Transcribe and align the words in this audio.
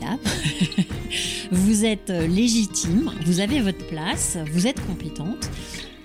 vous 1.50 1.84
êtes 1.84 2.10
légitime, 2.10 3.10
vous 3.24 3.40
avez 3.40 3.60
votre 3.60 3.86
place, 3.86 4.38
vous 4.52 4.66
êtes 4.66 4.84
compétente. 4.86 5.50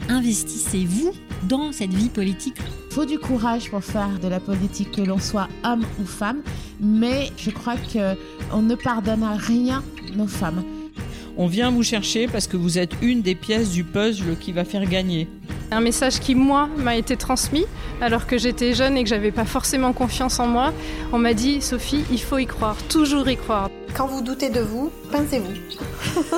Investissez-vous 0.10 1.14
dans 1.48 1.72
cette 1.72 1.94
vie 1.94 2.10
politique. 2.10 2.58
Il 2.90 2.94
faut 2.94 3.06
du 3.06 3.18
courage 3.18 3.70
pour 3.70 3.84
faire 3.84 4.20
de 4.20 4.28
la 4.28 4.40
politique, 4.40 4.92
que 4.92 5.02
l'on 5.02 5.20
soit 5.20 5.48
homme 5.64 5.86
ou 6.00 6.06
femme, 6.06 6.42
mais 6.80 7.32
je 7.38 7.50
crois 7.50 7.76
qu'on 7.76 8.62
ne 8.62 8.76
pardonne 8.76 9.24
à 9.24 9.36
rien 9.36 9.84
nos 10.16 10.28
femmes. 10.28 10.64
On 11.36 11.48
vient 11.48 11.72
vous 11.72 11.84
chercher 11.84 12.28
parce 12.28 12.46
que 12.46 12.58
vous 12.58 12.78
êtes 12.78 12.92
une 13.02 13.22
des 13.22 13.34
pièces 13.34 13.72
du 13.72 13.84
puzzle 13.84 14.38
qui 14.40 14.52
va 14.52 14.66
faire 14.66 14.86
gagner. 14.86 15.28
Un 15.72 15.82
message 15.82 16.20
qui, 16.20 16.36
moi, 16.36 16.70
m'a 16.78 16.96
été 16.96 17.18
transmis 17.18 17.66
alors 18.02 18.28
que 18.28 18.38
j'étais 18.38 18.76
jeune 18.76 18.98
et 18.98 19.04
que 19.04 19.10
j'avais 19.10 19.32
pas 19.32 19.46
forcément 19.46 19.94
confiance 19.94 20.40
en 20.40 20.46
moi. 20.46 20.72
On 21.12 21.18
m'a 21.18 21.34
dit, 21.34 21.62
Sophie, 21.62 22.04
il 22.12 22.22
faut 22.22 22.38
y 22.38 22.46
croire, 22.46 22.78
toujours 22.90 23.28
y 23.28 23.38
croire. 23.38 23.72
Quand 23.96 24.08
vous 24.08 24.22
doutez 24.24 24.50
de 24.50 24.60
vous, 24.60 24.92
pincez-vous. 25.12 25.54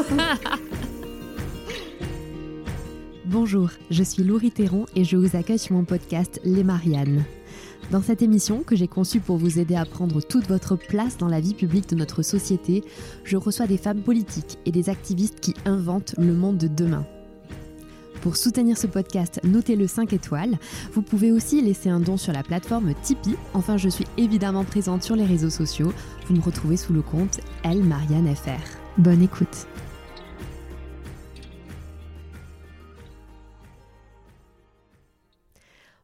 Bonjour, 3.26 3.70
je 3.90 4.04
suis 4.04 4.24
Laurie 4.24 4.52
Théron 4.52 4.86
et 4.94 5.06
je 5.06 5.16
vous 5.16 5.38
accueille 5.38 5.60
sur 5.60 5.74
mon 5.74 5.86
podcast 5.86 6.42
Les 6.44 6.66
Mariannes. 6.66 7.24
Dans 7.92 8.02
cette 8.02 8.22
émission 8.22 8.64
que 8.64 8.76
j'ai 8.76 8.90
conçue 8.90 9.22
pour 9.22 9.38
vous 9.38 9.58
aider 9.58 9.76
à 9.76 9.86
prendre 9.86 10.22
toute 10.22 10.48
votre 10.48 10.76
place 10.76 11.18
dans 11.18 11.30
la 11.30 11.40
vie 11.40 11.54
publique 11.54 11.88
de 11.88 11.96
notre 11.96 12.24
société, 12.24 12.84
je 13.24 13.38
reçois 13.38 13.68
des 13.68 13.78
femmes 13.78 14.02
politiques 14.02 14.58
et 14.66 14.72
des 14.72 14.90
activistes 14.90 15.40
qui 15.40 15.54
inventent 15.66 16.16
le 16.18 16.34
monde 16.34 16.58
de 16.58 16.68
demain. 16.68 17.06
Pour 18.26 18.38
soutenir 18.38 18.76
ce 18.76 18.88
podcast, 18.88 19.40
notez-le 19.44 19.86
5 19.86 20.12
étoiles. 20.12 20.58
Vous 20.94 21.04
pouvez 21.04 21.32
aussi 21.32 21.62
laisser 21.62 21.90
un 21.90 22.00
don 22.00 22.18
sur 22.18 22.34
la 22.34 22.42
plateforme 22.42 22.96
Tipeee. 23.04 23.36
Enfin, 23.54 23.78
je 23.78 23.88
suis 23.88 24.08
évidemment 24.18 24.64
présente 24.64 25.04
sur 25.04 25.16
les 25.16 25.26
réseaux 25.26 25.52
sociaux. 25.52 25.94
Vous 26.26 26.34
me 26.34 26.42
retrouvez 26.42 26.76
sous 26.76 26.92
le 26.92 27.04
compte 27.04 27.40
Elle 27.64 27.84
Marianne 27.84 28.36
FR. 28.36 28.50
Bonne 28.98 29.22
écoute. 29.22 29.68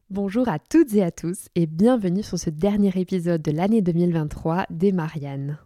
Bonjour 0.08 0.48
à 0.48 0.60
toutes 0.60 0.94
et 0.94 1.02
à 1.02 1.10
tous 1.10 1.48
et 1.56 1.66
bienvenue 1.66 2.22
sur 2.22 2.38
ce 2.38 2.50
dernier 2.50 2.92
épisode 2.94 3.42
de 3.42 3.50
l'année 3.50 3.82
2023 3.82 4.66
des 4.70 4.92
Mariannes. 4.92 5.58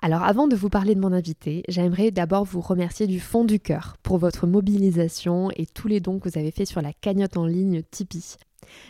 Alors 0.00 0.22
avant 0.22 0.46
de 0.46 0.56
vous 0.56 0.68
parler 0.68 0.94
de 0.94 1.00
mon 1.00 1.12
invité, 1.12 1.62
j'aimerais 1.68 2.10
d'abord 2.10 2.44
vous 2.44 2.60
remercier 2.60 3.06
du 3.06 3.18
fond 3.18 3.44
du 3.44 3.58
cœur 3.58 3.96
pour 4.02 4.18
votre 4.18 4.46
mobilisation 4.46 5.50
et 5.56 5.66
tous 5.66 5.88
les 5.88 6.00
dons 6.00 6.18
que 6.18 6.28
vous 6.28 6.38
avez 6.38 6.50
faits 6.50 6.68
sur 6.68 6.82
la 6.82 6.92
cagnotte 6.92 7.36
en 7.36 7.46
ligne 7.46 7.82
Tipeee. 7.90 8.36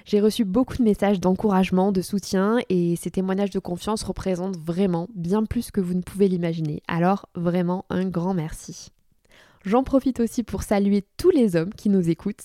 J'ai 0.05 0.21
reçu 0.21 0.45
beaucoup 0.45 0.77
de 0.77 0.83
messages 0.83 1.21
d'encouragement, 1.21 1.93
de 1.93 2.01
soutien 2.01 2.59
et 2.69 2.97
ces 2.97 3.11
témoignages 3.11 3.51
de 3.51 3.59
confiance 3.59 4.03
représentent 4.03 4.59
vraiment 4.59 5.09
bien 5.15 5.45
plus 5.45 5.71
que 5.71 5.81
vous 5.81 5.95
ne 5.95 6.03
pouvez 6.03 6.29
l'imaginer. 6.29 6.83
Alors 6.89 7.29
vraiment 7.35 7.85
un 7.91 8.05
grand 8.07 8.35
merci. 8.35 8.91
J'en 9.67 9.83
profite 9.83 10.21
aussi 10.21 10.45
pour 10.45 10.63
saluer 10.63 11.05
tous 11.17 11.31
les 11.31 11.57
hommes 11.57 11.75
qui 11.75 11.89
nous 11.89 12.09
écoutent. 12.09 12.45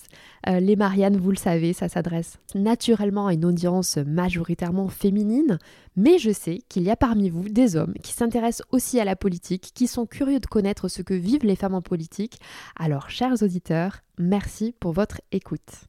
Euh, 0.49 0.59
les 0.59 0.75
Mariannes, 0.75 1.17
vous 1.17 1.29
le 1.29 1.37
savez, 1.37 1.71
ça 1.71 1.87
s'adresse 1.87 2.39
naturellement 2.55 3.27
à 3.27 3.33
une 3.35 3.45
audience 3.45 3.97
majoritairement 3.97 4.87
féminine, 4.87 5.59
mais 5.95 6.17
je 6.17 6.31
sais 6.31 6.61
qu'il 6.67 6.81
y 6.81 6.89
a 6.89 6.95
parmi 6.95 7.29
vous 7.29 7.47
des 7.47 7.75
hommes 7.75 7.93
qui 8.01 8.13
s'intéressent 8.13 8.65
aussi 8.71 8.99
à 8.99 9.05
la 9.05 9.15
politique, 9.15 9.69
qui 9.75 9.85
sont 9.85 10.07
curieux 10.07 10.39
de 10.39 10.47
connaître 10.47 10.87
ce 10.87 11.03
que 11.03 11.13
vivent 11.13 11.45
les 11.45 11.55
femmes 11.55 11.75
en 11.75 11.81
politique. 11.83 12.39
Alors, 12.75 13.11
chers 13.11 13.43
auditeurs, 13.43 13.99
merci 14.17 14.73
pour 14.79 14.91
votre 14.91 15.21
écoute. 15.31 15.85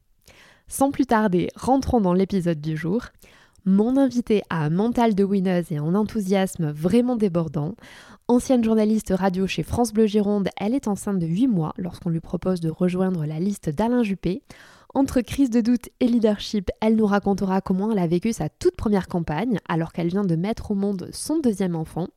Sans 0.67 0.91
plus 0.91 1.07
tarder, 1.07 1.49
rentrons 1.55 1.99
dans 1.99 2.13
l'épisode 2.13 2.61
du 2.61 2.77
jour. 2.77 3.05
Mon 3.65 3.95
invité 3.95 4.43
a 4.49 4.65
un 4.65 4.69
mental 4.69 5.15
de 5.15 5.23
winneuse 5.23 5.71
et 5.71 5.77
un 5.77 5.95
enthousiasme 5.95 6.71
vraiment 6.71 7.15
débordant. 7.15 7.75
Ancienne 8.29 8.63
journaliste 8.63 9.13
radio 9.13 9.47
chez 9.47 9.63
France 9.63 9.91
Bleu 9.91 10.05
Gironde, 10.05 10.47
elle 10.55 10.73
est 10.73 10.87
enceinte 10.87 11.19
de 11.19 11.27
8 11.27 11.47
mois 11.47 11.73
lorsqu'on 11.77 12.09
lui 12.09 12.21
propose 12.21 12.61
de 12.61 12.69
rejoindre 12.69 13.25
la 13.25 13.37
liste 13.37 13.69
d'Alain 13.69 14.01
Juppé. 14.01 14.43
Entre 14.93 15.19
crise 15.19 15.49
de 15.49 15.59
doute 15.59 15.89
et 15.99 16.07
leadership, 16.07 16.71
elle 16.79 16.95
nous 16.95 17.05
racontera 17.05 17.59
comment 17.59 17.91
elle 17.91 17.99
a 17.99 18.07
vécu 18.07 18.31
sa 18.31 18.47
toute 18.47 18.77
première 18.77 19.09
campagne 19.09 19.59
alors 19.67 19.91
qu'elle 19.91 20.07
vient 20.07 20.23
de 20.23 20.37
mettre 20.37 20.71
au 20.71 20.73
monde 20.73 21.09
son 21.11 21.39
deuxième 21.39 21.75
enfant. 21.75 22.07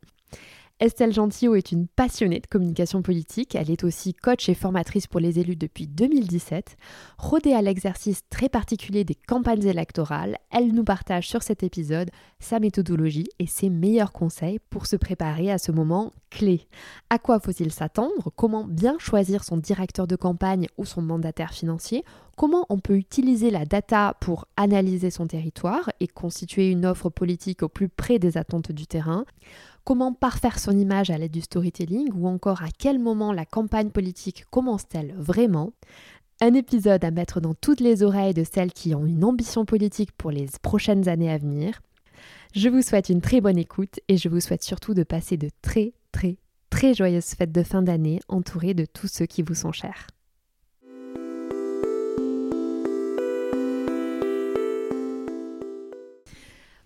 Estelle 0.78 1.14
Gentillot 1.14 1.54
est 1.54 1.72
une 1.72 1.88
passionnée 1.88 2.38
de 2.38 2.46
communication 2.46 3.00
politique. 3.00 3.54
Elle 3.54 3.70
est 3.70 3.82
aussi 3.82 4.12
coach 4.12 4.50
et 4.50 4.54
formatrice 4.54 5.06
pour 5.06 5.20
les 5.20 5.38
élus 5.38 5.56
depuis 5.56 5.86
2017. 5.86 6.76
Rodée 7.16 7.54
à 7.54 7.62
l'exercice 7.62 8.20
très 8.28 8.50
particulier 8.50 9.02
des 9.02 9.14
campagnes 9.14 9.64
électorales, 9.64 10.36
elle 10.50 10.74
nous 10.74 10.84
partage 10.84 11.28
sur 11.28 11.42
cet 11.42 11.62
épisode 11.62 12.10
sa 12.40 12.60
méthodologie 12.60 13.28
et 13.38 13.46
ses 13.46 13.70
meilleurs 13.70 14.12
conseils 14.12 14.58
pour 14.68 14.84
se 14.84 14.96
préparer 14.96 15.50
à 15.50 15.56
ce 15.56 15.72
moment 15.72 16.12
clé. 16.28 16.68
À 17.08 17.18
quoi 17.18 17.40
faut-il 17.40 17.72
s'attendre? 17.72 18.30
Comment 18.36 18.64
bien 18.64 18.98
choisir 18.98 19.44
son 19.44 19.56
directeur 19.56 20.06
de 20.06 20.16
campagne 20.16 20.66
ou 20.76 20.84
son 20.84 21.00
mandataire 21.00 21.54
financier? 21.54 22.04
Comment 22.36 22.66
on 22.68 22.78
peut 22.78 22.98
utiliser 22.98 23.50
la 23.50 23.64
data 23.64 24.14
pour 24.20 24.46
analyser 24.58 25.10
son 25.10 25.26
territoire 25.26 25.90
et 26.00 26.06
constituer 26.06 26.70
une 26.70 26.84
offre 26.84 27.08
politique 27.08 27.62
au 27.62 27.70
plus 27.70 27.88
près 27.88 28.18
des 28.18 28.36
attentes 28.36 28.72
du 28.72 28.86
terrain? 28.86 29.24
Comment 29.84 30.12
parfaire 30.12 30.58
son 30.58 30.76
image 30.76 31.08
à 31.08 31.16
l'aide 31.16 31.32
du 31.32 31.40
storytelling? 31.40 32.10
Ou 32.14 32.28
encore 32.28 32.62
à 32.62 32.68
quel 32.78 32.98
moment 32.98 33.32
la 33.32 33.46
campagne 33.46 33.88
politique 33.88 34.44
commence-t-elle 34.50 35.14
vraiment? 35.16 35.72
Un 36.42 36.52
épisode 36.52 37.02
à 37.04 37.10
mettre 37.10 37.40
dans 37.40 37.54
toutes 37.54 37.80
les 37.80 38.02
oreilles 38.02 38.34
de 38.34 38.44
celles 38.44 38.74
qui 38.74 38.94
ont 38.94 39.06
une 39.06 39.24
ambition 39.24 39.64
politique 39.64 40.12
pour 40.12 40.30
les 40.30 40.46
prochaines 40.60 41.08
années 41.08 41.32
à 41.32 41.38
venir. 41.38 41.80
Je 42.54 42.68
vous 42.68 42.82
souhaite 42.82 43.08
une 43.08 43.22
très 43.22 43.40
bonne 43.40 43.56
écoute 43.56 43.98
et 44.08 44.18
je 44.18 44.28
vous 44.28 44.40
souhaite 44.40 44.62
surtout 44.62 44.92
de 44.92 45.04
passer 45.04 45.38
de 45.38 45.48
très 45.62 45.94
très 46.12 46.36
très 46.68 46.92
joyeuses 46.92 47.34
fêtes 47.34 47.52
de 47.52 47.62
fin 47.62 47.80
d'année 47.80 48.20
entourées 48.28 48.74
de 48.74 48.84
tous 48.84 49.08
ceux 49.08 49.24
qui 49.24 49.40
vous 49.40 49.54
sont 49.54 49.72
chers. 49.72 50.08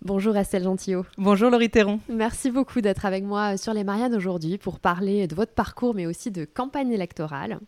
Bonjour 0.03 0.35
Estelle 0.35 0.63
Gentillot. 0.63 1.05
Bonjour 1.19 1.51
Laurie 1.51 1.69
Théron. 1.69 1.99
Merci 2.09 2.49
beaucoup 2.49 2.81
d'être 2.81 3.05
avec 3.05 3.23
moi 3.23 3.55
sur 3.55 3.71
les 3.71 3.83
Mariannes 3.83 4.15
aujourd'hui 4.15 4.57
pour 4.57 4.79
parler 4.79 5.27
de 5.27 5.35
votre 5.35 5.53
parcours 5.53 5.93
mais 5.93 6.07
aussi 6.07 6.31
de 6.31 6.43
campagne 6.43 6.91
électorale. 6.91 7.59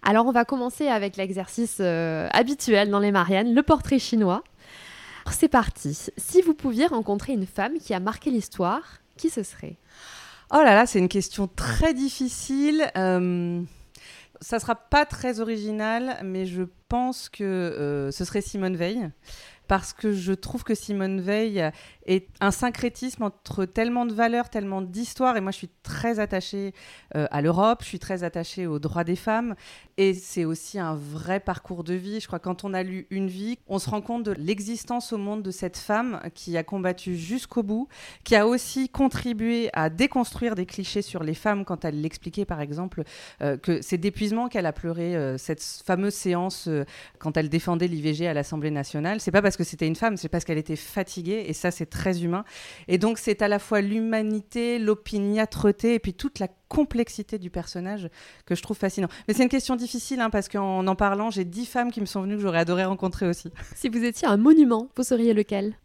Alors 0.00 0.26
on 0.26 0.30
va 0.30 0.44
commencer 0.44 0.86
avec 0.86 1.16
l'exercice 1.16 1.78
euh, 1.80 2.28
habituel 2.32 2.90
dans 2.90 3.00
les 3.00 3.10
Mariannes, 3.10 3.52
le 3.52 3.62
portrait 3.64 3.98
chinois. 3.98 4.44
C'est 5.32 5.48
parti. 5.48 5.98
Si 6.16 6.42
vous 6.42 6.54
pouviez 6.54 6.86
rencontrer 6.86 7.32
une 7.32 7.46
femme 7.46 7.78
qui 7.78 7.92
a 7.92 7.98
marqué 7.98 8.30
l'histoire, 8.30 9.00
qui 9.16 9.28
ce 9.28 9.42
serait? 9.42 9.76
Oh 10.52 10.62
là 10.62 10.76
là, 10.76 10.86
c'est 10.86 11.00
une 11.00 11.08
question 11.08 11.48
très 11.48 11.92
difficile. 11.92 12.86
Euh, 12.96 13.60
ça 14.40 14.60
sera 14.60 14.76
pas 14.76 15.06
très 15.06 15.40
original, 15.40 16.18
mais 16.22 16.46
je 16.46 16.62
que 17.32 17.44
euh, 17.44 18.10
ce 18.10 18.24
serait 18.24 18.40
Simone 18.40 18.76
Veil 18.76 19.10
parce 19.66 19.92
que 19.92 20.12
je 20.12 20.32
trouve 20.32 20.64
que 20.64 20.74
Simone 20.74 21.20
Veil 21.20 21.70
est 22.06 22.28
un 22.40 22.50
syncrétisme 22.50 23.22
entre 23.22 23.64
tellement 23.64 24.04
de 24.04 24.12
valeurs, 24.12 24.50
tellement 24.50 24.82
d'histoires. 24.82 25.36
Et 25.36 25.40
moi, 25.40 25.52
je 25.52 25.56
suis 25.56 25.70
très 25.82 26.20
attachée 26.20 26.74
euh, 27.16 27.26
à 27.30 27.40
l'Europe, 27.40 27.78
je 27.82 27.88
suis 27.88 27.98
très 27.98 28.24
attachée 28.24 28.66
aux 28.66 28.78
droits 28.78 29.04
des 29.04 29.16
femmes. 29.16 29.54
Et 29.96 30.12
c'est 30.12 30.44
aussi 30.44 30.78
un 30.78 30.94
vrai 30.94 31.40
parcours 31.40 31.82
de 31.82 31.94
vie. 31.94 32.20
Je 32.20 32.26
crois 32.26 32.38
que 32.38 32.44
quand 32.44 32.64
on 32.64 32.74
a 32.74 32.82
lu 32.82 33.06
Une 33.10 33.28
vie, 33.28 33.58
on 33.68 33.78
se 33.78 33.88
rend 33.88 34.02
compte 34.02 34.24
de 34.24 34.32
l'existence 34.32 35.12
au 35.12 35.18
monde 35.18 35.42
de 35.42 35.50
cette 35.50 35.76
femme 35.76 36.20
qui 36.34 36.56
a 36.56 36.62
combattu 36.62 37.16
jusqu'au 37.16 37.62
bout, 37.62 37.88
qui 38.24 38.36
a 38.36 38.46
aussi 38.46 38.88
contribué 38.88 39.70
à 39.72 39.88
déconstruire 39.88 40.54
des 40.54 40.66
clichés 40.66 41.02
sur 41.02 41.22
les 41.22 41.34
femmes 41.34 41.64
quand 41.64 41.84
elle 41.84 42.00
l'expliquait, 42.00 42.44
par 42.44 42.60
exemple, 42.60 43.04
euh, 43.40 43.56
que 43.56 43.80
c'est 43.80 43.98
d'épuisement 43.98 44.48
qu'elle 44.48 44.66
a 44.66 44.72
pleuré 44.72 45.38
cette 45.38 45.62
fameuse 45.62 46.14
séance 46.14 46.68
quand 47.18 47.36
elle 47.36 47.48
défendait 47.48 47.88
l'IVG 47.88 48.26
à 48.26 48.34
l'Assemblée 48.34 48.70
nationale. 48.70 49.20
C'est 49.20 49.30
pas 49.30 49.42
parce 49.42 49.56
que 49.56 49.64
c'était 49.64 49.86
une 49.86 49.96
femme, 49.96 50.16
c'est 50.16 50.28
parce 50.28 50.44
qu'elle 50.44 50.58
était 50.58 50.76
fatiguée. 50.76 51.44
Et 51.46 51.52
ça, 51.52 51.70
c'est 51.70 51.86
très 51.86 52.22
humain. 52.22 52.44
Et 52.88 52.98
donc, 52.98 53.18
c'est 53.18 53.42
à 53.42 53.48
la 53.48 53.58
fois 53.58 53.80
l'humanité, 53.80 54.78
l'opiniâtreté 54.78 55.94
et 55.94 55.98
puis 55.98 56.14
toute 56.14 56.38
la 56.38 56.48
complexité 56.68 57.38
du 57.38 57.50
personnage 57.50 58.08
que 58.46 58.54
je 58.54 58.62
trouve 58.62 58.76
fascinant. 58.76 59.08
Mais 59.28 59.34
c'est 59.34 59.42
une 59.42 59.48
question 59.48 59.76
difficile 59.76 60.20
hein, 60.20 60.30
parce 60.30 60.48
qu'en 60.48 60.86
en 60.86 60.96
parlant, 60.96 61.30
j'ai 61.30 61.44
dix 61.44 61.66
femmes 61.66 61.90
qui 61.90 62.00
me 62.00 62.06
sont 62.06 62.22
venues 62.22 62.36
que 62.36 62.42
j'aurais 62.42 62.58
adoré 62.58 62.84
rencontrer 62.84 63.28
aussi. 63.28 63.50
Si 63.74 63.88
vous 63.88 64.02
étiez 64.02 64.26
un 64.26 64.36
monument, 64.36 64.88
vous 64.96 65.02
seriez 65.02 65.34
lequel? 65.34 65.76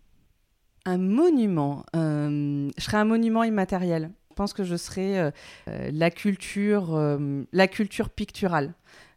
Un 0.85 0.97
monument 0.97 1.85
euh, 1.95 2.69
Je 2.77 2.83
serais 2.83 2.97
un 2.97 3.05
monument 3.05 3.43
immatériel. 3.43 4.11
Je 4.29 4.35
pense 4.35 4.53
que 4.53 4.63
je 4.63 4.77
serais 4.77 5.17
euh, 5.17 5.31
euh, 5.67 5.89
la 5.91 6.11
culture, 6.11 6.97
la 7.51 7.67
culture 7.67 8.09
picturale. 8.09 8.73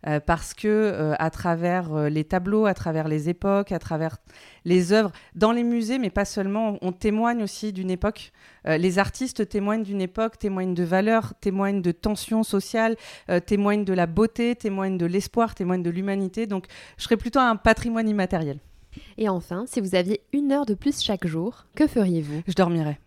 Euh, 0.07 0.19
parce 0.19 0.53
que 0.53 0.67
euh, 0.67 1.15
à 1.21 1.31
travers 1.31 1.95
euh, 1.95 2.09
les 2.09 2.25
tableaux, 2.25 2.67
à 2.67 2.75
travers 2.75 3.07
les 3.07 3.29
époques, 3.29 3.71
à 3.71 3.79
travers 3.79 4.17
les 4.65 4.93
œuvres, 4.93 5.13
dans 5.37 5.53
les 5.53 5.63
musées, 5.63 5.99
mais 5.99 6.11
pas 6.11 6.25
seulement, 6.25 6.77
on 6.83 6.91
témoigne 6.91 7.43
aussi 7.43 7.73
d'une 7.73 7.91
époque. 7.91 8.33
les 8.65 8.99
artistes 8.99 9.49
témoignent 9.49 9.83
d'une 9.83 10.01
époque, 10.01 10.39
témoignent 10.39 10.75
de 10.75 10.85
valeurs, 10.85 11.35
témoignent 11.41 11.83
de 11.83 11.91
tensions 11.91 12.45
sociales, 12.45 12.97
témoignent 13.47 13.85
de 13.85 13.93
la 13.93 14.07
beauté, 14.07 14.55
témoignent 14.55 14.99
de 14.99 15.07
l'espoir, 15.07 15.57
témoignent 15.57 15.83
de 15.83 15.91
l'humanité. 15.91 16.47
Donc, 16.47 16.67
je 16.97 17.03
serais 17.03 17.17
plutôt 17.17 17.41
un 17.41 17.57
patrimoine 17.57 18.09
immatériel. 18.09 18.59
Et 19.19 19.29
enfin, 19.29 19.65
si 19.67 19.81
vous 19.81 19.97
aviez 19.97 20.23
une 20.33 20.53
heure 20.53 20.67
de 20.67 20.75
plus 20.75 21.01
chaque 21.01 21.27
jour, 21.27 21.67
que 21.75 21.89
feriez-vous? 21.89 22.43
Je 22.47 22.55
dormirais. 22.55 23.01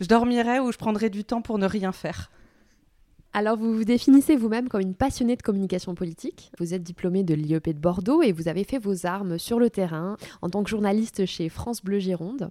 Je 0.00 0.06
dormirais 0.06 0.58
ou 0.58 0.72
je 0.72 0.78
prendrais 0.78 1.10
du 1.10 1.24
temps 1.24 1.42
pour 1.42 1.58
ne 1.58 1.66
rien 1.66 1.92
faire. 1.92 2.30
Alors, 3.36 3.56
vous 3.56 3.74
vous 3.74 3.84
définissez 3.84 4.36
vous-même 4.36 4.68
comme 4.68 4.80
une 4.80 4.94
passionnée 4.94 5.34
de 5.34 5.42
communication 5.42 5.96
politique. 5.96 6.52
Vous 6.60 6.72
êtes 6.72 6.84
diplômée 6.84 7.24
de 7.24 7.34
l'IEP 7.34 7.70
de 7.70 7.80
Bordeaux 7.80 8.22
et 8.22 8.30
vous 8.30 8.46
avez 8.46 8.62
fait 8.62 8.78
vos 8.78 9.06
armes 9.06 9.38
sur 9.40 9.58
le 9.58 9.70
terrain 9.70 10.16
en 10.40 10.48
tant 10.48 10.62
que 10.62 10.70
journaliste 10.70 11.26
chez 11.26 11.48
France 11.48 11.82
Bleu 11.82 11.98
Gironde. 11.98 12.50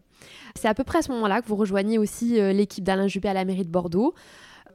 C'est 0.56 0.68
à 0.68 0.74
peu 0.74 0.84
près 0.84 0.98
à 0.98 1.02
ce 1.02 1.12
moment-là 1.14 1.42
que 1.42 1.48
vous 1.48 1.56
rejoignez 1.56 1.98
aussi 1.98 2.38
euh, 2.38 2.52
l'équipe 2.52 2.84
d'Alain 2.84 3.08
Juppé 3.08 3.30
à 3.30 3.34
la 3.34 3.46
mairie 3.46 3.64
de 3.64 3.72
Bordeaux. 3.72 4.14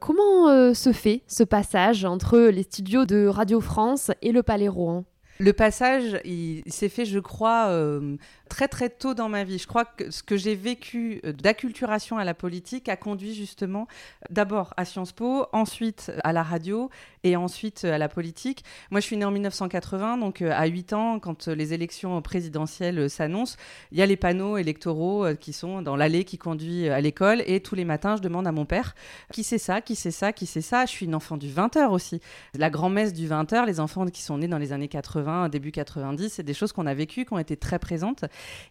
Comment 0.01 0.49
euh, 0.49 0.73
se 0.73 0.93
fait 0.93 1.25
ce 1.27 1.45
passage 1.45 2.07
entre 2.07 2.39
les 2.39 2.63
studios 2.63 3.05
de 3.05 3.27
Radio 3.27 3.61
France 3.61 4.11
et 4.23 4.33
le 4.33 4.43
Palais 4.43 4.69
Rouen 4.69 5.05
le 5.41 5.53
passage, 5.53 6.21
il, 6.25 6.65
s'est 6.67 6.89
fait, 6.89 7.05
je 7.05 7.21
crois, 7.21 7.69
euh, 7.69 8.17
très 8.49 8.69
très 8.69 8.91
tôt 8.91 9.15
dans 9.15 9.29
ma 9.29 9.45
vie. 9.45 9.59
Je 9.59 9.67
crois 9.67 9.85
que 9.85 10.11
ce 10.11 10.23
que 10.23 10.37
j'ai 10.37 10.55
vécu 10.55 11.21
euh, 11.25 11.33
d'acculturation 11.33 12.19
à 12.19 12.25
la 12.25 12.35
politique 12.35 12.89
a 12.89 12.97
conduit 12.97 13.35
justement 13.35 13.87
d'abord 14.31 14.75
à 14.77 14.85
Sciences 14.85 15.13
Po, 15.13 15.47
ensuite 15.53 16.11
à 16.25 16.33
la 16.33 16.43
radio 16.43 16.91
et 17.25 17.37
ensuite 17.37 17.85
à 17.85 17.99
la 17.99 18.09
politique. 18.09 18.65
Moi, 18.91 19.01
je 19.01 19.07
suis 19.07 19.17
née 19.17 19.25
en 19.25 19.31
1980, 19.31 20.19
donc 20.19 20.43
euh, 20.43 20.51
à 20.53 20.67
8 20.67 20.93
ans, 20.93 21.21
quand 21.21 21.49
les 21.49 21.73
élections 21.75 22.21
présidentielles 22.23 23.11
s'annoncent, 23.11 23.57
il 23.93 23.99
y 23.99 24.03
a 24.03 24.07
les 24.07 24.17
panneaux 24.17 24.57
électoraux 24.57 25.27
qui 25.39 25.53
sont 25.53 25.83
dans 25.83 25.97
l'allée 25.97 26.25
qui 26.25 26.39
conduit 26.39 26.89
à 26.89 27.01
l'école 27.01 27.43
et 27.47 27.61
tous 27.61 27.75
les 27.75 27.85
matins, 27.85 28.17
je 28.17 28.23
demande 28.23 28.47
à 28.47 28.53
mon 28.53 28.65
père 28.65 28.95
qui 29.33 29.45
c'est 29.45 29.59
ça, 29.59 29.81
qui 29.81 29.95
c'est 29.95 30.11
ça, 30.11 30.33
qui 30.33 30.47
c'est 30.47 30.61
ça? 30.61 30.87
Je 30.87 30.91
suis 30.91 31.07
une 31.07 31.15
enfant 31.15 31.37
du 31.37 31.49
20h 31.49 31.89
aussi. 31.89 32.21
La 32.55 32.71
grand-messe 32.71 33.13
du 33.13 33.29
20h, 33.29 33.67
les 33.67 33.81
enfants 33.81 34.07
qui 34.07 34.23
sont 34.23 34.39
nés 34.39 34.49
dans 34.49 34.59
les 34.59 34.73
années 34.73 34.89
80 34.89 35.49
début 35.49 35.73
90, 35.73 36.33
c'est 36.33 36.43
des 36.43 36.55
choses 36.55 36.73
qu'on 36.73 36.87
a 36.87 36.95
vécues, 36.95 37.25
qui 37.25 37.33
ont 37.33 37.39
été 37.39 37.57
très 37.57 37.79
présentes. 37.79 38.25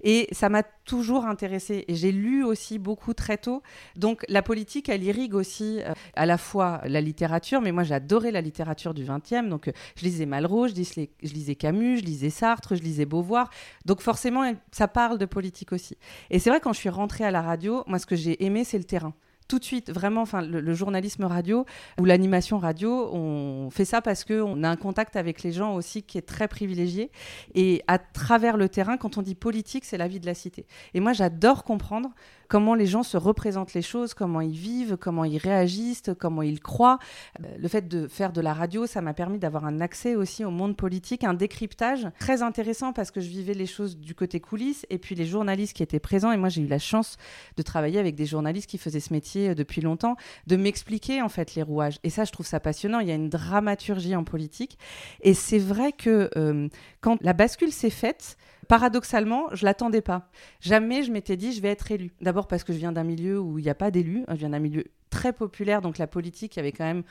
Et 0.03 0.27
ça 0.31 0.49
m'a 0.49 0.63
toujours 0.63 1.25
intéressée. 1.25 1.85
Et 1.87 1.95
j'ai 1.95 2.11
lu 2.11 2.43
aussi 2.43 2.79
beaucoup 2.79 3.13
très 3.13 3.37
tôt. 3.37 3.61
Donc 3.95 4.25
la 4.29 4.41
politique, 4.41 4.89
elle 4.89 5.03
irrigue 5.03 5.35
aussi 5.35 5.81
euh, 5.81 5.93
à 6.15 6.25
la 6.25 6.37
fois 6.37 6.81
la 6.85 7.01
littérature, 7.01 7.61
mais 7.61 7.71
moi 7.71 7.83
j'adorais 7.83 8.31
la 8.31 8.41
littérature 8.41 8.93
du 8.93 9.05
20e. 9.05 9.49
Donc 9.49 9.67
euh, 9.67 9.71
je 9.95 10.03
lisais 10.03 10.25
Malraux, 10.25 10.67
je 10.67 10.73
lisais 11.21 11.55
Camus, 11.55 11.99
je 11.99 12.03
lisais 12.03 12.29
Sartre, 12.29 12.75
je 12.75 12.81
lisais 12.81 13.05
Beauvoir. 13.05 13.49
Donc 13.85 14.01
forcément, 14.01 14.51
ça 14.71 14.87
parle 14.87 15.17
de 15.17 15.25
politique 15.25 15.73
aussi. 15.73 15.97
Et 16.29 16.39
c'est 16.39 16.49
vrai, 16.49 16.59
quand 16.59 16.73
je 16.73 16.79
suis 16.79 16.89
rentrée 16.89 17.23
à 17.23 17.31
la 17.31 17.41
radio, 17.41 17.83
moi 17.87 17.99
ce 17.99 18.05
que 18.05 18.15
j'ai 18.15 18.43
aimé, 18.45 18.63
c'est 18.63 18.77
le 18.77 18.83
terrain 18.83 19.13
tout 19.47 19.59
de 19.59 19.63
suite, 19.63 19.91
vraiment, 19.91 20.21
enfin, 20.21 20.41
le, 20.41 20.73
journalisme 20.73 21.23
radio 21.23 21.65
ou 21.99 22.05
l'animation 22.05 22.59
radio, 22.59 23.09
on 23.13 23.69
fait 23.71 23.85
ça 23.85 24.01
parce 24.01 24.23
qu'on 24.23 24.63
a 24.63 24.69
un 24.69 24.75
contact 24.75 25.15
avec 25.15 25.43
les 25.43 25.51
gens 25.51 25.75
aussi 25.75 26.03
qui 26.03 26.17
est 26.17 26.27
très 26.27 26.47
privilégié. 26.47 27.11
Et 27.55 27.83
à 27.87 27.97
travers 27.97 28.57
le 28.57 28.69
terrain, 28.69 28.97
quand 28.97 29.17
on 29.17 29.21
dit 29.21 29.35
politique, 29.35 29.85
c'est 29.85 29.97
la 29.97 30.07
vie 30.07 30.19
de 30.19 30.25
la 30.25 30.33
cité. 30.33 30.65
Et 30.93 30.99
moi, 30.99 31.13
j'adore 31.13 31.63
comprendre 31.63 32.09
comment 32.47 32.75
les 32.75 32.85
gens 32.85 33.03
se 33.03 33.17
représentent 33.17 33.73
les 33.73 33.81
choses, 33.81 34.13
comment 34.13 34.41
ils 34.41 34.55
vivent, 34.55 34.97
comment 34.97 35.23
ils 35.25 35.37
réagissent, 35.37 36.11
comment 36.19 36.41
ils 36.41 36.59
croient. 36.59 36.99
Euh, 37.43 37.47
le 37.57 37.67
fait 37.67 37.87
de 37.87 38.07
faire 38.07 38.31
de 38.31 38.41
la 38.41 38.53
radio, 38.53 38.85
ça 38.85 39.01
m'a 39.01 39.13
permis 39.13 39.39
d'avoir 39.39 39.65
un 39.65 39.81
accès 39.81 40.15
aussi 40.15 40.45
au 40.45 40.51
monde 40.51 40.75
politique, 40.75 41.23
un 41.23 41.33
décryptage 41.33 42.07
très 42.19 42.41
intéressant 42.41 42.93
parce 42.93 43.11
que 43.11 43.21
je 43.21 43.29
vivais 43.29 43.53
les 43.53 43.65
choses 43.65 43.97
du 43.97 44.15
côté 44.15 44.39
coulisses 44.39 44.85
et 44.89 44.97
puis 44.97 45.15
les 45.15 45.25
journalistes 45.25 45.75
qui 45.75 45.83
étaient 45.83 45.99
présents. 45.99 46.31
Et 46.31 46.37
moi, 46.37 46.49
j'ai 46.49 46.61
eu 46.61 46.67
la 46.67 46.79
chance 46.79 47.17
de 47.55 47.61
travailler 47.61 47.99
avec 47.99 48.15
des 48.15 48.25
journalistes 48.25 48.69
qui 48.69 48.77
faisaient 48.77 48.99
ce 48.99 49.13
métier 49.13 49.49
euh, 49.49 49.55
depuis 49.55 49.81
longtemps, 49.81 50.15
de 50.47 50.55
m'expliquer 50.55 51.21
en 51.21 51.29
fait 51.29 51.55
les 51.55 51.63
rouages. 51.63 51.99
Et 52.03 52.09
ça, 52.09 52.23
je 52.23 52.31
trouve 52.31 52.45
ça 52.45 52.59
passionnant. 52.59 52.99
Il 52.99 53.07
y 53.07 53.11
a 53.11 53.15
une 53.15 53.29
dramaturgie 53.29 54.15
en 54.15 54.23
politique. 54.23 54.77
Et 55.21 55.33
c'est 55.33 55.59
vrai 55.59 55.91
que 55.91 56.29
euh, 56.37 56.67
quand 57.01 57.17
la 57.21 57.33
bascule 57.33 57.71
s'est 57.71 57.89
faite, 57.89 58.37
paradoxalement, 58.67 59.47
je 59.53 59.65
l'attendais 59.65 60.01
pas. 60.01 60.29
Jamais 60.59 61.03
je 61.03 61.11
m'étais 61.11 61.37
dit 61.37 61.53
je 61.53 61.61
vais 61.61 61.69
être 61.69 61.91
élu. 61.91 62.13
D'abord 62.21 62.47
parce 62.47 62.63
que 62.63 62.73
je 62.73 62.77
viens 62.77 62.91
d'un 62.91 63.03
milieu 63.03 63.39
où 63.39 63.59
il 63.59 63.63
n'y 63.63 63.69
a 63.69 63.75
pas 63.75 63.91
d'élus. 63.91 64.25
Je 64.29 64.35
viens 64.35 64.49
d'un 64.49 64.59
milieu 64.59 64.85
très 65.09 65.33
populaire, 65.33 65.81
donc 65.81 65.97
la 65.97 66.07
politique, 66.07 66.57
avait 66.57 66.71
quand 66.71 66.85
même 66.85 67.03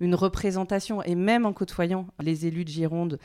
une 0.00 0.14
représentation, 0.14 1.02
et 1.02 1.14
même 1.14 1.44
en 1.44 1.52
côtoyant 1.52 2.06
les 2.20 2.46
élus 2.46 2.64
de 2.64 2.70
Gironde, 2.70 3.18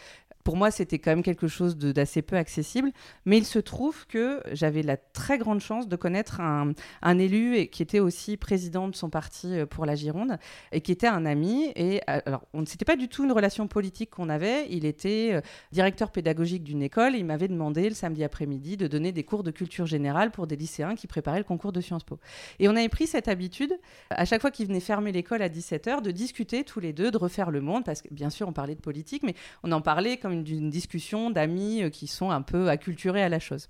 pour 0.46 0.56
moi, 0.56 0.70
c'était 0.70 1.00
quand 1.00 1.10
même 1.10 1.24
quelque 1.24 1.48
chose 1.48 1.76
d'assez 1.76 2.22
peu 2.22 2.38
accessible. 2.38 2.92
Mais 3.26 3.40
il 3.40 3.46
se 3.46 3.58
trouve 3.58 4.06
que 4.06 4.44
j'avais 4.54 4.84
la 4.84 4.96
très 4.96 5.40
grande 5.40 5.60
chance 5.60 5.88
de 5.88 5.96
connaître 5.96 6.40
un, 6.40 6.74
élu 7.18 7.58
et, 7.58 7.68
qui 7.68 7.82
était 7.82 8.00
aussi 8.00 8.38
président 8.38 8.88
de 8.88 8.96
son 8.96 9.10
parti 9.10 9.48
euh, 9.48 9.66
pour 9.66 9.88
la 9.88 9.96
Gironde 9.96 10.38
et 10.72 10.82
qui 10.82 10.92
était 10.92 11.08
un 11.08 11.26
ami. 11.26 11.72
Et 11.76 12.00
euh, 12.10 12.20
alors, 12.28 12.44
on 12.54 12.64
s'était 12.68 12.86
pas 12.86 12.96
du 12.96 13.10
tout 13.10 13.24
une 13.24 13.32
relation 13.32 13.68
politique 13.68 14.12
qu'on 14.12 14.30
avait. 14.30 14.68
Il 14.70 14.86
était 14.86 15.32
euh, 15.34 15.42
directeur 15.72 16.12
pédagogique 16.12 16.64
d'une 16.64 16.84
école. 16.84 17.16
il 17.16 17.26
m'avait 17.26 17.48
demandé 17.48 17.90
le 17.90 17.96
samedi 17.96 18.24
après-midi 18.24 18.78
de 18.78 18.86
donner 18.86 19.12
des 19.12 19.24
cours 19.24 19.42
de 19.42 19.50
culture 19.50 19.88
générale 19.88 20.30
pour 20.30 20.46
des 20.46 20.56
lycéens 20.56 20.94
qui 20.94 21.08
préparaient 21.08 21.40
le 21.40 21.44
concours 21.44 21.72
de 21.72 21.82
Sciences 21.82 22.04
Po. 22.04 22.20
Et 22.60 22.70
on 22.70 22.76
avait 22.76 22.90
pris 22.90 23.08
cette 23.08 23.28
habitude, 23.28 23.74
à 24.12 24.26
chaque 24.26 24.42
fois 24.42 24.52
qu'il 24.52 24.68
venait 24.68 24.80
fermer 24.80 25.12
l'école 25.12 25.42
à 25.42 25.50
17h, 25.50 26.04
de 26.04 26.12
discuter 26.12 26.64
tous 26.64 26.80
les 26.80 26.94
deux, 26.94 27.10
de 27.10 27.18
refaire 27.18 27.50
le 27.50 27.62
monde, 27.62 27.84
parce 27.84 28.04
que 28.04 28.14
bien 28.14 28.30
sûr, 28.30 28.48
on 28.48 28.54
parlait 28.54 28.76
de 28.76 28.82
politique, 28.82 29.24
mais 29.24 29.34
on 29.64 29.72
en 29.72 29.82
parlait 29.82 30.18
comme 30.18 30.35
d'une 30.44 30.70
discussion 30.70 31.30
d'amis 31.30 31.84
euh, 31.84 31.90
qui 31.90 32.08
sont 32.08 32.32
un 32.32 32.42
peu 32.42 32.70
acculturés 32.70 33.24
à 33.24 33.30
la 33.30 33.40
chose. 33.40 33.70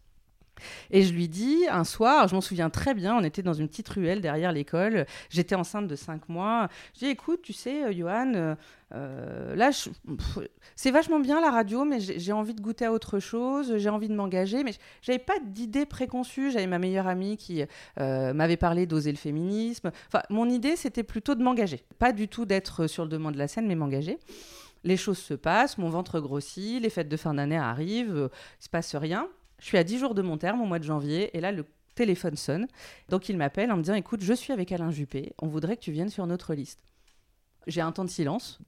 Et 0.92 1.04
je 1.04 1.14
lui 1.14 1.28
dis 1.28 1.66
un 1.70 1.84
soir, 1.84 2.28
je 2.28 2.36
m'en 2.36 2.42
souviens 2.42 2.70
très 2.70 2.94
bien, 2.94 3.18
on 3.18 3.24
était 3.24 3.42
dans 3.42 3.54
une 3.54 3.68
petite 3.68 3.90
ruelle 3.90 4.22
derrière 4.22 4.52
l'école, 4.52 5.06
j'étais 5.30 5.56
enceinte 5.56 5.88
de 5.88 5.96
5 5.96 6.30
mois. 6.30 6.70
Je 6.94 7.00
dis 7.00 7.08
écoute, 7.08 7.42
tu 7.42 7.52
sais, 7.52 7.84
euh, 7.84 7.92
Johan, 7.92 8.56
euh, 8.94 9.56
là, 9.56 9.72
c'est 10.76 10.92
vachement 10.92 11.20
bien 11.20 11.42
la 11.42 11.52
radio, 11.52 11.84
mais 11.84 12.00
j'ai 12.00 12.32
envie 12.32 12.54
de 12.54 12.62
goûter 12.62 12.86
à 12.86 12.94
autre 12.94 13.20
chose, 13.20 13.78
j'ai 13.78 13.90
envie 13.90 14.08
de 14.08 14.16
m'engager, 14.16 14.64
mais 14.64 14.74
j'avais 15.02 15.20
pas 15.20 15.40
d'idée 15.44 15.86
préconçue. 15.86 16.52
J'avais 16.52 16.68
ma 16.68 16.80
meilleure 16.80 17.08
amie 17.08 17.36
qui 17.36 17.64
m'avait 17.98 18.58
parlé 18.58 18.86
d'oser 18.86 19.12
le 19.12 19.18
féminisme. 19.18 19.92
Enfin, 20.08 20.22
mon 20.30 20.50
idée, 20.50 20.76
c'était 20.76 21.04
plutôt 21.04 21.36
de 21.36 21.44
m'engager, 21.44 21.84
pas 22.00 22.14
du 22.14 22.28
tout 22.28 22.46
d'être 22.46 22.88
sur 22.88 23.04
le 23.04 23.10
devant 23.10 23.32
de 23.32 23.38
la 23.38 23.48
scène, 23.48 23.68
mais 23.68 23.76
m'engager 23.76 24.18
les 24.86 24.98
choses 24.98 25.18
se 25.18 25.34
passent, 25.34 25.78
mon 25.78 25.90
ventre 25.90 26.20
grossit, 26.20 26.82
les 26.82 26.90
fêtes 26.90 27.10
de 27.10 27.18
fin 27.18 27.34
d'année 27.34 27.58
arrivent, 27.58 28.16
euh, 28.16 28.30
il 28.62 28.64
se 28.64 28.70
passe 28.70 28.96
rien. 28.96 29.28
Je 29.60 29.66
suis 29.66 29.78
à 29.78 29.84
10 29.84 29.98
jours 30.00 30.16
de 30.16 30.22
mon 30.22 30.38
terme 30.38 30.62
au 30.62 30.66
mois 30.66 30.80
de 30.80 30.84
janvier 30.84 31.36
et 31.36 31.42
là 31.42 31.52
le 31.52 31.66
téléphone 31.96 32.36
sonne. 32.36 32.68
Donc 33.10 33.28
il 33.28 33.36
m'appelle 33.36 33.72
en 33.72 33.78
me 33.78 33.82
disant 33.82 33.96
écoute, 33.96 34.22
je 34.22 34.34
suis 34.34 34.54
avec 34.54 34.72
Alain 34.72 34.92
Juppé, 34.92 35.34
on 35.42 35.48
voudrait 35.48 35.76
que 35.76 35.82
tu 35.82 35.92
viennes 35.92 36.10
sur 36.10 36.28
notre 36.28 36.54
liste. 36.54 36.80
J'ai 37.68 37.82
un 37.82 37.92
temps 37.92 38.06
de 38.06 38.10
silence. 38.10 38.60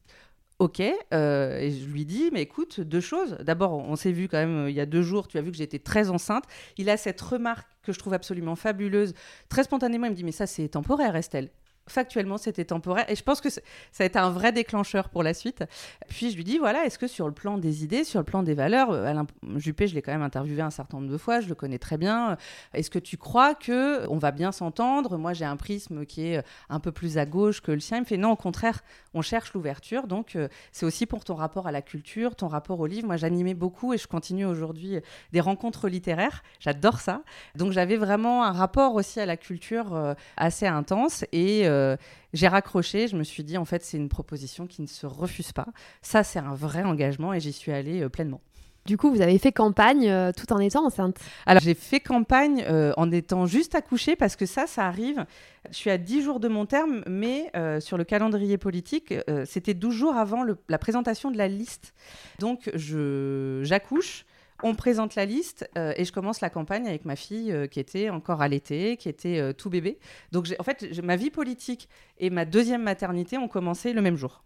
Ok, 0.60 0.82
euh, 1.14 1.60
et 1.60 1.70
je 1.70 1.86
lui 1.86 2.04
dis, 2.04 2.32
mais 2.34 2.42
écoute, 2.42 2.82
deux 2.82 3.00
choses. 3.00 3.38
D'abord, 3.42 3.74
on 3.74 3.96
s'est 3.96 4.12
vu 4.12 4.28
quand 4.28 4.40
même 4.40 4.66
euh, 4.66 4.70
il 4.72 4.76
y 4.76 4.80
a 4.80 4.88
deux 4.88 5.04
jours, 5.04 5.28
tu 5.28 5.38
as 5.38 5.42
vu 5.42 5.52
que 5.52 5.58
j'étais 5.58 5.78
très 5.78 6.10
enceinte. 6.10 6.46
Il 6.78 6.90
a 6.90 6.98
cette 6.98 7.22
remarque 7.22 7.68
que 7.84 7.94
je 7.94 8.00
trouve 8.00 8.16
absolument 8.16 8.56
fabuleuse. 8.56 9.14
Très 9.50 9.66
spontanément, 9.66 10.08
il 10.08 10.14
me 10.14 10.16
dit, 10.16 10.24
mais 10.24 10.32
ça 10.32 10.48
c'est 10.48 10.70
temporaire, 10.70 11.16
Estelle 11.16 11.52
factuellement 11.88 12.38
c'était 12.38 12.66
temporaire 12.66 13.10
et 13.10 13.16
je 13.16 13.24
pense 13.24 13.42
que 13.42 13.50
ça 13.50 13.62
a 14.00 14.04
été 14.06 14.20
un 14.20 14.30
vrai 14.30 14.52
déclencheur 14.52 15.10
pour 15.10 15.24
la 15.24 15.34
suite. 15.34 15.64
Puis 16.10 16.32
je 16.32 16.36
lui 16.36 16.44
dis 16.44 16.58
voilà, 16.58 16.86
est-ce 16.86 17.00
que 17.00 17.08
sur 17.08 17.28
le 17.28 17.34
plan 17.34 17.58
des 17.58 17.84
idées, 17.84 18.04
sur 18.04 18.20
le 18.20 18.26
plan 18.26 18.44
des 18.44 18.54
valeurs, 18.54 18.92
euh, 18.92 19.06
Alain 19.06 19.28
Juppé, 19.56 19.88
je 19.88 19.96
l'ai 19.96 20.02
quand 20.02 20.12
même 20.12 20.22
interviewé 20.22 20.62
un 20.62 20.70
certain 20.70 20.98
nombre 20.98 21.12
de 21.12 21.18
fois, 21.18 21.40
je 21.40 21.48
le 21.48 21.56
connais 21.56 21.80
très 21.80 21.98
bien. 21.98 22.32
Euh, 22.32 22.36
est-ce 22.74 22.90
que 22.90 23.00
tu 23.00 23.18
crois 23.18 23.56
que 23.56 24.08
on 24.10 24.18
va 24.18 24.32
bien 24.32 24.52
s'entendre? 24.52 25.18
Moi, 25.18 25.34
j'ai 25.34 25.46
un 25.46 25.58
prisme 25.58 26.06
qui 26.06 26.28
est 26.28 26.38
euh, 26.38 26.42
un 26.70 26.80
peu 26.80 26.92
plus 26.92 27.18
à 27.18 27.26
gauche 27.26 27.62
que 27.62 27.72
le 27.72 27.80
sien. 27.80 27.98
Il 27.98 28.02
me 28.02 28.06
fait 28.06 28.18
non, 28.18 28.32
au 28.32 28.36
contraire, 28.36 28.82
on 29.18 29.22
cherche 29.22 29.54
l'ouverture. 29.54 30.08
Donc 30.08 30.38
c'est 30.72 30.86
aussi 30.86 31.06
pour 31.06 31.24
ton 31.24 31.36
rapport 31.36 31.68
à 31.68 31.72
la 31.72 31.82
culture, 31.82 32.36
ton 32.36 32.48
rapport 32.48 32.80
au 32.80 32.86
livre. 32.86 33.08
Moi, 33.08 33.18
j'animais 33.18 33.54
beaucoup 33.54 33.94
et 33.94 33.98
je 33.98 34.08
continue 34.08 34.46
aujourd'hui 34.46 35.00
des 35.32 35.40
rencontres 35.42 35.88
littéraires. 35.90 36.44
J'adore 36.60 37.00
ça. 37.00 37.24
Donc 37.56 37.72
j'avais 37.72 37.98
vraiment 37.98 38.44
un 38.44 38.52
rapport 38.52 38.96
aussi 38.96 39.20
à 39.20 39.26
la 39.26 39.38
culture 39.38 40.16
assez 40.36 40.68
intense 40.68 41.26
et 41.32 41.68
euh, 41.68 41.96
j'ai 42.34 42.48
raccroché. 42.48 43.08
Je 43.08 43.16
me 43.16 43.24
suis 43.24 43.44
dit, 43.44 43.58
en 43.58 43.66
fait, 43.66 43.84
c'est 43.84 43.98
une 43.98 44.10
proposition 44.10 44.68
qui 44.68 44.82
ne 44.82 44.88
se 44.88 45.06
refuse 45.06 45.52
pas. 45.52 45.68
Ça, 46.02 46.24
c'est 46.24 46.40
un 46.40 46.56
vrai 46.56 46.84
engagement 46.84 47.34
et 47.34 47.40
j'y 47.40 47.54
suis 47.54 47.72
allée 47.72 48.02
euh, 48.02 48.10
pleinement. 48.10 48.42
Du 48.88 48.98
coup, 48.98 49.12
vous 49.12 49.22
avez 49.22 49.38
fait 49.38 49.52
campagne 49.52 50.10
euh, 50.10 50.32
tout 50.32 50.52
en 50.52 50.60
étant 50.60 50.86
enceinte 50.86 51.18
Alors, 51.46 51.62
j'ai 51.62 51.76
fait 51.76 52.00
campagne 52.00 52.66
en 52.98 53.12
étant 53.12 53.46
juste 53.46 53.76
accouchée 53.76 54.16
parce 54.16 54.36
que 54.36 54.48
ça, 54.48 54.66
ça 54.66 54.88
arrive. 54.88 55.26
Je 55.70 55.76
suis 55.76 55.90
à 55.90 55.98
10 55.98 56.24
jours 56.24 56.40
de 56.40 56.48
mon 56.48 56.66
terme, 56.66 57.04
mais 57.06 57.52
sur 57.80 57.98
le 57.98 58.04
calendrier 58.04 58.58
politique, 58.58 59.14
c'était 59.46 59.74
12 59.74 59.94
jours 59.94 60.16
avant 60.16 60.44
la 60.70 60.78
présentation 60.78 61.30
de 61.30 61.38
la 61.38 61.48
liste. 61.48 61.94
Donc, 62.40 62.72
j'accouche 62.74 64.26
on 64.64 64.76
présente 64.76 65.16
la 65.16 65.26
liste 65.26 65.70
euh, 65.78 65.94
et 65.98 66.06
je 66.06 66.12
commence 66.12 66.42
la 66.42 66.50
campagne 66.50 66.88
avec 66.88 67.06
ma 67.06 67.16
fille 67.16 67.52
euh, 67.52 67.68
qui 67.68 67.80
était 67.80 68.10
encore 68.10 68.46
l'été, 68.48 68.98
qui 68.98 69.10
était 69.10 69.40
euh, 69.40 69.54
tout 69.54 69.70
bébé. 69.70 70.00
Donc 70.32 70.48
en 70.58 70.64
fait, 70.64 71.00
ma 71.04 71.16
vie 71.16 71.30
politique 71.30 71.90
et 72.18 72.30
ma 72.30 72.46
deuxième 72.46 72.84
maternité 72.84 73.38
ont 73.38 73.48
commencé 73.48 73.94
le 73.94 74.02
même 74.02 74.16
jour. 74.16 74.44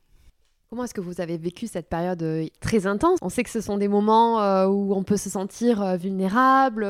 Comment 0.71 0.85
est-ce 0.85 0.93
que 0.93 1.01
vous 1.01 1.19
avez 1.19 1.37
vécu 1.37 1.67
cette 1.67 1.89
période 1.89 2.25
très 2.61 2.87
intense? 2.87 3.19
On 3.21 3.27
sait 3.27 3.43
que 3.43 3.49
ce 3.49 3.59
sont 3.59 3.77
des 3.77 3.89
moments 3.89 4.65
où 4.67 4.95
on 4.95 5.03
peut 5.03 5.17
se 5.17 5.29
sentir 5.29 5.97
vulnérable, 5.97 6.85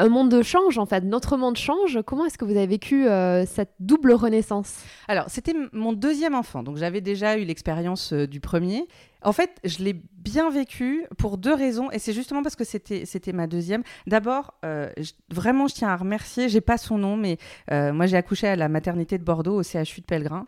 un 0.00 0.08
monde 0.08 0.42
change 0.42 0.78
en 0.78 0.86
fait, 0.86 1.04
notre 1.04 1.36
monde 1.36 1.56
change. 1.56 1.98
Comment 2.06 2.26
est-ce 2.26 2.38
que 2.38 2.44
vous 2.44 2.56
avez 2.56 2.66
vécu 2.66 3.06
euh, 3.06 3.44
cette 3.46 3.72
double 3.78 4.12
renaissance? 4.12 4.82
Alors, 5.08 5.26
c'était 5.28 5.54
mon 5.72 5.92
deuxième 5.92 6.34
enfant, 6.34 6.62
donc 6.62 6.76
j'avais 6.78 7.00
déjà 7.00 7.36
eu 7.36 7.44
l'expérience 7.44 8.12
euh, 8.12 8.26
du 8.26 8.40
premier. 8.40 8.86
En 9.22 9.32
fait, 9.32 9.50
je 9.64 9.78
l'ai 9.84 9.92
bien 9.92 10.48
vécu 10.50 11.04
pour 11.18 11.36
deux 11.36 11.52
raisons, 11.52 11.90
et 11.90 11.98
c'est 11.98 12.14
justement 12.14 12.42
parce 12.42 12.56
que 12.56 12.64
c'était 12.64 13.04
c'était 13.04 13.32
ma 13.32 13.46
deuxième. 13.46 13.82
D'abord, 14.06 14.54
euh, 14.64 14.88
vraiment, 15.30 15.68
je 15.68 15.74
tiens 15.74 15.88
à 15.88 15.96
remercier. 15.96 16.48
J'ai 16.48 16.62
pas 16.62 16.78
son 16.78 16.96
nom, 16.96 17.18
mais 17.18 17.36
moi 17.70 18.06
j'ai 18.06 18.16
accouché 18.16 18.48
à 18.48 18.56
la 18.56 18.70
maternité 18.70 19.18
de 19.18 19.24
Bordeaux 19.24 19.60
au 19.60 19.62
CHU 19.62 20.00
de 20.00 20.06
Pellegrin. 20.06 20.46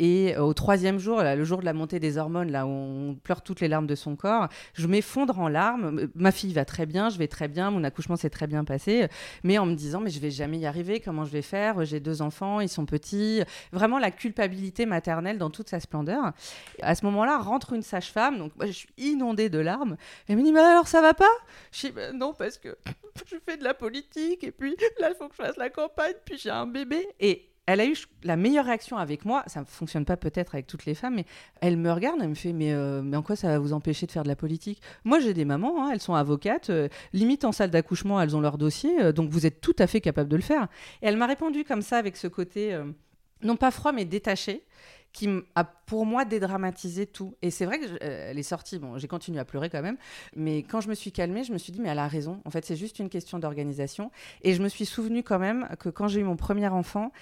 Et 0.00 0.34
euh, 0.34 0.42
au 0.42 0.54
troisième 0.54 0.98
jour, 0.98 1.22
le 1.22 1.44
jour 1.44 1.60
de 1.60 1.66
la 1.66 1.74
montée 1.74 2.00
des 2.00 2.16
hormones, 2.16 2.50
là 2.50 2.66
où 2.66 2.70
on 2.70 3.14
pleure 3.22 3.42
toutes 3.42 3.60
les 3.60 3.68
larmes 3.68 3.86
de 3.86 3.94
son 3.94 4.16
corps, 4.16 4.48
je 4.72 4.86
m'effondre 4.86 5.38
en 5.38 5.46
larmes. 5.46 6.08
Ma 6.14 6.32
fille 6.32 6.54
va 6.54 6.64
très 6.64 6.86
bien, 6.86 7.10
je 7.10 7.18
vais 7.18 7.28
très 7.28 7.48
bien, 7.48 7.70
mon 7.70 7.84
accouchement 7.84 8.16
s'est 8.16 8.30
très 8.30 8.46
bien 8.46 8.64
passé, 8.64 9.08
mais 9.44 9.58
en 9.58 9.66
me 9.66 9.74
disant, 9.74 10.00
mais 10.00 10.08
je 10.08 10.18
vais 10.18 10.30
jamais 10.30 10.58
y 10.58 10.64
arriver, 10.64 11.00
comment 11.00 11.26
je 11.26 11.30
vais 11.30 11.42
faire? 11.42 11.84
J'ai 11.84 12.00
deux 12.00 12.22
enfants, 12.22 12.60
ils 12.60 12.70
sont 12.70 12.86
petits. 12.86 13.42
Vraiment 13.72 13.98
la 13.98 14.10
culpabilité 14.10 14.86
maternelle 14.86 15.36
dans 15.36 15.50
toute 15.50 15.68
sa 15.68 15.80
splendeur. 15.80 16.32
À 16.80 16.94
ce 16.94 17.04
moment-là, 17.04 17.36
rentre 17.36 17.74
une 17.74 17.82
sage-femme, 17.82 18.38
donc 18.38 18.56
moi, 18.56 18.64
je 18.64 18.72
suis 18.72 18.88
inondée 18.96 19.50
de 19.50 19.58
larmes. 19.58 19.98
Elle 20.28 20.38
me 20.38 20.42
dit, 20.42 20.52
mais 20.52 20.60
alors 20.60 20.88
ça 20.88 21.02
va 21.02 21.12
pas? 21.12 21.28
Je 21.72 21.88
dis, 21.88 21.94
non, 22.14 22.32
parce 22.32 22.56
que 22.56 22.74
je 23.26 23.36
fais 23.46 23.58
de 23.58 23.64
la 23.64 23.74
politique, 23.74 24.44
et 24.44 24.50
puis 24.50 24.74
là, 24.98 25.10
il 25.10 25.16
faut 25.18 25.28
que 25.28 25.34
je 25.36 25.42
fasse 25.42 25.58
la 25.58 25.68
campagne, 25.68 26.14
puis 26.24 26.38
j'ai 26.38 26.48
un 26.48 26.66
bébé. 26.66 27.06
Et 27.20 27.49
elle 27.70 27.80
a 27.80 27.86
eu 27.86 27.96
la 28.24 28.36
meilleure 28.36 28.64
réaction 28.64 28.96
avec 28.96 29.24
moi. 29.24 29.44
Ça 29.46 29.60
ne 29.60 29.64
fonctionne 29.64 30.04
pas 30.04 30.16
peut-être 30.16 30.54
avec 30.54 30.66
toutes 30.66 30.86
les 30.86 30.94
femmes, 30.94 31.14
mais 31.14 31.24
elle 31.60 31.76
me 31.76 31.92
regarde, 31.92 32.18
elle 32.20 32.28
me 32.28 32.34
fait 32.34 32.52
mais, 32.52 32.72
euh, 32.72 33.02
en 33.12 33.22
quoi 33.22 33.36
ça 33.36 33.48
va 33.48 33.58
vous 33.58 33.72
empêcher 33.72 34.06
de 34.06 34.12
faire 34.12 34.24
de 34.24 34.28
la 34.28 34.36
politique? 34.36 34.80
Moi, 35.04 35.20
j'ai 35.20 35.34
des 35.34 35.44
mamans, 35.44 35.84
hein, 35.84 35.90
elles 35.92 36.00
sont 36.00 36.14
avocates, 36.14 36.70
euh, 36.70 36.88
limite 37.12 37.44
en 37.44 37.52
salle 37.52 37.70
d'accouchement, 37.70 38.20
elles 38.20 38.36
ont 38.36 38.40
leur 38.40 38.58
dossier, 38.58 39.00
euh, 39.00 39.12
donc 39.12 39.30
vous 39.30 39.46
êtes 39.46 39.60
tout 39.60 39.76
à 39.78 39.86
fait 39.86 40.00
capable 40.00 40.28
de 40.28 40.36
le 40.36 40.42
faire. 40.42 40.64
Et 41.02 41.06
elle 41.06 41.16
m'a 41.16 41.26
répondu 41.26 41.64
comme 41.64 41.82
ça, 41.82 41.98
avec 41.98 42.16
ce 42.16 42.26
côté, 42.26 42.78
non 43.42 43.56
pas 43.56 43.70
froid, 43.70 43.92
mais 43.92 44.04
détaché 44.04 44.64
qui 45.12 45.28
a 45.54 45.64
pour 45.64 46.06
moi 46.06 46.24
dédramatisé 46.24 47.06
tout. 47.06 47.34
Et 47.42 47.50
c'est 47.50 47.64
vrai 47.64 47.80
qu'elle 47.80 48.38
est 48.38 48.42
sortie, 48.42 48.78
bon, 48.78 48.96
j'ai 48.98 49.08
continué 49.08 49.40
à 49.40 49.44
pleurer 49.44 49.70
quand 49.70 49.82
même, 49.82 49.96
mais 50.36 50.58
quand 50.62 50.80
je 50.80 50.88
me 50.88 50.94
suis 50.94 51.12
calmée, 51.12 51.44
je 51.44 51.52
me 51.52 51.58
suis 51.58 51.72
dit, 51.72 51.80
mais 51.80 51.88
elle 51.88 51.98
a 51.98 52.08
raison. 52.08 52.40
En 52.44 52.50
fait, 52.50 52.64
c'est 52.64 52.76
juste 52.76 52.98
une 52.98 53.08
question 53.08 53.38
d'organisation. 53.38 54.10
Et 54.42 54.54
je 54.54 54.62
me 54.62 54.68
suis 54.68 54.86
souvenu 54.86 55.22
quand 55.22 55.38
même 55.38 55.68
que 55.78 55.88
quand 55.88 56.08
j'ai 56.08 56.20
eu 56.20 56.24
mon 56.24 56.36
premier 56.36 56.68
enfant, 56.68 57.12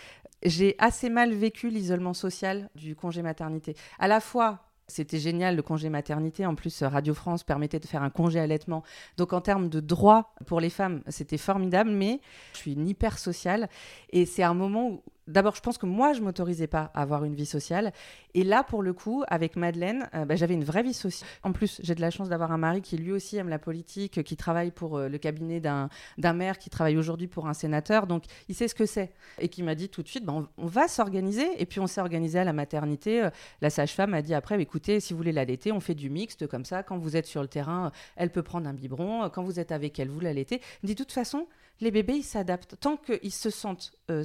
j'ai 0.43 0.77
assez 0.79 1.11
mal 1.11 1.33
vécu 1.33 1.71
l'isolement 1.71 2.15
social 2.15 2.69
du 2.75 2.95
congé 2.95 3.23
maternité. 3.23 3.75
À 3.99 4.07
la 4.07 4.21
fois, 4.21 4.65
c'était 4.87 5.19
génial 5.19 5.55
le 5.57 5.63
congé 5.63 5.91
maternité. 5.91 6.47
En 6.47 6.55
plus, 6.55 6.83
Radio 6.83 7.13
France 7.13 7.45
permettait 7.45 7.81
de 7.81 7.87
faire 7.87 8.03
un 8.03 8.11
congé 8.11 8.41
allaitement. 8.41 8.83
Donc, 9.17 9.33
en 9.33 9.41
termes 9.41 9.69
de 9.69 9.81
droits 9.81 10.35
pour 10.47 10.61
les 10.61 10.71
femmes, 10.71 11.03
c'était 11.09 11.37
formidable. 11.37 11.91
Mais 11.91 12.21
je 12.55 12.59
suis 12.59 12.73
une 12.73 12.89
hyper 12.89 13.19
sociale. 13.19 13.69
Et 14.11 14.25
c'est 14.25 14.43
un 14.43 14.55
moment 14.55 14.89
où 14.89 15.03
D'abord, 15.29 15.55
je 15.55 15.61
pense 15.61 15.77
que 15.77 15.85
moi, 15.85 16.15
je 16.15 16.23
m'autorisais 16.23 16.67
pas 16.67 16.91
à 16.95 17.03
avoir 17.03 17.23
une 17.25 17.35
vie 17.35 17.47
sociale. 17.47 17.93
Et 18.33 18.45
là, 18.45 18.65
pour 18.65 18.83
le 18.83 18.95
coup, 18.95 19.25
avec 19.29 19.57
Madeleine, 19.57 20.09
euh, 20.15 20.25
bah, 20.25 20.37
j'avais 20.37 20.55
une 20.55 20.65
vraie 20.65 20.83
vie 20.83 20.95
sociale. 20.95 21.29
En 21.43 21.53
plus, 21.53 21.81
j'ai 21.85 21.95
de 21.95 22.01
la 22.01 22.11
chance 22.11 22.31
d'avoir 22.31 22.51
un 22.51 22.57
mari 22.57 22.81
qui 22.81 22.97
lui 22.97 23.13
aussi 23.13 23.37
aime 23.37 23.51
la 23.51 23.59
politique, 23.59 24.23
qui 24.23 24.37
travaille 24.37 24.71
pour 24.71 24.97
euh, 24.97 25.09
le 25.09 25.19
cabinet 25.19 25.61
d'un 25.61 26.33
maire, 26.33 26.57
qui 26.57 26.71
travaille 26.71 26.97
aujourd'hui 26.97 27.27
pour 27.27 27.47
un 27.47 27.53
sénateur. 27.53 28.07
Donc, 28.07 28.25
il 28.49 28.55
sait 28.55 28.69
ce 28.69 28.75
que 28.75 28.87
c'est. 28.87 29.13
Et 29.39 29.49
qui 29.49 29.63
m'a 29.63 29.75
dit 29.75 29.91
tout 29.91 30.03
de 30.03 30.09
suite, 30.09 30.25
bah, 30.25 30.33
on, 30.57 30.67
va 30.67 30.89
s'organiser. 30.89 31.47
Et 31.61 31.67
puis, 31.67 31.79
on 31.79 31.87
s'est 31.87 32.01
organisé 32.01 32.39
à 32.39 32.45
la 32.45 32.55
maternité. 32.55 33.23
Euh, 33.23 33.31
la 33.61 33.69
sage-femme 33.69 34.15
a 34.15 34.23
dit 34.23 34.33
après, 34.33 34.57
bah, 34.57 34.63
écoutez, 34.63 34.99
si 34.99 35.13
vous 35.13 35.19
voulez 35.19 35.33
l'allaiter, 35.33 35.73
on 35.73 35.81
fait 35.81 35.95
du 35.95 36.09
mixte 36.09 36.47
comme 36.47 36.65
ça. 36.65 36.83
Quand 36.83 36.97
vous 36.97 37.17
êtes 37.17 37.27
sur 37.27 37.43
le 37.43 37.49
terrain, 37.49 37.93
elle 38.17 38.31
peut 38.31 38.43
prendre 38.43 38.67
un 38.67 38.75
biberon. 38.75 39.29
Quand 39.29 39.43
vous 39.43 39.61
êtes 39.61 39.73
avec 39.73 39.99
elle, 39.99 40.09
vous 40.09 40.21
l'allaitez. 40.21 40.63
De 40.85 40.95
toute 40.95 41.13
façon, 41.13 41.47
les 41.81 41.91
bébés, 41.91 42.17
ils 42.17 42.25
s'adaptent. 42.25 42.77
Tant 42.81 42.97
qu'ils 42.97 43.33
se 43.33 43.51
sentent 43.51 43.93
euh, 44.11 44.25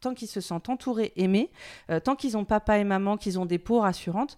tant 0.00 0.14
qu'ils 0.14 0.28
se 0.28 0.40
sentent 0.40 0.68
entourés, 0.68 1.12
aimés, 1.16 1.50
euh, 1.90 2.00
tant 2.00 2.16
qu'ils 2.16 2.36
ont 2.36 2.44
papa 2.44 2.78
et 2.78 2.84
maman, 2.84 3.16
qu'ils 3.16 3.38
ont 3.38 3.46
des 3.46 3.58
peaux 3.58 3.80
rassurantes, 3.80 4.36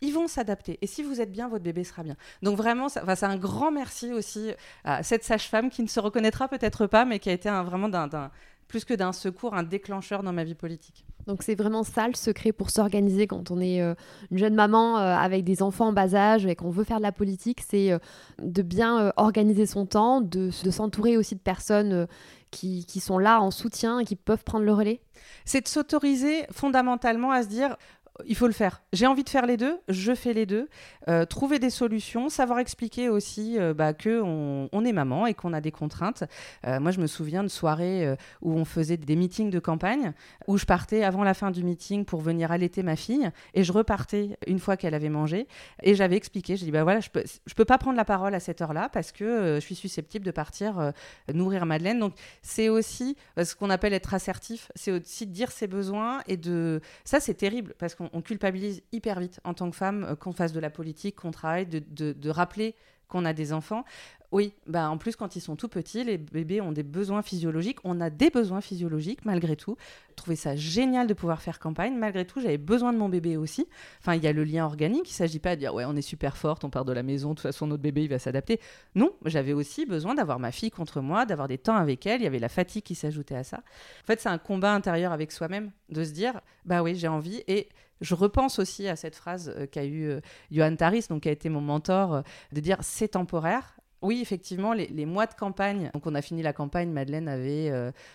ils 0.00 0.12
vont 0.12 0.26
s'adapter. 0.26 0.78
Et 0.82 0.86
si 0.86 1.02
vous 1.02 1.20
êtes 1.20 1.32
bien, 1.32 1.48
votre 1.48 1.64
bébé 1.64 1.84
sera 1.84 2.02
bien. 2.02 2.16
Donc 2.42 2.56
vraiment, 2.56 2.88
c'est 2.88 3.24
un 3.24 3.36
grand 3.36 3.70
merci 3.70 4.12
aussi 4.12 4.52
à 4.84 5.02
cette 5.02 5.24
sage-femme 5.24 5.70
qui 5.70 5.82
ne 5.82 5.88
se 5.88 6.00
reconnaîtra 6.00 6.48
peut-être 6.48 6.86
pas, 6.86 7.04
mais 7.04 7.18
qui 7.18 7.30
a 7.30 7.32
été 7.32 7.48
un, 7.48 7.62
vraiment 7.62 7.88
d'un, 7.88 8.30
plus 8.68 8.84
que 8.84 8.94
d'un 8.94 9.12
secours, 9.12 9.54
un 9.54 9.62
déclencheur 9.62 10.22
dans 10.22 10.32
ma 10.32 10.44
vie 10.44 10.54
politique. 10.54 11.04
Donc 11.26 11.42
c'est 11.42 11.54
vraiment 11.54 11.82
ça 11.82 12.06
le 12.06 12.14
secret 12.14 12.52
pour 12.52 12.70
s'organiser 12.70 13.26
quand 13.26 13.50
on 13.50 13.60
est 13.60 13.80
euh, 13.80 13.94
une 14.30 14.38
jeune 14.38 14.54
maman 14.54 14.98
euh, 14.98 15.14
avec 15.14 15.44
des 15.44 15.62
enfants 15.62 15.88
en 15.88 15.92
bas 15.92 16.14
âge 16.14 16.46
et 16.46 16.54
qu'on 16.54 16.70
veut 16.70 16.84
faire 16.84 16.98
de 16.98 17.02
la 17.02 17.12
politique, 17.12 17.62
c'est 17.66 17.92
euh, 17.92 17.98
de 18.42 18.62
bien 18.62 19.12
organiser 19.16 19.66
son 19.66 19.86
temps, 19.86 20.20
de, 20.20 20.50
s'entourer 20.50 21.16
aussi 21.16 21.34
de 21.34 21.40
personnes 21.40 22.06
qui, 22.50 22.84
qui, 22.86 23.00
sont 23.00 23.18
là 23.18 23.40
en 23.40 23.50
soutien 23.50 23.98
et 24.00 24.04
qui 24.04 24.16
peuvent 24.16 24.44
prendre 24.44 24.64
le 24.64 24.72
relais. 24.72 25.00
C'est 25.44 25.62
de 25.62 25.68
s'autoriser 25.68 26.44
fondamentalement 26.50 27.30
à 27.30 27.42
se 27.42 27.48
dire 27.48 27.76
il 28.26 28.36
faut 28.36 28.46
le 28.46 28.52
faire. 28.52 28.82
J'ai 28.92 29.06
envie 29.06 29.24
de 29.24 29.28
faire 29.28 29.46
les 29.46 29.56
deux, 29.56 29.78
je 29.88 30.14
fais 30.14 30.32
les 30.32 30.46
deux. 30.46 30.68
Euh, 31.08 31.24
trouver 31.26 31.58
des 31.58 31.70
solutions, 31.70 32.28
savoir 32.28 32.60
expliquer 32.60 33.08
aussi 33.08 33.58
euh, 33.58 33.74
bah, 33.74 33.92
que 33.92 34.22
on, 34.22 34.84
est 34.84 34.92
maman 34.92 35.26
et 35.26 35.34
qu'on 35.34 35.52
a 35.52 35.60
des 35.60 35.72
contraintes. 35.72 36.24
Euh, 36.66 36.78
moi, 36.78 36.90
je 36.90 37.00
me 37.00 37.06
souviens 37.06 37.42
de 37.42 37.48
soirées 37.48 38.14
où 38.42 38.52
on 38.52 38.64
faisait 38.64 38.96
des 38.96 39.16
meetings 39.16 39.50
de 39.50 39.58
campagne, 39.58 40.12
où 40.46 40.58
je 40.58 40.66
partais 40.66 41.02
avant 41.02 41.24
la 41.24 41.34
fin 41.34 41.50
du 41.50 41.64
meeting 41.64 42.04
pour 42.04 42.20
venir 42.20 42.52
allaiter 42.52 42.82
ma 42.82 42.96
fille 42.96 43.30
et 43.54 43.64
je 43.64 43.72
repartais 43.72 44.36
une 44.46 44.58
fois 44.58 44.76
qu'elle 44.76 44.94
avait 44.94 45.08
mangé. 45.08 45.48
Et 45.82 45.94
j'avais 45.94 46.16
expliqué, 46.16 46.56
j'ai 46.56 46.66
dit, 46.66 46.72
bah 46.72 46.84
voilà, 46.84 47.00
je 47.00 47.10
peux, 47.10 47.24
je 47.46 47.54
peux 47.54 47.64
pas 47.64 47.78
prendre 47.78 47.96
la 47.96 48.04
parole 48.04 48.34
à 48.34 48.40
cette 48.40 48.60
heure-là 48.60 48.88
parce 48.92 49.10
que 49.10 49.56
je 49.60 49.64
suis 49.64 49.74
susceptible 49.74 50.24
de 50.24 50.30
partir 50.30 50.92
nourrir 51.32 51.66
Madeleine. 51.66 51.98
Donc, 51.98 52.14
c'est 52.42 52.68
aussi 52.68 53.16
ce 53.42 53.54
qu'on 53.54 53.70
appelle 53.70 53.94
être 53.94 54.14
assertif, 54.14 54.70
c'est 54.74 54.92
aussi 54.92 55.26
de 55.26 55.32
dire 55.32 55.50
ses 55.50 55.66
besoins 55.66 56.20
et 56.28 56.36
de... 56.36 56.80
Ça, 57.04 57.20
c'est 57.20 57.34
terrible 57.34 57.74
parce 57.78 57.94
qu'on 57.94 58.03
on, 58.12 58.22
culpabilise 58.22 58.82
hyper 58.92 59.20
vite 59.20 59.40
en 59.44 59.54
tant 59.54 59.70
que 59.70 59.76
femme 59.76 60.04
euh, 60.04 60.16
qu'on 60.16 60.32
fasse 60.32 60.52
de 60.52 60.60
la 60.60 60.70
politique, 60.70 61.16
qu'on 61.16 61.30
travaille, 61.30 61.66
de, 61.66 62.30
rappeler 62.30 62.74
qu'on 63.08 63.24
a 63.24 63.32
des 63.32 63.52
enfants. 63.52 63.84
Oui, 64.32 64.52
bah 64.66 64.90
en 64.90 64.98
plus 64.98 65.14
quand 65.14 65.36
ils 65.36 65.40
sont 65.40 65.54
tout 65.54 65.68
petits, 65.68 66.02
les 66.02 66.18
bébés 66.18 66.60
ont 66.60 66.72
des 66.72 66.82
besoins 66.82 67.22
physiologiques. 67.22 67.78
On 67.84 68.00
a 68.00 68.10
des 68.10 68.30
besoins 68.30 68.60
physiologiques 68.60 69.24
malgré 69.24 69.54
tout. 69.54 69.76
Je 70.10 70.14
trouvais 70.16 70.34
ça 70.34 70.56
génial 70.56 71.06
de 71.06 71.14
pouvoir 71.14 71.40
faire 71.40 71.60
campagne. 71.60 71.96
Malgré 71.96 72.24
tout, 72.24 72.40
j'avais 72.40 72.58
besoin 72.58 72.92
de 72.92 72.98
mon 72.98 73.08
bébé 73.08 73.36
aussi. 73.36 73.68
Enfin, 74.00 74.16
il 74.16 74.24
y 74.24 74.26
a 74.26 74.32
le 74.32 74.42
lien 74.42 74.64
organique. 74.64 75.08
Il 75.08 75.12
ne 75.12 75.16
s'agit 75.16 75.38
pas 75.38 75.54
de 75.54 75.60
dire 75.60 75.72
ouais, 75.72 75.84
on 75.84 75.94
est 75.94 76.02
super 76.02 76.36
forte, 76.36 76.64
on 76.64 76.70
part 76.70 76.84
de 76.84 76.92
la 76.92 77.04
maison, 77.04 77.30
de 77.30 77.34
toute 77.34 77.42
façon 77.42 77.68
notre 77.68 77.82
bébé 77.82 78.02
il 78.02 78.08
va 78.08 78.18
s'adapter. 78.18 78.58
Non, 78.96 79.12
j'avais 79.24 79.52
aussi 79.52 79.86
besoin 79.86 80.16
d'avoir 80.16 80.40
ma 80.40 80.50
fille 80.50 80.70
contre 80.72 81.00
moi, 81.00 81.26
d'avoir 81.26 81.46
des 81.46 81.58
temps 81.58 81.76
avec 81.76 82.04
elle. 82.04 82.20
Il 82.20 82.24
y 82.24 82.26
avait 82.26 82.40
la 82.40 82.48
fatigue 82.48 82.82
qui 82.82 82.96
s'ajoutait 82.96 83.36
à 83.36 83.44
ça. 83.44 83.58
En 83.58 84.06
fait, 84.06 84.20
c'est 84.20 84.30
un 84.30 84.38
combat 84.38 84.74
intérieur 84.74 85.12
avec 85.12 85.30
soi-même 85.30 85.70
de 85.90 86.02
se 86.02 86.10
dire 86.10 86.40
bah 86.64 86.82
oui, 86.82 86.96
j'ai 86.96 87.06
envie 87.08 87.44
et 87.46 87.68
je 88.04 88.14
repense 88.14 88.58
aussi 88.58 88.86
à 88.86 88.96
cette 88.96 89.16
phrase 89.16 89.52
euh, 89.56 89.66
qu'a 89.66 89.84
eu 89.84 90.08
euh, 90.08 90.20
Johan 90.50 90.76
Taris, 90.76 91.06
donc 91.08 91.22
qui 91.22 91.28
a 91.28 91.32
été 91.32 91.48
mon 91.48 91.60
mentor, 91.60 92.14
euh, 92.14 92.22
de 92.52 92.60
dire 92.60 92.78
c'est 92.82 93.08
temporaire. 93.08 93.73
Oui, 94.04 94.20
effectivement, 94.20 94.72
les, 94.72 95.06
mois 95.06 95.26
de 95.26 95.34
campagne, 95.34 95.90
donc 95.94 96.06
on 96.06 96.14
a 96.14 96.22
fini 96.22 96.42
la 96.42 96.52
campagne, 96.52 96.90
Madeleine 96.90 97.26
avait 97.26 97.72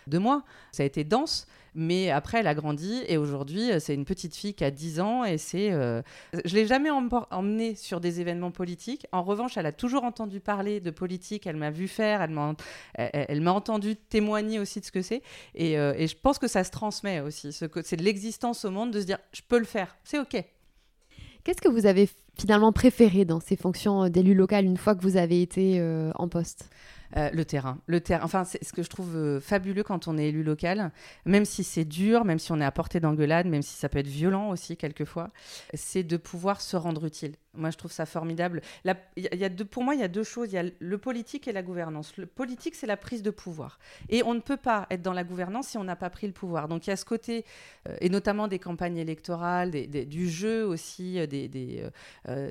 deux 0.08 0.19
mois, 0.19 0.43
ça 0.72 0.84
a 0.84 0.86
été 0.86 1.03
dense, 1.03 1.48
mais 1.75 2.10
après, 2.10 2.39
elle 2.39 2.48
a 2.48 2.55
grandi 2.55 3.03
et 3.08 3.17
aujourd'hui, 3.17 3.72
euh, 3.72 3.79
c'est 3.79 3.93
une 3.93 4.05
petite 4.05 4.36
fille 4.36 4.53
qui 4.53 4.63
a 4.63 4.72
10 4.72 5.00
ans 5.00 5.24
et 5.24 5.38
c'est. 5.38 5.72
Euh, 5.72 6.01
je 6.46 6.55
l'ai 6.55 6.65
jamais 6.65 6.89
emmenée 6.89 7.75
sur 7.75 8.00
des 8.00 8.22
événements 8.22 8.51
politiques. 8.51 9.05
En 9.12 9.24
revanche, 9.24 9.58
elle 9.58 9.65
a 9.65 9.72
toujours 9.72 10.03
entendu 10.03 10.39
parler 10.39 10.79
de 10.79 10.91
politique. 10.91 11.46
Elle 11.48 11.58
m'a 11.58 11.72
vu 11.72 11.88
faire. 11.88 12.22
Elle 12.22 13.41
m'a, 13.41 13.51
entendu 13.51 13.96
témoigner 13.96 14.60
aussi 14.60 14.79
de 14.79 14.86
ce 14.86 14.91
que 14.91 15.01
c'est. 15.01 15.22
Et, 15.55 15.77
euh, 15.77 15.93
je 16.05 16.15
pense 16.15 16.39
que 16.39 16.48
ça 16.48 16.63
se 16.63 16.72
transmet 16.72 17.19
aussi. 17.22 17.53
Ce, 17.53 17.65
c'est 17.84 17.98
de 17.98 18.03
l'existence 18.03 18.65
au 18.65 18.72
monde 18.72 18.91
de 18.91 19.00
se 19.00 19.05
dire, 19.05 19.19
je 19.31 19.41
peux 19.48 19.60
le 19.60 19.65
faire. 19.65 19.96
C'est 20.03 20.19
ok. 20.19 20.43
Qu'est-ce 21.43 21.62
que 21.62 21.69
vous 21.69 21.86
avez 21.86 22.10
finalement 22.39 22.72
préféré 22.72 23.25
dans 23.25 23.39
ces 23.39 23.55
fonctions 23.55 24.10
d'élu 24.10 24.34
local 24.34 24.65
une 24.65 24.77
fois 24.77 24.96
que 24.96 25.01
vous 25.01 25.17
avez 25.17 25.41
été 25.41 25.81
en 26.15 26.27
poste? 26.27 26.69
Euh, 27.17 27.31
le 27.34 27.43
terrain. 27.43 27.79
Le. 27.88 28.00
Enfin, 28.22 28.43
c'est 28.43 28.63
ce 28.63 28.72
que 28.72 28.84
je 28.84 28.89
trouve 28.89 29.15
euh, 29.15 29.39
fabuleux 29.39 29.81
quand 29.81 30.08
on 30.08 30.15
est 30.19 30.27
élu 30.27 30.43
local, 30.43 30.91
même 31.25 31.43
si 31.43 31.63
c'est 31.63 31.86
dur, 31.86 32.24
même 32.24 32.38
si 32.38 32.51
on 32.51 32.62
est 32.62 32.65
à 32.65 32.72
portée 32.72 33.00
d'engueulade, 33.00 33.48
même 33.48 33.63
si 33.63 33.74
ça 33.74 33.89
peut 33.89 33.98
être 33.98 34.08
violent 34.08 34.51
aussi 34.51 34.77
quelquefois, 34.77 35.31
c'est 35.74 36.03
de 36.03 36.17
pouvoir 36.17 36.62
se 36.62 36.77
rendre 36.77 37.03
utile. 37.05 37.36
Moi, 37.56 37.72
je 37.72 37.77
trouve 37.77 37.91
ça 37.91 38.06
formidable. 38.06 38.62
pour 39.72 39.84
moi, 39.84 39.96
il 39.96 40.01
y 40.01 40.03
a 40.03 40.08
deux 40.08 40.24
choses. 40.24 40.50
Il 40.51 40.56
y 40.56 40.60
a 40.60 40.65
le 40.79 40.98
politique 40.98 41.48
et 41.48 41.51
la 41.51 41.63
gouvernance. 41.63 42.15
Le 42.18 42.27
politique, 42.27 42.75
c'est 42.75 42.88
la 42.88 42.98
prise 42.98 43.24
de 43.24 43.32
pouvoir. 43.32 43.79
Et 44.10 44.24
on 44.24 44.34
ne 44.34 44.39
peut 44.39 44.58
pas 44.58 44.86
être 44.91 45.01
dans 45.01 45.13
la 45.13 45.24
gouvernance 45.24 45.70
si 45.70 45.77
on 45.77 45.84
n'a 45.84 45.96
pas 45.96 46.10
pris 46.10 46.27
le 46.27 46.34
pouvoir. 46.34 46.68
Donc, 46.68 46.86
il 46.86 46.91
y 46.91 46.94
a 46.94 46.96
ce 46.96 47.06
côté, 47.06 47.46
euh, 47.88 47.96
et 48.01 48.10
notamment 48.10 48.48
des 48.48 48.60
campagnes 48.60 48.98
électorales, 48.98 49.72
du 49.72 50.29
jeu 50.29 50.65
aussi, 50.65 51.27
des, 51.27 51.48
des, 51.48 51.84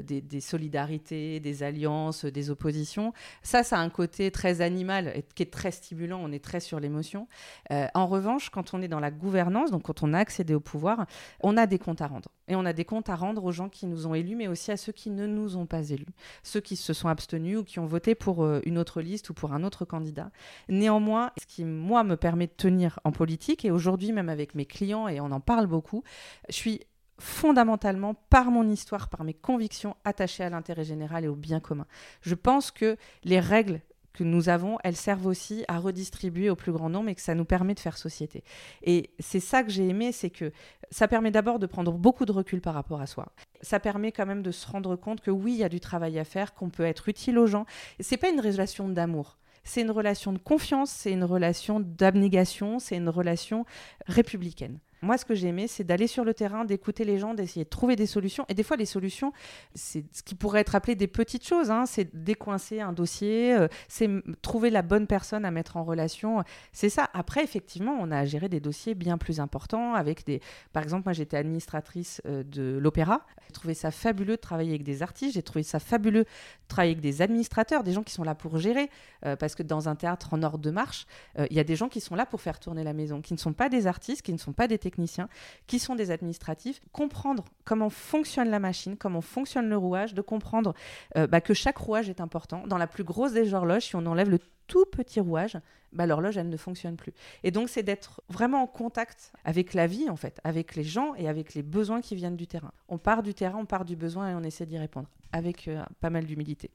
des, 0.02 0.40
solidarités, 0.40 1.40
des 1.40 1.62
alliances, 1.62 2.24
des 2.24 2.50
oppositions. 2.50 3.12
Ça, 3.42 3.62
ça 3.62 3.78
a 3.78 3.80
un 3.80 3.90
côté 3.90 4.30
très 4.30 4.60
animal 4.60 5.12
et 5.14 5.22
qui 5.22 5.42
est 5.44 5.52
très 5.52 5.70
stimulant. 5.70 6.20
On 6.22 6.32
est 6.32 6.42
très 6.42 6.60
sur 6.60 6.80
l'émotion. 6.80 7.28
Euh, 7.70 7.86
en 7.94 8.06
revanche, 8.06 8.50
quand 8.50 8.74
on 8.74 8.82
est 8.82 8.88
dans 8.88 9.00
la 9.00 9.10
gouvernance, 9.10 9.70
donc 9.70 9.82
quand 9.82 10.02
on 10.02 10.12
a 10.12 10.18
accédé 10.18 10.54
au 10.54 10.60
pouvoir, 10.60 11.06
on 11.40 11.56
a 11.56 11.66
des 11.66 11.78
comptes 11.78 12.00
à 12.00 12.06
rendre. 12.06 12.30
Et 12.48 12.56
on 12.56 12.64
a 12.64 12.72
des 12.72 12.84
comptes 12.84 13.08
à 13.08 13.14
rendre 13.14 13.44
aux 13.44 13.52
gens 13.52 13.68
qui 13.68 13.86
nous 13.86 14.06
ont 14.06 14.14
élus, 14.14 14.36
mais 14.36 14.48
aussi 14.48 14.72
à 14.72 14.76
ceux 14.76 14.92
qui 14.92 15.10
ne 15.10 15.26
nous 15.26 15.56
ont 15.56 15.66
pas 15.66 15.90
élus, 15.90 16.06
ceux 16.42 16.60
qui 16.60 16.76
se 16.76 16.92
sont 16.92 17.08
abstenus 17.08 17.58
ou 17.58 17.64
qui 17.64 17.78
ont 17.78 17.86
voté 17.86 18.14
pour 18.14 18.42
euh, 18.42 18.60
une 18.64 18.78
autre 18.78 19.00
liste 19.00 19.30
ou 19.30 19.34
pour 19.34 19.52
un 19.52 19.64
autre 19.64 19.84
candidat. 19.84 20.30
Néanmoins, 20.68 21.32
ce 21.38 21.46
qui, 21.46 21.64
moi, 21.64 22.04
me 22.04 22.16
permet 22.16 22.46
de 22.46 22.52
tenir 22.52 22.98
en 23.04 23.12
politique, 23.12 23.64
et 23.64 23.70
aujourd'hui 23.70 24.12
même 24.12 24.28
avec 24.28 24.54
mes 24.54 24.66
clients, 24.66 25.08
et 25.08 25.20
on 25.20 25.30
en 25.30 25.40
parle 25.40 25.66
beaucoup, 25.66 26.02
je 26.48 26.54
suis 26.54 26.80
fondamentalement 27.18 28.14
par 28.14 28.50
mon 28.50 28.68
histoire, 28.68 29.08
par 29.08 29.24
mes 29.24 29.34
convictions 29.34 29.96
attachées 30.04 30.44
à 30.44 30.50
l'intérêt 30.50 30.84
général 30.84 31.24
et 31.24 31.28
au 31.28 31.34
bien 31.34 31.60
commun. 31.60 31.86
Je 32.22 32.34
pense 32.34 32.70
que 32.70 32.96
les 33.24 33.40
règles 33.40 33.80
que 34.18 34.24
nous 34.24 34.48
avons, 34.48 34.78
elles 34.82 34.96
servent 34.96 35.26
aussi 35.26 35.64
à 35.68 35.78
redistribuer 35.78 36.50
au 36.50 36.56
plus 36.56 36.72
grand 36.72 36.90
nombre 36.90 37.08
et 37.08 37.14
que 37.14 37.20
ça 37.20 37.36
nous 37.36 37.44
permet 37.44 37.74
de 37.74 37.80
faire 37.80 37.96
société. 37.96 38.42
Et 38.82 39.10
c'est 39.20 39.40
ça 39.40 39.62
que 39.62 39.70
j'ai 39.70 39.88
aimé, 39.88 40.10
c'est 40.10 40.30
que 40.30 40.50
ça 40.90 41.06
permet 41.06 41.30
d'abord 41.30 41.60
de 41.60 41.66
prendre 41.66 41.92
beaucoup 41.92 42.24
de 42.24 42.32
recul 42.32 42.60
par 42.60 42.74
rapport 42.74 43.00
à 43.00 43.06
soi. 43.06 43.28
Ça 43.60 43.78
permet 43.78 44.10
quand 44.10 44.26
même 44.26 44.42
de 44.42 44.50
se 44.50 44.66
rendre 44.66 44.96
compte 44.96 45.20
que 45.20 45.30
oui, 45.30 45.52
il 45.52 45.58
y 45.58 45.64
a 45.64 45.68
du 45.68 45.78
travail 45.78 46.18
à 46.18 46.24
faire, 46.24 46.54
qu'on 46.54 46.68
peut 46.68 46.82
être 46.82 47.08
utile 47.08 47.38
aux 47.38 47.46
gens. 47.46 47.64
C'est 48.00 48.16
pas 48.16 48.30
une 48.30 48.40
relation 48.40 48.88
d'amour. 48.88 49.38
C'est 49.62 49.82
une 49.82 49.90
relation 49.90 50.32
de 50.32 50.38
confiance, 50.38 50.90
c'est 50.90 51.12
une 51.12 51.24
relation 51.24 51.78
d'abnégation, 51.78 52.78
c'est 52.78 52.96
une 52.96 53.10
relation 53.10 53.66
républicaine. 54.06 54.78
Moi, 55.00 55.16
ce 55.16 55.24
que 55.24 55.34
j'ai 55.34 55.48
aimé, 55.48 55.68
c'est 55.68 55.84
d'aller 55.84 56.08
sur 56.08 56.24
le 56.24 56.34
terrain, 56.34 56.64
d'écouter 56.64 57.04
les 57.04 57.18
gens, 57.18 57.34
d'essayer 57.34 57.64
de 57.64 57.70
trouver 57.70 57.94
des 57.94 58.06
solutions. 58.06 58.44
Et 58.48 58.54
des 58.54 58.64
fois, 58.64 58.76
les 58.76 58.86
solutions, 58.86 59.32
c'est 59.74 60.04
ce 60.12 60.22
qui 60.22 60.34
pourrait 60.34 60.60
être 60.60 60.74
appelé 60.74 60.96
des 60.96 61.06
petites 61.06 61.46
choses. 61.46 61.70
Hein. 61.70 61.86
C'est 61.86 62.16
décoincer 62.16 62.80
un 62.80 62.92
dossier, 62.92 63.54
euh, 63.54 63.68
c'est 63.86 64.08
trouver 64.42 64.70
la 64.70 64.82
bonne 64.82 65.06
personne 65.06 65.44
à 65.44 65.50
mettre 65.52 65.76
en 65.76 65.84
relation. 65.84 66.42
C'est 66.72 66.88
ça. 66.88 67.08
Après, 67.14 67.44
effectivement, 67.44 67.96
on 68.00 68.10
a 68.10 68.18
à 68.18 68.24
gérer 68.24 68.48
des 68.48 68.60
dossiers 68.60 68.94
bien 68.94 69.18
plus 69.18 69.38
importants 69.38 69.94
avec 69.94 70.26
des. 70.26 70.40
Par 70.72 70.82
exemple, 70.82 71.04
moi, 71.06 71.12
j'étais 71.12 71.36
administratrice 71.36 72.20
euh, 72.26 72.42
de 72.42 72.78
l'opéra. 72.78 73.24
J'ai 73.46 73.52
trouvé 73.52 73.74
ça 73.74 73.92
fabuleux 73.92 74.36
de 74.36 74.40
travailler 74.40 74.70
avec 74.70 74.82
des 74.82 75.02
artistes. 75.02 75.34
J'ai 75.34 75.42
trouvé 75.42 75.62
ça 75.62 75.78
fabuleux 75.78 76.24
de 76.24 76.68
travailler 76.68 76.92
avec 76.92 77.02
des 77.02 77.22
administrateurs, 77.22 77.84
des 77.84 77.92
gens 77.92 78.02
qui 78.02 78.12
sont 78.12 78.24
là 78.24 78.34
pour 78.34 78.58
gérer. 78.58 78.90
Euh, 79.24 79.36
parce 79.36 79.54
que 79.54 79.62
dans 79.62 79.88
un 79.88 79.94
théâtre 79.94 80.34
en 80.34 80.42
ordre 80.42 80.58
de 80.58 80.70
marche, 80.70 81.06
il 81.50 81.56
y 81.56 81.60
a 81.60 81.64
des 81.64 81.76
gens 81.76 81.88
qui 81.88 82.00
sont 82.00 82.16
là 82.16 82.26
pour 82.26 82.40
faire 82.40 82.58
tourner 82.58 82.82
la 82.82 82.92
maison, 82.92 83.20
qui 83.20 83.32
ne 83.32 83.38
sont 83.38 83.52
pas 83.52 83.68
des 83.68 83.86
artistes, 83.86 84.22
qui 84.22 84.32
ne 84.32 84.38
sont 84.38 84.52
pas 84.52 84.66
des 84.66 84.78
techniciens, 84.88 85.28
qui 85.66 85.78
sont 85.78 85.94
des 85.94 86.10
administratifs, 86.10 86.80
comprendre 86.92 87.44
comment 87.64 87.90
fonctionne 87.90 88.48
la 88.48 88.58
machine, 88.58 88.96
comment 88.96 89.20
fonctionne 89.20 89.68
le 89.68 89.76
rouage, 89.76 90.14
de 90.14 90.22
comprendre 90.22 90.74
euh, 91.16 91.26
bah, 91.26 91.40
que 91.40 91.54
chaque 91.54 91.76
rouage 91.76 92.08
est 92.08 92.20
important. 92.20 92.66
Dans 92.66 92.78
la 92.78 92.86
plus 92.86 93.04
grosse 93.04 93.32
des 93.32 93.52
horloges, 93.52 93.86
si 93.86 93.96
on 93.96 94.06
enlève 94.06 94.30
le 94.30 94.38
tout 94.66 94.84
petit 94.84 95.20
rouage, 95.20 95.58
bah, 95.92 96.06
l'horloge, 96.06 96.36
elle 96.36 96.48
ne 96.48 96.56
fonctionne 96.56 96.96
plus. 96.96 97.12
Et 97.42 97.50
donc, 97.50 97.68
c'est 97.68 97.82
d'être 97.82 98.22
vraiment 98.28 98.62
en 98.62 98.66
contact 98.66 99.32
avec 99.44 99.74
la 99.74 99.86
vie, 99.86 100.08
en 100.08 100.16
fait, 100.16 100.40
avec 100.44 100.74
les 100.74 100.84
gens 100.84 101.14
et 101.16 101.28
avec 101.28 101.54
les 101.54 101.62
besoins 101.62 102.00
qui 102.00 102.14
viennent 102.14 102.36
du 102.36 102.46
terrain. 102.46 102.72
On 102.88 102.98
part 102.98 103.22
du 103.22 103.34
terrain, 103.34 103.58
on 103.58 103.66
part 103.66 103.84
du 103.84 103.96
besoin 103.96 104.30
et 104.30 104.34
on 104.34 104.42
essaie 104.42 104.66
d'y 104.66 104.78
répondre, 104.78 105.08
avec 105.32 105.68
euh, 105.68 105.82
pas 106.00 106.10
mal 106.10 106.24
d'humilité. 106.24 106.70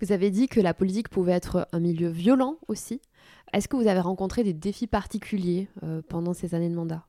Vous 0.00 0.10
avez 0.10 0.30
dit 0.30 0.48
que 0.48 0.60
la 0.60 0.74
politique 0.74 1.08
pouvait 1.08 1.32
être 1.32 1.68
un 1.70 1.78
milieu 1.78 2.08
violent 2.08 2.56
aussi. 2.66 3.00
Est-ce 3.52 3.68
que 3.68 3.76
vous 3.76 3.86
avez 3.86 4.00
rencontré 4.00 4.44
des 4.44 4.54
défis 4.54 4.86
particuliers 4.86 5.68
euh, 5.82 6.00
pendant 6.08 6.32
ces 6.32 6.54
années 6.54 6.70
de 6.70 6.74
mandat? 6.74 7.06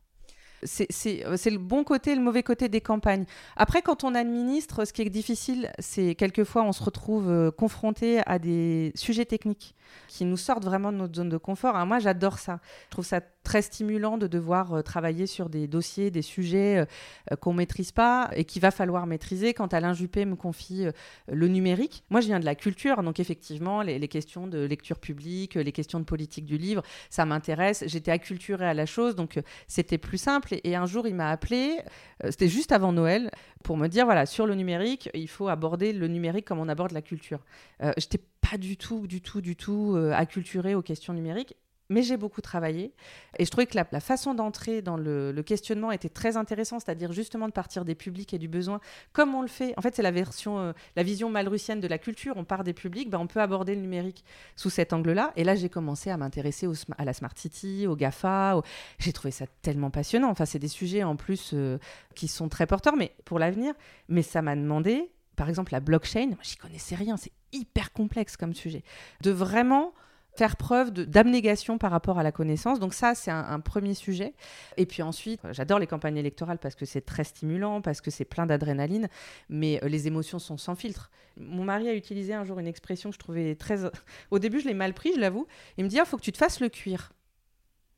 C'est 0.65 1.49
le 1.49 1.57
bon 1.57 1.83
côté 1.83 2.11
et 2.11 2.15
le 2.15 2.21
mauvais 2.21 2.43
côté 2.43 2.69
des 2.69 2.81
campagnes. 2.81 3.25
Après, 3.55 3.81
quand 3.81 4.03
on 4.03 4.15
administre, 4.15 4.85
ce 4.85 4.93
qui 4.93 5.01
est 5.01 5.09
difficile, 5.09 5.71
c'est 5.79 6.15
quelquefois 6.15 6.63
on 6.63 6.71
se 6.71 6.83
retrouve 6.83 7.29
euh, 7.29 7.51
confronté 7.51 8.21
à 8.25 8.39
des 8.39 8.91
sujets 8.95 9.25
techniques 9.25 9.75
qui 10.07 10.25
nous 10.25 10.37
sortent 10.37 10.63
vraiment 10.63 10.91
de 10.91 10.97
notre 10.97 11.15
zone 11.15 11.29
de 11.29 11.37
confort. 11.37 11.73
moi, 11.85 11.99
j'adore 11.99 12.39
ça. 12.39 12.59
Je 12.85 12.91
trouve 12.91 13.05
ça 13.05 13.21
très 13.43 13.61
stimulant 13.61 14.17
de 14.17 14.27
devoir 14.27 14.73
euh, 14.73 14.81
travailler 14.81 15.27
sur 15.27 15.49
des 15.49 15.67
dossiers, 15.67 16.09
des 16.11 16.21
sujets 16.21 16.85
qu'on 17.41 17.53
maîtrise 17.53 17.91
pas 17.91 18.29
et 18.35 18.45
qu'il 18.45 18.61
va 18.61 18.71
falloir 18.71 19.05
maîtriser. 19.05 19.53
Quand 19.53 19.73
Alain 19.73 19.93
Juppé 19.93 20.25
me 20.25 20.35
confie 20.35 20.85
le 21.27 21.47
numérique, 21.47 22.03
moi, 22.09 22.21
je 22.21 22.27
viens 22.27 22.39
de 22.39 22.45
la 22.45 22.55
culture, 22.55 23.03
donc 23.03 23.19
effectivement, 23.19 23.81
les, 23.81 23.99
les, 23.99 24.07
questions 24.07 24.47
de 24.47 24.59
lecture 24.59 24.99
publique, 24.99 25.55
les 25.55 25.71
questions 25.71 25.99
de 25.99 26.05
politique 26.05 26.45
du 26.45 26.57
livre, 26.57 26.83
ça 27.09 27.25
m'intéresse. 27.25 27.83
J'étais 27.87 28.11
acculturée 28.11 28.65
à 28.65 28.73
la 28.73 28.85
chose, 28.85 29.15
donc 29.15 29.39
c'était 29.67 29.97
plus 29.97 30.17
simple. 30.17 30.52
Et, 30.63 30.75
un 30.75 30.85
jour, 30.85 31.07
il 31.07 31.15
m'a 31.15 31.29
appelé, 31.29 31.79
euh, 32.23 32.31
c'était 32.31 32.47
juste 32.47 32.71
avant 32.71 32.91
Noël, 32.91 33.31
pour 33.63 33.77
me 33.77 33.87
dire 33.87 34.05
voilà, 34.05 34.25
sur 34.25 34.45
le 34.45 34.55
numérique, 34.55 35.09
il 35.13 35.27
faut 35.27 35.47
aborder 35.47 35.93
le 35.93 36.07
numérique 36.07 36.45
comme 36.45 36.59
on 36.59 36.69
aborde 36.69 36.91
la 36.91 37.01
culture. 37.01 37.39
Euh, 37.81 37.93
J'étais 37.97 38.21
pas 38.41 38.57
du 38.57 38.77
tout, 38.77 39.07
du 39.07 39.21
tout, 39.21 39.41
du 39.41 39.55
tout 39.55 39.93
euh, 39.95 40.11
acculturée 40.11 40.75
aux 40.75 40.81
questions 40.81 41.13
numériques 41.13 41.55
mais 41.89 42.01
j'ai 42.01 42.17
beaucoup 42.17 42.41
travaillé. 42.41 42.93
Et 43.37 43.45
je 43.45 43.51
trouvais 43.51 43.65
que 43.65 43.75
la, 43.75 43.99
façon 43.99 44.33
d'entrer 44.33 44.81
dans 44.81 44.97
le, 44.97 45.33
questionnement 45.45 45.91
était 45.91 46.09
très 46.09 46.37
intéressante, 46.37 46.81
c'est-à-dire 46.85 47.11
justement 47.11 47.47
de 47.47 47.53
partir 47.53 47.85
des 47.85 47.95
publics 47.95 48.33
et 48.33 48.37
du 48.37 48.47
besoin, 48.47 48.79
comme 49.11 49.35
on 49.35 49.41
le 49.41 49.47
fait. 49.47 49.73
En 49.77 49.81
fait, 49.81 49.95
c'est 49.95 50.01
la 50.01 50.11
version, 50.11 50.59
euh, 50.59 50.73
la 50.95 51.03
vision 51.03 51.29
malrussienne 51.29 51.79
de 51.79 51.87
la 51.87 51.97
culture. 51.97 52.35
On 52.37 52.45
part 52.45 52.63
des 52.63 52.73
publics, 52.73 53.09
ben, 53.09 53.19
on 53.19 53.27
peut 53.27 53.41
aborder 53.41 53.75
le 53.75 53.81
numérique 53.81 54.23
sous 54.55 54.69
cet 54.69 54.93
angle-là. 54.93 55.33
Et 55.35 55.43
là, 55.43 55.55
j'ai 55.55 55.69
commencé 55.69 56.09
à 56.09 56.17
m'intéresser 56.17 56.67
à 56.97 57.05
la 57.05 57.13
Smart 57.13 57.33
City, 57.35 57.87
au 57.87 57.95
GAFA. 57.95 58.61
J'ai 58.99 59.13
trouvé 59.13 59.31
ça 59.31 59.45
tellement 59.61 59.91
passionnant. 59.91 60.29
Enfin, 60.29 60.45
c'est 60.45 60.59
des 60.59 60.67
sujets 60.67 61.03
en 61.03 61.15
plus 61.15 61.51
euh, 61.53 61.77
qui 62.15 62.27
sont 62.27 62.49
très 62.49 62.67
porteurs, 62.67 62.95
mais 62.95 63.15
pour 63.25 63.39
l'avenir. 63.39 63.73
Mais 64.07 64.21
ça 64.21 64.41
m'a 64.41 64.55
demandé, 64.55 65.11
par 65.35 65.49
exemple, 65.49 65.73
la 65.73 65.79
blockchain. 65.79 66.27
Moi, 66.27 66.37
j'y 66.41 66.55
connaissais 66.55 66.95
rien. 66.95 67.17
C'est 67.17 67.33
hyper 67.51 67.91
complexe 67.93 68.37
comme 68.37 68.53
sujet. 68.53 68.83
De 69.21 69.31
vraiment 69.31 69.93
faire 70.35 70.55
preuve 70.55 70.91
d'abnégation 70.91 71.77
par 71.77 71.91
rapport 71.91 72.19
à 72.19 72.23
la 72.23 72.31
connaissance. 72.31 72.79
Donc 72.79 72.93
ça, 72.93 73.15
c'est 73.15 73.31
un, 73.31 73.59
premier 73.59 73.93
sujet. 73.93 74.33
Et 74.77 74.85
puis 74.85 75.01
ensuite, 75.03 75.39
j'adore 75.51 75.79
les 75.79 75.87
campagnes 75.87 76.17
électorales 76.17 76.57
parce 76.57 76.75
que 76.75 76.85
c'est 76.85 77.01
très 77.01 77.23
stimulant, 77.23 77.81
parce 77.81 78.01
que 78.01 78.11
c'est 78.11 78.25
plein 78.25 78.45
d'adrénaline, 78.45 79.07
mais 79.49 79.79
euh, 79.83 79.87
les 79.87 80.07
émotions 80.07 80.39
sont 80.39 80.57
sans 80.57 80.75
filtre. 80.75 81.11
Mon 81.37 81.63
mari 81.63 81.87
a 81.87 81.93
utilisé 81.93 82.33
un 82.33 82.43
jour 82.43 82.59
une 82.59 82.67
expression 82.67 83.09
que 83.09 83.15
je 83.15 83.19
trouvais 83.19 83.55
très... 83.55 83.79
Au 84.31 84.39
début, 84.39 84.59
je 84.59 84.67
l'ai 84.67 84.73
mal 84.73 84.93
pris, 84.93 85.13
je 85.15 85.19
l'avoue. 85.19 85.47
Il 85.77 85.83
me 85.83 85.89
dit, 85.89 85.95
il 85.95 85.99
ah, 85.99 86.05
faut 86.05 86.17
que 86.17 86.23
tu 86.23 86.31
te 86.31 86.37
fasses 86.37 86.59
le 86.59 86.69
cuir. 86.69 87.13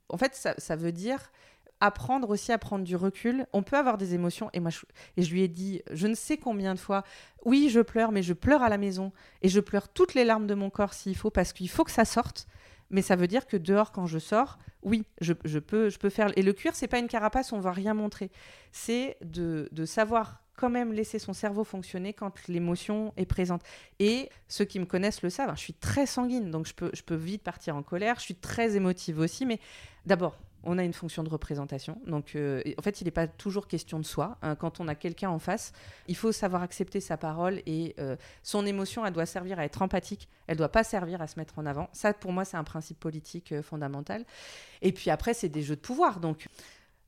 En 0.09 0.17
fait, 0.17 0.35
ça 0.57 0.75
veut 0.75 0.91
dire 0.91 1.31
apprendre 1.79 2.29
aussi 2.29 2.51
à 2.51 2.57
prendre 2.57 2.83
du 2.83 2.95
recul. 2.95 3.45
On 3.53 3.63
peut 3.63 3.77
avoir 3.77 3.97
des 3.97 4.13
émotions. 4.13 4.49
Et 4.53 4.59
moi, 4.59 4.71
je, 4.71 4.79
et 5.17 5.23
je 5.23 5.31
lui 5.31 5.41
ai 5.41 5.47
dit, 5.47 5.81
je 5.91 6.07
ne 6.07 6.15
sais 6.15 6.37
combien 6.37 6.73
de 6.73 6.79
fois, 6.79 7.03
oui, 7.43 7.69
je 7.69 7.79
pleure, 7.81 8.11
mais 8.11 8.23
je 8.23 8.33
pleure 8.33 8.61
à 8.61 8.69
la 8.69 8.77
maison. 8.77 9.11
Et 9.41 9.49
je 9.49 9.59
pleure 9.59 9.89
toutes 9.89 10.13
les 10.13 10.23
larmes 10.23 10.47
de 10.47 10.55
mon 10.55 10.69
corps 10.69 10.93
s'il 10.93 11.15
faut, 11.15 11.31
parce 11.31 11.53
qu'il 11.53 11.69
faut 11.69 11.83
que 11.83 11.91
ça 11.91 12.05
sorte. 12.05 12.47
Mais 12.89 13.01
ça 13.01 13.15
veut 13.15 13.27
dire 13.27 13.47
que 13.47 13.57
dehors, 13.57 13.91
quand 13.91 14.05
je 14.05 14.19
sors, 14.19 14.59
oui, 14.83 15.05
je, 15.19 15.33
peux, 15.33 15.89
je 15.89 15.97
peux 15.97 16.09
faire. 16.09 16.31
Et 16.37 16.43
le 16.43 16.53
cuir, 16.53 16.75
c'est 16.75 16.87
pas 16.87 16.99
une 16.99 17.07
carapace, 17.07 17.51
on 17.51 17.59
va 17.59 17.71
rien 17.71 17.93
montrer. 17.93 18.31
C'est 18.71 19.17
de, 19.21 19.69
de 19.71 19.85
savoir 19.85 20.43
quand 20.55 20.69
même 20.69 20.93
laisser 20.93 21.19
son 21.19 21.33
cerveau 21.33 21.63
fonctionner 21.63 22.13
quand 22.13 22.47
l'émotion 22.47 23.13
est 23.17 23.25
présente. 23.25 23.61
Et 23.99 24.29
ceux 24.47 24.65
qui 24.65 24.79
me 24.79 24.85
connaissent 24.85 25.21
le 25.21 25.29
savent, 25.29 25.49
hein, 25.49 25.55
je 25.55 25.61
suis 25.61 25.73
très 25.73 26.05
sanguine, 26.05 26.51
donc 26.51 26.67
je 26.67 26.73
peux, 26.73 26.89
je 26.93 27.01
peux 27.03 27.15
vite 27.15 27.43
partir 27.43 27.75
en 27.75 27.83
colère, 27.83 28.15
je 28.19 28.23
suis 28.23 28.35
très 28.35 28.75
émotive 28.75 29.19
aussi, 29.19 29.45
mais 29.45 29.59
d'abord, 30.05 30.37
on 30.65 30.77
a 30.77 30.83
une 30.83 30.93
fonction 30.93 31.23
de 31.23 31.29
représentation. 31.29 31.99
Donc, 32.05 32.35
euh, 32.35 32.61
en 32.77 32.81
fait, 32.81 33.01
il 33.01 33.05
n'est 33.05 33.11
pas 33.11 33.27
toujours 33.27 33.67
question 33.67 33.99
de 33.99 34.05
soi. 34.05 34.37
Hein. 34.41 34.55
Quand 34.55 34.79
on 34.79 34.87
a 34.87 34.95
quelqu'un 34.95 35.29
en 35.29 35.39
face, 35.39 35.71
il 36.07 36.15
faut 36.15 36.31
savoir 36.31 36.61
accepter 36.61 36.99
sa 36.99 37.17
parole 37.17 37.61
et 37.65 37.95
euh, 37.99 38.15
son 38.43 38.65
émotion, 38.65 39.05
elle 39.05 39.13
doit 39.13 39.25
servir 39.25 39.59
à 39.59 39.65
être 39.65 39.81
empathique. 39.81 40.27
Elle 40.47 40.57
doit 40.57 40.69
pas 40.69 40.83
servir 40.83 41.21
à 41.21 41.27
se 41.27 41.39
mettre 41.39 41.59
en 41.59 41.65
avant. 41.65 41.89
Ça, 41.93 42.13
pour 42.13 42.31
moi, 42.31 42.45
c'est 42.45 42.57
un 42.57 42.63
principe 42.63 42.99
politique 42.99 43.51
euh, 43.51 43.61
fondamental. 43.61 44.25
Et 44.81 44.91
puis 44.91 45.09
après, 45.09 45.33
c'est 45.33 45.49
des 45.49 45.61
jeux 45.61 45.75
de 45.75 45.81
pouvoir. 45.81 46.19
Donc, 46.19 46.47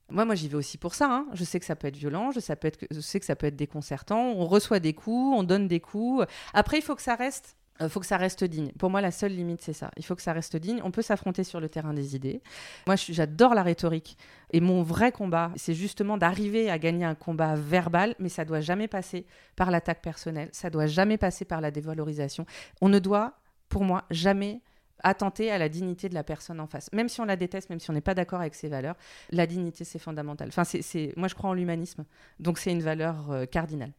moi, 0.09 0.23
moi, 0.23 0.35
j'y 0.35 0.47
vais 0.47 0.55
aussi 0.55 0.77
pour 0.77 0.95
ça. 0.95 1.07
Hein. 1.11 1.27
Je 1.33 1.43
sais 1.43 1.59
que 1.59 1.65
ça 1.65 1.75
peut 1.75 1.87
être 1.87 1.97
violent, 1.97 2.31
je, 2.31 2.39
sais 2.39 3.19
que 3.19 3.25
ça 3.25 3.35
peut 3.35 3.47
être 3.47 3.55
déconcertant. 3.55 4.31
On 4.31 4.45
reçoit 4.45 4.79
des 4.79 4.93
coups, 4.93 5.37
on 5.37 5.43
donne 5.43 5.67
des 5.67 5.81
coups. 5.81 6.25
Après, 6.53 6.77
il 6.77 6.81
faut 6.81 6.95
que 6.95 7.01
ça 7.01 7.15
reste 7.15 7.56
il 7.79 7.85
euh, 7.85 7.89
faut 7.89 7.99
que 7.99 8.05
ça 8.05 8.17
reste 8.17 8.43
digne. 8.43 8.71
Pour 8.79 8.89
moi, 8.89 9.01
la 9.01 9.11
seule 9.11 9.33
limite, 9.33 9.61
c'est 9.61 9.73
ça. 9.73 9.91
Il 9.97 10.05
faut 10.05 10.15
que 10.15 10.21
ça 10.21 10.33
reste 10.33 10.55
digne. 10.55 10.81
On 10.83 10.91
peut 10.91 11.01
s'affronter 11.01 11.43
sur 11.43 11.59
le 11.59 11.69
terrain 11.69 11.93
des 11.93 12.15
idées. 12.15 12.41
Moi, 12.85 12.95
j'adore 12.95 13.53
la 13.53 13.63
rhétorique. 13.63 14.17
Et 14.51 14.61
mon 14.61 14.83
vrai 14.83 15.11
combat, 15.11 15.51
c'est 15.55 15.73
justement 15.73 16.17
d'arriver 16.17 16.69
à 16.69 16.79
gagner 16.79 17.05
un 17.05 17.15
combat 17.15 17.55
verbal, 17.55 18.15
mais 18.19 18.29
ça 18.29 18.45
doit 18.45 18.61
jamais 18.61 18.87
passer 18.87 19.25
par 19.55 19.71
l'attaque 19.71 20.01
personnelle. 20.01 20.49
Ça 20.51 20.69
doit 20.69 20.87
jamais 20.87 21.17
passer 21.17 21.45
par 21.45 21.61
la 21.61 21.71
dévalorisation. 21.71 22.45
On 22.81 22.89
ne 22.89 22.99
doit, 22.99 23.33
pour 23.69 23.83
moi, 23.83 24.05
jamais 24.09 24.61
attenter 25.03 25.51
à 25.51 25.57
la 25.57 25.69
dignité 25.69 26.09
de 26.09 26.15
la 26.15 26.23
personne 26.23 26.59
en 26.59 26.67
face. 26.67 26.91
Même 26.91 27.09
si 27.09 27.21
on 27.21 27.25
la 27.25 27.35
déteste, 27.35 27.69
même 27.69 27.79
si 27.79 27.89
on 27.89 27.93
n'est 27.93 28.01
pas 28.01 28.15
d'accord 28.15 28.41
avec 28.41 28.55
ses 28.55 28.67
valeurs, 28.67 28.95
la 29.31 29.45
dignité, 29.45 29.83
c'est 29.83 29.99
fondamental. 29.99 30.47
Enfin, 30.47 30.63
c'est, 30.63 31.13
moi, 31.15 31.27
je 31.27 31.35
crois 31.35 31.49
en 31.49 31.53
l'humanisme. 31.53 32.05
Donc, 32.39 32.57
c'est 32.57 32.71
une 32.71 32.81
valeur 32.81 33.31
euh, 33.31 33.45
cardinale. 33.45 33.91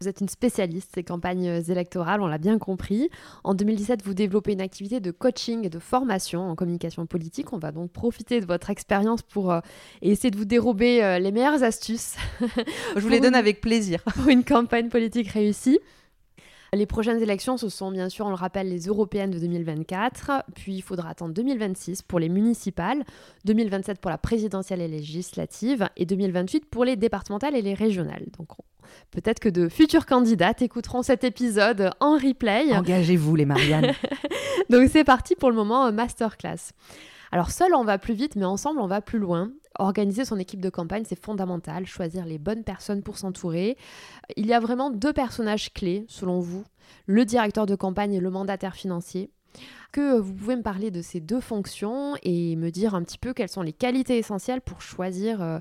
Vous 0.00 0.08
êtes 0.08 0.20
une 0.20 0.28
spécialiste 0.28 0.94
des 0.94 1.04
campagnes 1.04 1.62
électorales, 1.68 2.20
on 2.20 2.26
l'a 2.26 2.38
bien 2.38 2.58
compris. 2.58 3.10
En 3.44 3.54
2017, 3.54 4.02
vous 4.04 4.14
développez 4.14 4.52
une 4.52 4.60
activité 4.60 5.00
de 5.00 5.10
coaching 5.10 5.64
et 5.64 5.70
de 5.70 5.78
formation 5.78 6.48
en 6.50 6.54
communication 6.54 7.06
politique. 7.06 7.52
On 7.52 7.58
va 7.58 7.72
donc 7.72 7.90
profiter 7.90 8.40
de 8.40 8.46
votre 8.46 8.70
expérience 8.70 9.22
pour 9.22 9.52
euh, 9.52 9.60
essayer 10.02 10.30
de 10.30 10.36
vous 10.36 10.44
dérober 10.44 11.02
euh, 11.02 11.18
les 11.18 11.32
meilleures 11.32 11.62
astuces. 11.62 12.16
Je 12.96 13.00
vous 13.00 13.08
les 13.08 13.20
donne 13.20 13.34
avec 13.34 13.60
plaisir. 13.60 14.02
Pour 14.14 14.28
une 14.28 14.44
campagne 14.44 14.88
politique 14.88 15.28
réussie. 15.28 15.78
Les 16.72 16.86
prochaines 16.86 17.20
élections, 17.20 17.56
ce 17.56 17.68
sont 17.68 17.90
bien 17.90 18.08
sûr, 18.08 18.26
on 18.26 18.28
le 18.28 18.36
rappelle, 18.36 18.68
les 18.68 18.86
européennes 18.86 19.32
de 19.32 19.40
2024, 19.40 20.44
puis 20.54 20.74
il 20.74 20.82
faudra 20.82 21.10
attendre 21.10 21.34
2026 21.34 22.02
pour 22.02 22.20
les 22.20 22.28
municipales, 22.28 23.04
2027 23.44 24.00
pour 24.00 24.10
la 24.10 24.18
présidentielle 24.18 24.80
et 24.80 24.86
législative, 24.86 25.88
et 25.96 26.06
2028 26.06 26.66
pour 26.66 26.84
les 26.84 26.94
départementales 26.94 27.56
et 27.56 27.62
les 27.62 27.74
régionales. 27.74 28.26
Donc 28.38 28.48
peut-être 29.10 29.40
que 29.40 29.48
de 29.48 29.68
futurs 29.68 30.06
candidats 30.06 30.54
écouteront 30.60 31.02
cet 31.02 31.24
épisode 31.24 31.90
en 31.98 32.12
replay. 32.14 32.72
Engagez-vous 32.72 33.34
les 33.34 33.46
Marianne. 33.46 33.92
Donc 34.70 34.88
c'est 34.90 35.04
parti 35.04 35.34
pour 35.34 35.50
le 35.50 35.56
moment 35.56 35.86
euh, 35.86 35.92
masterclass. 35.92 36.72
Alors 37.32 37.50
seul 37.50 37.74
on 37.74 37.84
va 37.84 37.98
plus 37.98 38.14
vite, 38.14 38.36
mais 38.36 38.44
ensemble 38.44 38.80
on 38.80 38.86
va 38.86 39.00
plus 39.00 39.18
loin. 39.18 39.52
Organiser 39.78 40.24
son 40.24 40.38
équipe 40.38 40.60
de 40.60 40.68
campagne, 40.68 41.04
c'est 41.06 41.22
fondamental. 41.22 41.86
Choisir 41.86 42.26
les 42.26 42.38
bonnes 42.38 42.64
personnes 42.64 43.02
pour 43.02 43.18
s'entourer. 43.18 43.76
Il 44.36 44.46
y 44.46 44.52
a 44.52 44.60
vraiment 44.60 44.90
deux 44.90 45.12
personnages 45.12 45.72
clés, 45.72 46.04
selon 46.08 46.40
vous, 46.40 46.64
le 47.06 47.24
directeur 47.24 47.66
de 47.66 47.76
campagne 47.76 48.14
et 48.14 48.20
le 48.20 48.30
mandataire 48.30 48.74
financier. 48.74 49.30
Que 49.92 50.18
vous 50.18 50.32
pouvez 50.32 50.56
me 50.56 50.62
parler 50.62 50.90
de 50.90 51.02
ces 51.02 51.20
deux 51.20 51.40
fonctions 51.40 52.14
et 52.22 52.56
me 52.56 52.70
dire 52.70 52.94
un 52.94 53.02
petit 53.02 53.18
peu 53.18 53.32
quelles 53.32 53.48
sont 53.48 53.62
les 53.62 53.72
qualités 53.72 54.18
essentielles 54.18 54.60
pour 54.60 54.82
choisir 54.82 55.60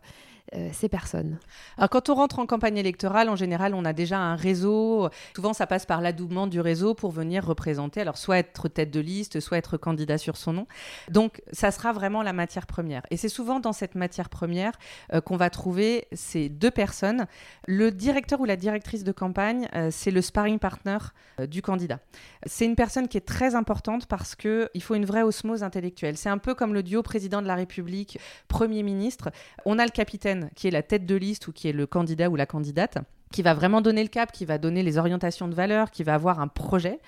euh, 0.56 0.70
ces 0.74 0.90
personnes 0.90 1.38
Alors, 1.78 1.90
quand 1.90 2.10
on 2.10 2.16
rentre 2.16 2.40
en 2.40 2.46
campagne 2.48 2.78
électorale, 2.78 3.30
en 3.30 3.36
général, 3.36 3.76
on 3.76 3.86
a 3.86 3.94
déjà 3.94 4.18
un 4.18 4.36
réseau. 4.36 5.10
Souvent, 5.36 5.54
ça 5.54 5.68
passe 5.68 5.86
par 5.86 6.02
l'adoubement 6.02 6.48
du 6.48 6.60
réseau 6.60 6.96
pour 6.96 7.12
venir 7.12 7.46
représenter. 7.46 8.02
Alors, 8.02 8.18
soit 8.18 8.40
être 8.40 8.68
tête 8.68 8.90
de 8.90 9.00
liste, 9.00 9.40
soit 9.40 9.58
être 9.58 9.78
candidat 9.78 10.18
sur 10.18 10.38
son 10.38 10.54
nom. 10.54 10.68
Donc, 11.10 11.42
ça 11.52 11.70
sera 11.70 11.94
vraiment 11.94 12.24
la 12.24 12.34
matière 12.34 12.66
première. 12.66 13.04
Et 13.12 13.18
c'est 13.18 13.30
souvent 13.30 13.60
dans 13.60 13.74
cette 13.74 13.94
matière 13.94 14.30
première 14.30 14.72
euh, 15.14 15.22
qu'on 15.22 15.38
va 15.38 15.50
trouver 15.50 16.08
ces 16.14 16.50
deux 16.50 16.72
personnes. 16.72 17.28
Le 17.68 17.92
directeur 17.92 18.40
ou 18.40 18.46
la 18.46 18.56
directrice 18.56 19.04
de 19.04 19.12
campagne, 19.12 19.68
euh, 19.76 19.90
c'est 19.92 20.12
le 20.12 20.22
sparring 20.22 20.58
partner 20.58 20.98
du 21.48 21.62
candidat. 21.62 22.00
C'est 22.46 22.66
une 22.66 22.76
personne 22.76 23.08
qui 23.08 23.18
est 23.18 23.26
très 23.26 23.56
importante 23.56 24.08
parce 24.08 24.36
qu'il 24.36 24.82
faut 24.82 24.96
une 24.96 25.06
vraie 25.06 25.22
osmose 25.22 25.64
intellectuelle. 25.64 26.18
C'est 26.18 26.30
un 26.30 26.38
peu 26.38 26.54
comme 26.56 26.74
le 26.74 26.84
duo 26.84 27.02
président 27.04 27.42
de 27.42 27.48
la 27.48 27.56
République, 27.56 28.20
Premier 28.48 28.84
ministre. 28.84 29.32
On 29.66 29.80
a 29.80 29.86
le 29.86 29.92
capitaine 29.92 30.39
qui 30.56 30.68
est 30.68 30.72
la 30.72 30.84
tête 30.84 31.06
de 31.06 31.16
liste 31.16 31.48
ou 31.48 31.52
qui 31.52 31.68
est 31.68 31.74
le 31.74 31.88
candidat 31.88 32.30
ou 32.30 32.36
la 32.36 32.46
candidate 32.46 32.98
qui 33.32 33.42
va 33.42 33.54
vraiment 33.54 33.82
donner 33.82 34.02
le 34.02 34.10
cap, 34.10 34.32
qui 34.32 34.46
va 34.46 34.58
donner 34.58 34.84
les 34.84 34.98
orientations 34.98 35.48
de 35.48 35.54
valeur, 35.54 35.92
qui 35.92 36.04
va 36.04 36.16
avoir 36.16 36.40
un 36.40 36.48
projet 36.48 37.00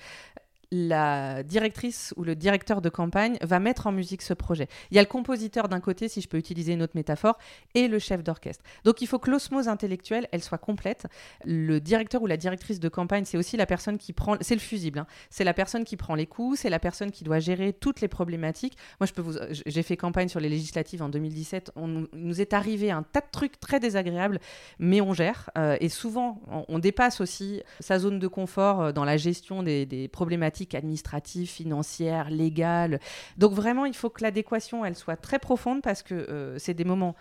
la 0.72 1.42
directrice 1.42 2.14
ou 2.16 2.24
le 2.24 2.34
directeur 2.34 2.80
de 2.80 2.88
campagne 2.88 3.36
va 3.42 3.60
mettre 3.60 3.86
en 3.86 3.92
musique 3.92 4.22
ce 4.22 4.32
projet. 4.32 4.68
Il 4.90 4.96
y 4.96 4.98
a 4.98 5.02
le 5.02 5.06
compositeur 5.06 5.68
d'un 5.68 5.80
côté, 5.80 6.08
si 6.08 6.22
je 6.22 6.28
peux 6.28 6.38
utiliser 6.38 6.72
une 6.72 6.82
autre 6.82 6.94
métaphore, 6.94 7.38
et 7.74 7.88
le 7.88 7.98
chef 7.98 8.24
d'orchestre. 8.24 8.64
Donc 8.84 9.02
il 9.02 9.06
faut 9.06 9.18
que 9.18 9.30
l'osmose 9.30 9.68
intellectuelle, 9.68 10.28
elle 10.32 10.42
soit 10.42 10.56
complète. 10.56 11.06
Le 11.44 11.78
directeur 11.78 12.22
ou 12.22 12.26
la 12.26 12.38
directrice 12.38 12.80
de 12.80 12.88
campagne, 12.88 13.26
c'est 13.26 13.36
aussi 13.36 13.58
la 13.58 13.66
personne 13.66 13.98
qui 13.98 14.14
prend, 14.14 14.36
c'est 14.40 14.54
le 14.54 14.60
fusible, 14.60 15.00
hein. 15.00 15.06
c'est 15.28 15.44
la 15.44 15.52
personne 15.52 15.84
qui 15.84 15.98
prend 15.98 16.14
les 16.14 16.26
coups, 16.26 16.60
c'est 16.60 16.70
la 16.70 16.78
personne 16.78 17.10
qui 17.10 17.22
doit 17.22 17.38
gérer 17.38 17.74
toutes 17.74 18.00
les 18.00 18.08
problématiques. 18.08 18.78
Moi, 18.98 19.06
je 19.06 19.12
peux 19.12 19.20
vous, 19.20 19.34
j'ai 19.50 19.82
fait 19.82 19.98
campagne 19.98 20.28
sur 20.28 20.40
les 20.40 20.48
législatives 20.48 21.02
en 21.02 21.10
2017. 21.10 21.72
On 21.76 22.06
nous 22.14 22.40
est 22.40 22.54
arrivé 22.54 22.90
un 22.90 23.02
tas 23.02 23.20
de 23.20 23.30
trucs 23.30 23.60
très 23.60 23.78
désagréables, 23.78 24.40
mais 24.78 25.02
on 25.02 25.12
gère. 25.12 25.50
Euh, 25.58 25.76
et 25.80 25.90
souvent, 25.90 26.40
on, 26.68 26.78
dépasse 26.78 27.20
aussi 27.20 27.62
sa 27.78 27.98
zone 27.98 28.18
de 28.18 28.26
confort 28.26 28.80
euh, 28.80 28.92
dans 28.92 29.04
la 29.04 29.18
gestion 29.18 29.62
des 29.62 30.08
problématiques 30.10 30.61
administrative, 30.74 31.48
financière, 31.48 32.30
légale. 32.30 33.00
Donc 33.36 33.52
vraiment, 33.52 33.84
il 33.84 33.94
faut 33.94 34.10
que 34.10 34.22
l'adéquation, 34.22 34.84
elle 34.84 34.96
soit 34.96 35.16
très 35.16 35.38
profonde 35.38 35.82
parce 35.82 36.02
que 36.02 36.14
euh, 36.14 36.58
c'est 36.58 36.74
des 36.74 36.84
moments 36.84 37.14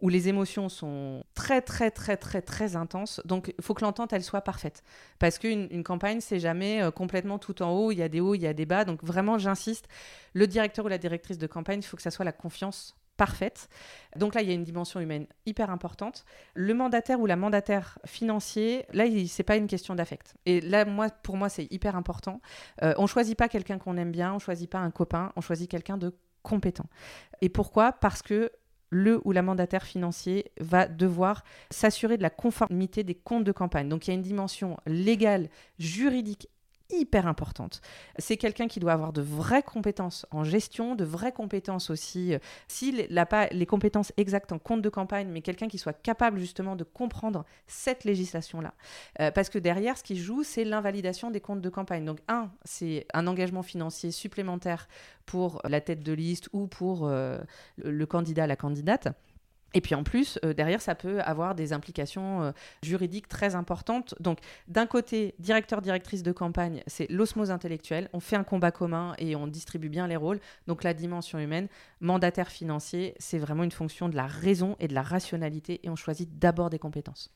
où 0.00 0.08
les 0.08 0.28
émotions 0.28 0.68
sont 0.68 1.24
très 1.34 1.62
très 1.62 1.90
très 1.90 2.16
très 2.16 2.42
très 2.42 2.76
intenses. 2.76 3.20
Donc 3.24 3.54
il 3.56 3.64
faut 3.64 3.74
que 3.74 3.84
l'entente 3.84 4.12
elle 4.12 4.22
soit 4.22 4.42
parfaite 4.42 4.82
parce 5.18 5.38
qu'une 5.38 5.68
une 5.70 5.84
campagne 5.84 6.20
c'est 6.20 6.38
jamais 6.38 6.82
euh, 6.82 6.90
complètement 6.90 7.38
tout 7.38 7.62
en 7.62 7.70
haut, 7.70 7.92
il 7.92 7.98
y 7.98 8.02
a 8.02 8.08
des 8.08 8.20
hauts, 8.20 8.34
il 8.34 8.42
y 8.42 8.46
a 8.46 8.52
des 8.52 8.66
bas. 8.66 8.84
Donc 8.84 9.02
vraiment 9.02 9.38
j'insiste, 9.38 9.88
le 10.34 10.46
directeur 10.46 10.84
ou 10.84 10.88
la 10.88 10.98
directrice 10.98 11.38
de 11.38 11.46
campagne, 11.46 11.80
il 11.80 11.86
faut 11.86 11.96
que 11.96 12.02
ça 12.02 12.10
soit 12.10 12.24
la 12.24 12.32
confiance 12.32 12.94
parfaite. 13.16 13.68
Donc 14.16 14.34
là, 14.34 14.42
il 14.42 14.48
y 14.48 14.50
a 14.50 14.54
une 14.54 14.64
dimension 14.64 15.00
humaine 15.00 15.26
hyper 15.46 15.70
importante. 15.70 16.24
Le 16.54 16.74
mandataire 16.74 17.20
ou 17.20 17.26
la 17.26 17.36
mandataire 17.36 17.98
financier, 18.04 18.84
là, 18.92 19.04
c'est 19.28 19.42
pas 19.42 19.56
une 19.56 19.66
question 19.66 19.94
d'affect. 19.94 20.34
Et 20.46 20.60
là, 20.60 20.84
moi, 20.84 21.08
pour 21.10 21.36
moi, 21.36 21.48
c'est 21.48 21.70
hyper 21.72 21.96
important. 21.96 22.40
Euh, 22.82 22.94
on 22.98 23.06
choisit 23.06 23.36
pas 23.36 23.48
quelqu'un 23.48 23.78
qu'on 23.78 23.96
aime 23.96 24.12
bien, 24.12 24.34
on 24.34 24.38
choisit 24.38 24.70
pas 24.70 24.78
un 24.78 24.90
copain, 24.90 25.32
on 25.36 25.40
choisit 25.40 25.70
quelqu'un 25.70 25.96
de 25.96 26.14
compétent. 26.42 26.86
Et 27.40 27.48
pourquoi? 27.48 27.92
Parce 27.92 28.22
que 28.22 28.50
le 28.90 29.20
ou 29.24 29.32
la 29.32 29.42
mandataire 29.42 29.84
financier 29.84 30.52
va 30.60 30.86
devoir 30.86 31.42
s'assurer 31.70 32.16
de 32.16 32.22
la 32.22 32.30
conformité 32.30 33.02
des 33.02 33.14
comptes 33.14 33.44
de 33.44 33.52
campagne. 33.52 33.88
Donc 33.88 34.06
il 34.06 34.10
y 34.10 34.12
a 34.12 34.14
une 34.14 34.22
dimension 34.22 34.76
légale, 34.86 35.48
juridique 35.78 36.48
hyper 36.90 37.26
importante. 37.26 37.80
C'est 38.18 38.36
quelqu'un 38.36 38.68
qui 38.68 38.80
doit 38.80 38.92
avoir 38.92 39.12
de 39.12 39.22
vraies 39.22 39.62
compétences 39.62 40.26
en 40.30 40.44
gestion, 40.44 40.94
de 40.94 41.04
vraies 41.04 41.32
compétences 41.32 41.90
aussi, 41.90 42.34
euh, 42.34 42.38
s'il 42.68 43.06
n'a 43.10 43.26
pas 43.26 43.48
les 43.48 43.66
compétences 43.66 44.12
exactes 44.16 44.52
en 44.52 44.58
compte 44.58 44.82
de 44.82 44.88
campagne, 44.88 45.28
mais 45.28 45.40
quelqu'un 45.40 45.68
qui 45.68 45.78
soit 45.78 45.92
capable 45.92 46.38
justement 46.38 46.76
de 46.76 46.84
comprendre 46.84 47.44
cette 47.66 48.04
législation-là. 48.04 48.74
Euh, 49.20 49.30
parce 49.30 49.48
que 49.48 49.58
derrière, 49.58 49.98
ce 49.98 50.02
qui 50.02 50.16
joue, 50.16 50.42
c'est 50.42 50.64
l'invalidation 50.64 51.30
des 51.30 51.40
comptes 51.40 51.60
de 51.60 51.70
campagne. 51.70 52.04
Donc, 52.04 52.20
un, 52.28 52.50
c'est 52.64 53.06
un 53.14 53.26
engagement 53.26 53.62
financier 53.62 54.10
supplémentaire 54.10 54.88
pour 55.24 55.60
la 55.64 55.80
tête 55.80 56.02
de 56.02 56.12
liste 56.12 56.48
ou 56.52 56.66
pour 56.66 57.06
euh, 57.06 57.38
le 57.76 58.06
candidat, 58.06 58.46
la 58.46 58.56
candidate. 58.56 59.08
Et 59.74 59.80
puis 59.80 59.94
en 59.94 60.04
plus, 60.04 60.38
euh, 60.44 60.54
derrière, 60.54 60.80
ça 60.80 60.94
peut 60.94 61.20
avoir 61.20 61.54
des 61.54 61.72
implications 61.72 62.42
euh, 62.42 62.52
juridiques 62.82 63.28
très 63.28 63.54
importantes. 63.54 64.14
Donc, 64.20 64.38
d'un 64.68 64.86
côté, 64.86 65.34
directeur, 65.38 65.82
directrice 65.82 66.22
de 66.22 66.32
campagne, 66.32 66.82
c'est 66.86 67.10
l'osmose 67.10 67.50
intellectuelle. 67.50 68.08
On 68.12 68.20
fait 68.20 68.36
un 68.36 68.44
combat 68.44 68.70
commun 68.70 69.14
et 69.18 69.36
on 69.36 69.46
distribue 69.46 69.88
bien 69.88 70.06
les 70.06 70.16
rôles. 70.16 70.40
Donc, 70.66 70.82
la 70.82 70.94
dimension 70.94 71.38
humaine. 71.38 71.68
Mandataire 72.00 72.48
financier, 72.48 73.14
c'est 73.18 73.38
vraiment 73.38 73.64
une 73.64 73.72
fonction 73.72 74.08
de 74.08 74.16
la 74.16 74.26
raison 74.26 74.76
et 74.80 74.88
de 74.88 74.94
la 74.94 75.02
rationalité. 75.02 75.80
Et 75.82 75.90
on 75.90 75.96
choisit 75.96 76.38
d'abord 76.38 76.70
des 76.70 76.78
compétences. 76.78 77.30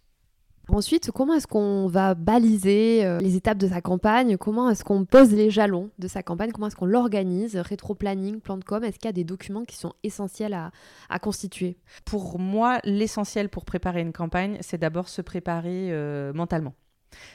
Ensuite, 0.68 1.10
comment 1.10 1.34
est-ce 1.34 1.48
qu'on 1.48 1.88
va 1.88 2.14
baliser 2.14 3.04
euh, 3.04 3.18
les 3.18 3.34
étapes 3.34 3.58
de 3.58 3.66
sa 3.66 3.80
campagne? 3.80 4.36
Comment 4.36 4.70
est-ce 4.70 4.84
qu'on 4.84 5.04
pose 5.04 5.32
les 5.32 5.50
jalons 5.50 5.90
de 5.98 6.06
sa 6.06 6.22
campagne? 6.22 6.52
Comment 6.52 6.68
est-ce 6.68 6.76
qu'on 6.76 6.86
l'organise? 6.86 7.56
Rétro-planning, 7.56 8.40
plan 8.40 8.56
de 8.56 8.64
com 8.64 8.84
Est-ce 8.84 8.98
qu'il 8.98 9.06
y 9.06 9.08
a 9.08 9.12
des 9.12 9.24
documents 9.24 9.64
qui 9.64 9.76
sont 9.76 9.94
essentiels 10.04 10.54
à, 10.54 11.18
constituer? 11.18 11.76
Pour 12.04 12.38
moi, 12.38 12.78
l'essentiel 12.84 13.48
pour 13.48 13.64
préparer 13.64 14.00
une 14.00 14.12
campagne, 14.12 14.58
c'est 14.60 14.78
d'abord 14.78 15.08
se 15.08 15.22
préparer 15.22 15.90
euh, 15.90 16.32
mentalement. 16.32 16.74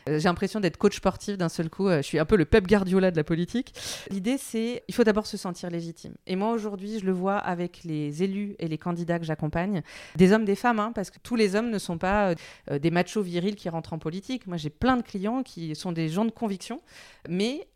Euh, 0.10 0.20
j'ai 0.20 0.30
l'impression 0.30 0.60
d'être 0.60 0.78
coach 0.78 0.98
sportif 0.98 1.38
d'un 1.38 1.50
seul 1.50 1.70
coup. 1.70 1.88
Euh, 1.88 1.98
je 1.98 2.04
suis 2.04 2.20
un 2.20 2.26
peu 2.26 2.36
le 2.36 2.46
Pep 2.46 2.68
Guardiola 2.68 3.12
de 3.12 3.16
la 3.16 3.24
politique. 3.24 3.74
L'idée, 4.10 4.38
c'est 4.38 4.84
il 4.88 4.94
faut 4.94 5.04
d'abord 5.04 5.26
se 5.26 5.38
sentir 5.38 5.70
légitime. 5.70 6.14
Et 6.28 6.36
moi, 6.36 6.52
aujourd'hui, 6.52 7.00
je 7.00 7.06
le 7.06 7.12
vois 7.12 7.38
avec 7.38 7.84
les 7.84 8.24
élus 8.24 8.56
et 8.60 8.68
les 8.68 8.78
candidats 8.78 9.20
que 9.20 9.26
j'accompagne, 9.26 9.82
des 10.16 10.32
hommes, 10.32 10.46
des 10.46 10.56
femmes, 10.56 10.80
hein, 10.80 10.92
parce 10.94 11.10
que 11.10 11.20
tous 11.20 11.36
les 11.36 11.56
hommes 11.56 11.70
ne 11.70 11.80
sont 11.80 11.98
pas 11.98 12.36
euh, 12.72 12.80
des 12.80 12.92
machos 12.92 13.22
virils 13.22 13.56
qui 13.56 13.70
rentrent 13.70 13.94
en 13.94 14.00
politique. 14.00 14.48
Moi, 14.48 14.58
j'ai 14.58 14.70
plein 14.70 14.98
de 14.98 15.04
clients 15.04 15.44
qui 15.44 15.76
sont 15.76 15.92
des 15.92 16.10
gens 16.10 16.26
de 16.26 16.32
conviction, 16.32 16.82
mais 17.30 17.68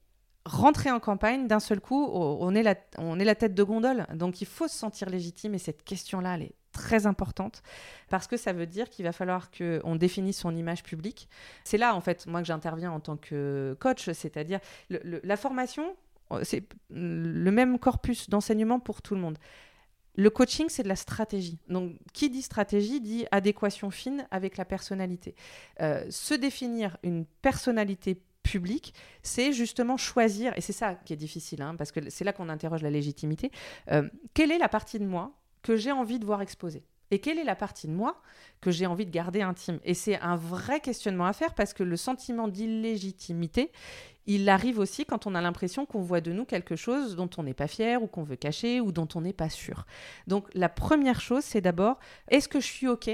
rentrer 0.45 0.91
en 0.91 0.99
campagne, 0.99 1.47
d'un 1.47 1.59
seul 1.59 1.79
coup, 1.79 2.09
on 2.12 2.55
est, 2.55 2.63
la, 2.63 2.75
on 2.97 3.19
est 3.19 3.25
la 3.25 3.35
tête 3.35 3.53
de 3.53 3.63
gondole. 3.63 4.07
Donc 4.15 4.41
il 4.41 4.47
faut 4.47 4.67
se 4.67 4.75
sentir 4.75 5.09
légitime 5.09 5.53
et 5.53 5.59
cette 5.59 5.83
question-là, 5.83 6.35
elle 6.35 6.43
est 6.43 6.55
très 6.79 7.05
importante 7.05 7.61
parce 8.09 8.25
que 8.25 8.37
ça 8.37 8.53
veut 8.53 8.65
dire 8.65 8.89
qu'il 8.89 9.05
va 9.05 9.11
falloir 9.11 9.51
qu'on 9.51 9.95
définisse 9.95 10.39
son 10.39 10.55
image 10.55 10.83
publique. 10.83 11.27
C'est 11.63 11.77
là, 11.77 11.95
en 11.95 12.01
fait, 12.01 12.25
moi 12.25 12.41
que 12.41 12.47
j'interviens 12.47 12.91
en 12.91 12.99
tant 12.99 13.17
que 13.17 13.75
coach, 13.79 14.09
c'est-à-dire 14.11 14.59
la 14.89 15.37
formation, 15.37 15.95
c'est 16.43 16.63
le 16.89 17.51
même 17.51 17.79
corpus 17.79 18.29
d'enseignement 18.29 18.79
pour 18.79 19.01
tout 19.01 19.15
le 19.15 19.21
monde. 19.21 19.37
Le 20.15 20.29
coaching, 20.29 20.67
c'est 20.69 20.83
de 20.83 20.87
la 20.87 20.95
stratégie. 20.95 21.59
Donc, 21.69 21.93
qui 22.13 22.29
dit 22.29 22.41
stratégie 22.41 22.99
dit 22.99 23.25
adéquation 23.31 23.89
fine 23.89 24.27
avec 24.31 24.57
la 24.57 24.65
personnalité. 24.65 25.35
Euh, 25.81 26.03
se 26.09 26.33
définir 26.33 26.97
une 27.03 27.25
personnalité 27.41 28.21
publique, 28.43 28.93
c'est 29.21 29.53
justement 29.53 29.97
choisir, 29.97 30.53
et 30.57 30.61
c'est 30.61 30.73
ça 30.73 30.95
qui 30.95 31.13
est 31.13 31.17
difficile, 31.17 31.61
hein, 31.61 31.75
parce 31.77 31.91
que 31.91 32.09
c'est 32.09 32.23
là 32.23 32.33
qu'on 32.33 32.49
interroge 32.49 32.81
la 32.81 32.89
légitimité, 32.89 33.51
euh, 33.91 34.09
quelle 34.33 34.51
est 34.51 34.57
la 34.57 34.69
partie 34.69 34.97
de 34.99 35.05
moi 35.05 35.38
que 35.61 35.75
j'ai 35.75 35.91
envie 35.91 36.19
de 36.19 36.25
voir 36.25 36.41
exposer 36.41 36.83
et 37.11 37.19
quelle 37.19 37.39
est 37.39 37.43
la 37.43 37.55
partie 37.55 37.87
de 37.87 37.93
moi 37.93 38.21
que 38.61 38.71
j'ai 38.71 38.85
envie 38.85 39.05
de 39.05 39.11
garder 39.11 39.41
intime? 39.41 39.79
Et 39.83 39.93
c'est 39.93 40.19
un 40.19 40.35
vrai 40.35 40.79
questionnement 40.79 41.25
à 41.25 41.33
faire 41.33 41.53
parce 41.55 41.73
que 41.73 41.83
le 41.83 41.97
sentiment 41.97 42.47
d'illégitimité, 42.47 43.71
il 44.27 44.47
arrive 44.47 44.79
aussi 44.79 45.05
quand 45.05 45.25
on 45.25 45.33
a 45.33 45.41
l'impression 45.41 45.85
qu'on 45.85 46.01
voit 46.01 46.21
de 46.21 46.31
nous 46.31 46.45
quelque 46.45 46.75
chose 46.75 47.15
dont 47.15 47.29
on 47.37 47.43
n'est 47.43 47.53
pas 47.53 47.67
fier 47.67 48.03
ou 48.03 48.07
qu'on 48.07 48.23
veut 48.23 48.35
cacher 48.35 48.79
ou 48.79 48.91
dont 48.91 49.07
on 49.15 49.21
n'est 49.21 49.33
pas 49.33 49.49
sûr. 49.49 49.85
Donc 50.27 50.47
la 50.53 50.69
première 50.69 51.21
chose, 51.21 51.43
c'est 51.43 51.61
d'abord, 51.61 51.97
est-ce 52.27 52.47
que 52.47 52.59
je 52.59 52.67
suis 52.67 52.87
OK 52.87 53.09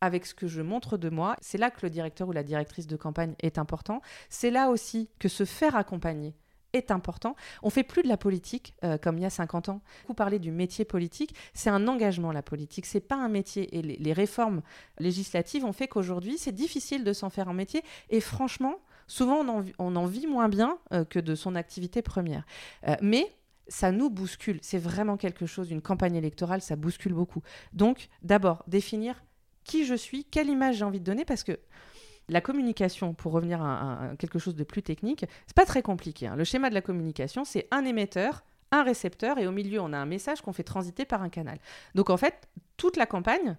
avec 0.00 0.26
ce 0.26 0.34
que 0.34 0.46
je 0.46 0.62
montre 0.62 0.96
de 0.96 1.08
moi? 1.08 1.36
C'est 1.40 1.58
là 1.58 1.70
que 1.70 1.80
le 1.82 1.90
directeur 1.90 2.28
ou 2.28 2.32
la 2.32 2.44
directrice 2.44 2.86
de 2.86 2.96
campagne 2.96 3.34
est 3.40 3.58
important. 3.58 4.00
C'est 4.28 4.50
là 4.50 4.68
aussi 4.68 5.10
que 5.18 5.28
se 5.28 5.44
faire 5.44 5.74
accompagner 5.74 6.36
est 6.74 6.90
important. 6.90 7.36
On 7.62 7.70
fait 7.70 7.82
plus 7.82 8.02
de 8.02 8.08
la 8.08 8.16
politique 8.16 8.74
euh, 8.84 8.98
comme 8.98 9.18
il 9.18 9.22
y 9.22 9.26
a 9.26 9.30
50 9.30 9.68
ans. 9.68 9.80
Vous 10.08 10.14
parlez 10.14 10.38
du 10.38 10.50
métier 10.50 10.84
politique, 10.84 11.34
c'est 11.54 11.70
un 11.70 11.88
engagement 11.88 12.32
la 12.32 12.42
politique, 12.42 12.86
c'est 12.86 13.00
pas 13.00 13.16
un 13.16 13.28
métier. 13.28 13.76
Et 13.76 13.82
les, 13.82 14.12
réformes 14.12 14.62
législatives 15.00 15.64
ont 15.64 15.72
fait 15.72 15.88
qu'aujourd'hui 15.88 16.38
c'est 16.38 16.52
difficile 16.52 17.04
de 17.04 17.12
s'en 17.12 17.30
faire 17.30 17.48
un 17.48 17.54
métier. 17.54 17.82
Et 18.10 18.20
franchement, 18.20 18.76
Souvent, 19.06 19.40
on 19.40 19.48
en, 19.48 19.64
on 19.78 19.96
en 19.96 20.06
vit 20.06 20.26
moins 20.26 20.48
bien 20.48 20.78
euh, 20.94 21.04
que 21.04 21.18
de 21.18 21.34
son 21.34 21.56
activité 21.56 22.00
première. 22.00 22.46
Euh, 22.88 22.96
mais 23.02 23.30
ça 23.68 23.92
nous 23.92 24.08
bouscule. 24.08 24.58
C'est 24.62 24.78
vraiment 24.78 25.18
quelque 25.18 25.44
chose, 25.44 25.70
une 25.70 25.82
campagne 25.82 26.16
électorale, 26.16 26.62
ça 26.62 26.74
bouscule 26.74 27.12
beaucoup. 27.12 27.42
Donc, 27.74 28.08
d'abord, 28.22 28.64
définir 28.66 29.22
qui 29.64 29.84
je 29.84 29.94
suis, 29.94 30.24
quelle 30.24 30.48
image 30.48 30.76
j'ai 30.76 30.84
envie 30.84 31.00
de 31.00 31.04
donner, 31.04 31.24
parce 31.24 31.44
que 31.44 31.58
la 32.28 32.40
communication, 32.40 33.14
pour 33.14 33.32
revenir 33.32 33.62
à, 33.62 34.12
quelque 34.18 34.38
chose 34.38 34.54
de 34.54 34.64
plus 34.64 34.82
technique, 34.82 35.26
c'est 35.46 35.56
pas 35.56 35.66
très 35.66 35.82
compliqué. 35.82 36.26
hein. 36.26 36.36
Le 36.36 36.44
schéma 36.44 36.70
de 36.70 36.74
la 36.74 36.80
communication, 36.80 37.44
c'est 37.44 37.68
un 37.70 37.84
émetteur, 37.84 38.44
un 38.70 38.82
récepteur, 38.82 39.38
et 39.38 39.46
au 39.46 39.52
milieu, 39.52 39.80
on 39.80 39.92
a 39.92 39.98
un 39.98 40.06
message 40.06 40.40
qu'on 40.40 40.52
fait 40.52 40.64
transiter 40.64 41.04
par 41.04 41.22
un 41.22 41.28
canal. 41.28 41.58
Donc, 41.94 42.10
en 42.10 42.16
fait, 42.16 42.48
toute 42.76 42.96
la 42.96 43.06
campagne 43.06 43.56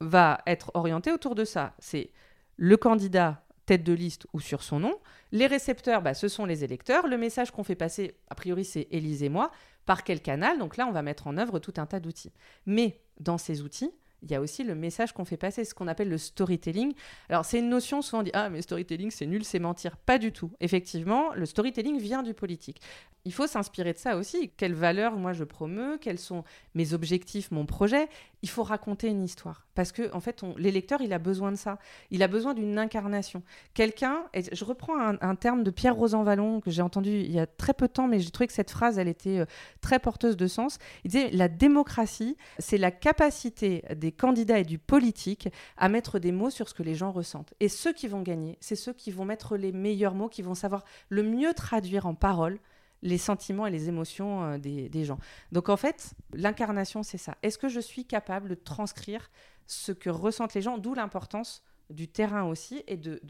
va 0.00 0.40
être 0.46 0.70
orientée 0.74 1.12
autour 1.12 1.34
de 1.34 1.44
ça. 1.44 1.74
C'est 1.78 2.10
le 2.56 2.76
candidat 2.76 3.42
tête 3.66 3.84
de 3.84 3.92
liste 3.92 4.26
ou 4.32 4.40
sur 4.40 4.62
son 4.62 4.80
nom. 4.80 4.98
Les 5.30 5.46
récepteurs, 5.46 6.00
bah, 6.00 6.14
ce 6.14 6.28
sont 6.28 6.46
les 6.46 6.64
électeurs. 6.64 7.06
Le 7.06 7.18
message 7.18 7.50
qu'on 7.50 7.64
fait 7.64 7.74
passer, 7.74 8.16
a 8.30 8.34
priori, 8.34 8.64
c'est 8.64 8.88
Élise 8.90 9.22
et 9.22 9.28
moi. 9.28 9.50
Par 9.84 10.04
quel 10.04 10.22
canal? 10.22 10.58
Donc 10.58 10.76
là, 10.76 10.86
on 10.86 10.92
va 10.92 11.02
mettre 11.02 11.26
en 11.26 11.36
œuvre 11.36 11.58
tout 11.58 11.74
un 11.76 11.86
tas 11.86 12.00
d'outils. 12.00 12.32
Mais 12.64 13.02
dans 13.20 13.38
ces 13.38 13.62
outils, 13.62 13.90
il 14.22 14.30
y 14.30 14.34
a 14.34 14.40
aussi 14.40 14.64
le 14.64 14.74
message 14.74 15.12
qu'on 15.12 15.24
fait 15.24 15.36
passer, 15.36 15.64
ce 15.64 15.74
qu'on 15.74 15.88
appelle 15.88 16.08
le 16.08 16.18
storytelling. 16.18 16.92
Alors, 17.28 17.44
c'est 17.44 17.60
une 17.60 17.68
notion, 17.68 18.02
souvent 18.02 18.22
dit 18.22 18.30
Ah, 18.34 18.50
mais 18.50 18.62
storytelling, 18.62 19.10
c'est 19.10 19.26
nul, 19.26 19.44
c'est 19.44 19.58
mentir. 19.58 19.96
Pas 19.96 20.18
du 20.18 20.32
tout. 20.32 20.50
Effectivement, 20.60 21.32
le 21.34 21.46
storytelling 21.46 21.98
vient 21.98 22.22
du 22.22 22.34
politique. 22.34 22.80
Il 23.24 23.32
faut 23.32 23.46
s'inspirer 23.46 23.92
de 23.92 23.98
ça 23.98 24.16
aussi. 24.16 24.50
Quelles 24.56 24.74
valeurs, 24.74 25.16
moi, 25.16 25.32
je 25.32 25.44
promeux? 25.44 25.98
Quels 25.98 26.18
sont 26.18 26.44
mes 26.74 26.94
objectifs, 26.94 27.50
mon 27.50 27.66
projet? 27.66 28.08
Il 28.42 28.48
faut 28.48 28.62
raconter 28.62 29.08
une 29.08 29.22
histoire. 29.22 29.66
Parce 29.74 29.92
que, 29.92 30.12
en 30.14 30.20
fait, 30.20 30.42
l'électeur, 30.56 31.00
il 31.02 31.12
a 31.12 31.18
besoin 31.18 31.50
de 31.50 31.56
ça. 31.56 31.78
Il 32.10 32.22
a 32.22 32.28
besoin 32.28 32.54
d'une 32.54 32.78
incarnation. 32.78 33.42
Quelqu'un, 33.74 34.24
et 34.32 34.42
je 34.52 34.64
reprends 34.64 34.98
un, 34.98 35.18
un 35.20 35.34
terme 35.34 35.62
de 35.62 35.70
Pierre 35.70 35.96
Rosanvallon 35.96 36.60
que 36.60 36.70
j'ai 36.70 36.82
entendu 36.82 37.10
il 37.10 37.32
y 37.32 37.40
a 37.40 37.46
très 37.46 37.74
peu 37.74 37.88
de 37.88 37.92
temps, 37.92 38.06
mais 38.06 38.20
j'ai 38.20 38.30
trouvé 38.30 38.46
que 38.46 38.52
cette 38.52 38.70
phrase, 38.70 38.98
elle 38.98 39.08
était 39.08 39.40
euh, 39.40 39.46
très 39.80 39.98
porteuse 39.98 40.36
de 40.36 40.46
sens. 40.46 40.78
Il 41.04 41.10
disait 41.10 41.30
La 41.30 41.48
démocratie, 41.48 42.36
c'est 42.58 42.78
la 42.78 42.90
capacité 42.90 43.84
des 43.94 44.07
candidats 44.12 44.58
et 44.58 44.64
du 44.64 44.78
politique 44.78 45.48
à 45.76 45.88
mettre 45.88 46.18
des 46.18 46.32
mots 46.32 46.50
sur 46.50 46.68
ce 46.68 46.74
que 46.74 46.82
les 46.82 46.94
gens 46.94 47.12
ressentent. 47.12 47.54
Et 47.60 47.68
ceux 47.68 47.92
qui 47.92 48.08
vont 48.08 48.22
gagner, 48.22 48.56
c'est 48.60 48.76
ceux 48.76 48.92
qui 48.92 49.10
vont 49.10 49.24
mettre 49.24 49.56
les 49.56 49.72
meilleurs 49.72 50.14
mots, 50.14 50.28
qui 50.28 50.42
vont 50.42 50.54
savoir 50.54 50.84
le 51.08 51.22
mieux 51.22 51.54
traduire 51.54 52.06
en 52.06 52.14
paroles 52.14 52.58
les 53.02 53.18
sentiments 53.18 53.66
et 53.66 53.70
les 53.70 53.88
émotions 53.88 54.42
euh, 54.42 54.58
des, 54.58 54.88
des 54.88 55.04
gens. 55.04 55.18
Donc 55.52 55.68
en 55.68 55.76
fait, 55.76 56.14
l'incarnation, 56.32 57.04
c'est 57.04 57.18
ça. 57.18 57.36
Est-ce 57.42 57.56
que 57.56 57.68
je 57.68 57.78
suis 57.78 58.04
capable 58.04 58.48
de 58.48 58.54
transcrire 58.56 59.30
ce 59.68 59.92
que 59.92 60.10
ressentent 60.10 60.54
les 60.54 60.62
gens, 60.62 60.78
d'où 60.78 60.94
l'importance 60.94 61.62
du 61.90 62.08
terrain 62.08 62.44
aussi. 62.44 62.82
Et 62.86 62.96
de, 62.96 63.20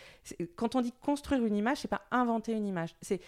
quand 0.57 0.75
on 0.75 0.81
dit 0.81 0.93
construire 1.01 1.45
une 1.45 1.57
image, 1.57 1.79
c'est 1.79 1.89
pas 1.89 2.03
inventer 2.11 2.53
une 2.53 2.67
image. 2.67 2.95
C'est 3.03 3.21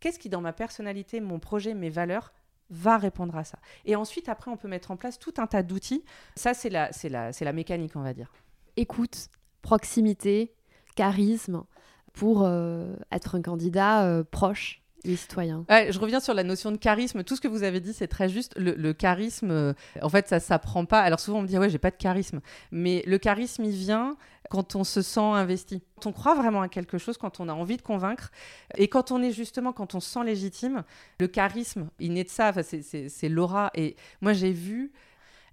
qu'est-ce 0.00 0.18
qui, 0.18 0.28
dans 0.28 0.40
ma 0.40 0.52
personnalité, 0.52 1.20
mon 1.20 1.38
projet, 1.38 1.74
mes 1.74 1.90
valeurs, 1.90 2.32
va 2.72 2.96
répondre 2.98 3.36
à 3.36 3.44
ça. 3.44 3.58
Et 3.84 3.94
ensuite, 3.94 4.28
après, 4.28 4.50
on 4.50 4.56
peut 4.56 4.68
mettre 4.68 4.90
en 4.90 4.96
place 4.96 5.18
tout 5.18 5.34
un 5.38 5.46
tas 5.46 5.62
d'outils. 5.62 6.04
Ça, 6.34 6.54
c'est 6.54 6.70
la, 6.70 6.92
c'est 6.92 7.08
la, 7.08 7.32
c'est 7.32 7.44
la 7.44 7.52
mécanique, 7.52 7.92
on 7.94 8.02
va 8.02 8.14
dire. 8.14 8.32
Écoute, 8.76 9.28
proximité, 9.60 10.54
charisme 10.96 11.64
pour 12.12 12.42
euh, 12.44 12.96
être 13.10 13.36
un 13.36 13.42
candidat 13.42 14.04
euh, 14.04 14.24
proche 14.24 14.81
des 15.04 15.16
citoyens. 15.16 15.64
Je 15.68 15.98
reviens 15.98 16.20
sur 16.20 16.34
la 16.34 16.44
notion 16.44 16.70
de 16.70 16.76
charisme. 16.76 17.24
Tout 17.24 17.36
ce 17.36 17.40
que 17.40 17.48
vous 17.48 17.62
avez 17.62 17.80
dit, 17.80 17.92
c'est 17.92 18.08
très 18.08 18.28
juste. 18.28 18.54
Le, 18.56 18.92
charisme, 18.92 19.50
euh, 19.50 19.72
en 20.00 20.08
fait, 20.08 20.28
ça 20.28 20.40
s'apprend 20.40 20.84
pas. 20.84 21.00
Alors 21.00 21.20
souvent, 21.20 21.38
on 21.38 21.42
me 21.42 21.46
dit, 21.46 21.58
ouais, 21.58 21.70
j'ai 21.70 21.78
pas 21.78 21.90
de 21.90 21.96
charisme. 21.96 22.40
Mais 22.70 23.02
le 23.06 23.18
charisme, 23.18 23.64
il 23.64 23.72
vient 23.72 24.16
quand 24.50 24.76
on 24.76 24.84
se 24.84 25.02
sent 25.02 25.20
investi. 25.20 25.82
Quand 25.96 26.10
on 26.10 26.12
croit 26.12 26.34
vraiment 26.34 26.62
à 26.62 26.68
quelque 26.68 26.98
chose, 26.98 27.16
quand 27.16 27.40
on 27.40 27.48
a 27.48 27.52
envie 27.52 27.76
de 27.76 27.82
convaincre. 27.82 28.30
Et 28.76 28.88
quand 28.88 29.10
on 29.10 29.22
est 29.22 29.32
justement, 29.32 29.72
quand 29.72 29.94
on 29.94 30.00
se 30.00 30.10
sent 30.10 30.24
légitime, 30.24 30.84
le 31.18 31.26
charisme, 31.26 31.88
il 31.98 32.12
naît 32.12 32.24
de 32.24 32.28
ça. 32.28 32.50
Enfin, 32.50 32.62
c'est- 32.62 33.28
l'aura. 33.28 33.70
Et 33.74 33.96
moi, 34.20 34.32
j'ai 34.32 34.52
vu. 34.52 34.92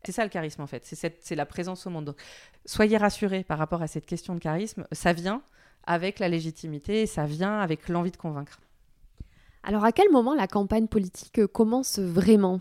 C'est 0.06 0.14
ça 0.14 0.24
le 0.24 0.30
charisme 0.30 0.62
en 0.62 0.68
fait, 0.68 0.86
c'est 0.86 1.36
la 1.36 1.46
présence 1.46 1.86
au 1.86 1.90
monde. 1.90 2.06
Donc, 2.06 2.22
soyez 2.66 2.96
rassurés 2.96 3.44
par 3.44 3.58
rapport 3.58 3.82
à 3.82 3.88
cette 3.88 4.06
question 4.06 4.34
de 4.34 4.40
charisme, 4.40 4.88
ça 4.94 5.12
vient 5.12 5.42
avec 5.86 6.20
la 6.20 6.30
légitimité, 6.30 7.02
et 7.02 7.06
ça 7.06 7.26
vient 7.26 7.60
avec 7.60 7.90
l'envie 7.90 8.12
de 8.12 8.18
convaincre. 8.18 8.60
Alors 9.64 9.84
à 9.84 9.92
quel 9.92 10.10
moment 10.12 10.34
la 10.34 10.48
campagne 10.48 10.88
politique 10.88 11.46
commence 11.48 12.00
vraiment? 12.00 12.60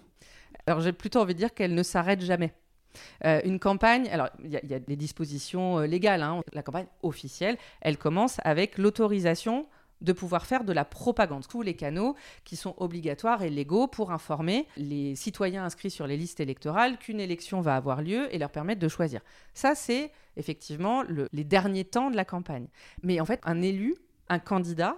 Alors 0.66 0.80
j'ai 0.80 0.92
plutôt 0.92 1.20
envie 1.20 1.34
de 1.34 1.38
dire 1.38 1.54
qu'elle 1.54 1.74
ne 1.74 1.82
s'arrête 1.82 2.20
jamais. 2.20 2.52
Euh, 3.24 3.40
une 3.44 3.61
campagne, 3.61 4.08
alors 4.08 4.28
il 4.42 4.50
y, 4.50 4.74
a- 4.74 4.78
des 4.78 4.96
dispositions 4.96 5.78
euh, 5.78 5.87
légales, 5.87 6.22
hein. 6.22 6.42
la 6.52 6.62
campagne 6.62 6.87
officielle, 7.02 7.56
elle 7.80 7.96
commence 7.96 8.38
avec 8.44 8.78
l'autorisation 8.78 9.66
de 10.00 10.12
pouvoir 10.12 10.46
faire 10.46 10.64
de 10.64 10.72
la 10.72 10.84
propagande, 10.84 11.46
tous 11.48 11.62
les 11.62 11.74
canaux 11.74 12.14
qui 12.44 12.56
sont 12.56 12.74
obligatoires 12.78 13.42
et 13.42 13.50
légaux 13.50 13.88
pour 13.88 14.12
informer 14.12 14.66
les 14.76 15.16
citoyens 15.16 15.64
inscrits 15.64 15.90
sur 15.90 16.06
les 16.06 16.16
listes 16.16 16.40
électorales 16.40 16.98
qu'une 16.98 17.20
élection 17.20 17.61
va 17.61 17.76
avoir 17.76 18.00
lieu 18.00 18.32
et 18.32 18.38
leur 18.38 18.50
permettre 18.50 18.80
de 18.80 18.88
choisir. 18.88 19.20
Ça, 19.54 19.74
c'est 19.74 20.12
effectivement 20.37 21.02
le- 21.02 21.28
les 21.32 21.44
derniers 21.44 21.84
temps 21.84 22.11
de 22.11 22.16
la 22.16 22.24
campagne. 22.24 22.68
Mais 23.02 23.20
en 23.20 23.24
fait, 23.24 23.40
un 23.44 23.61
élu, 23.61 23.96
un 24.28 24.38
candidat, 24.38 24.96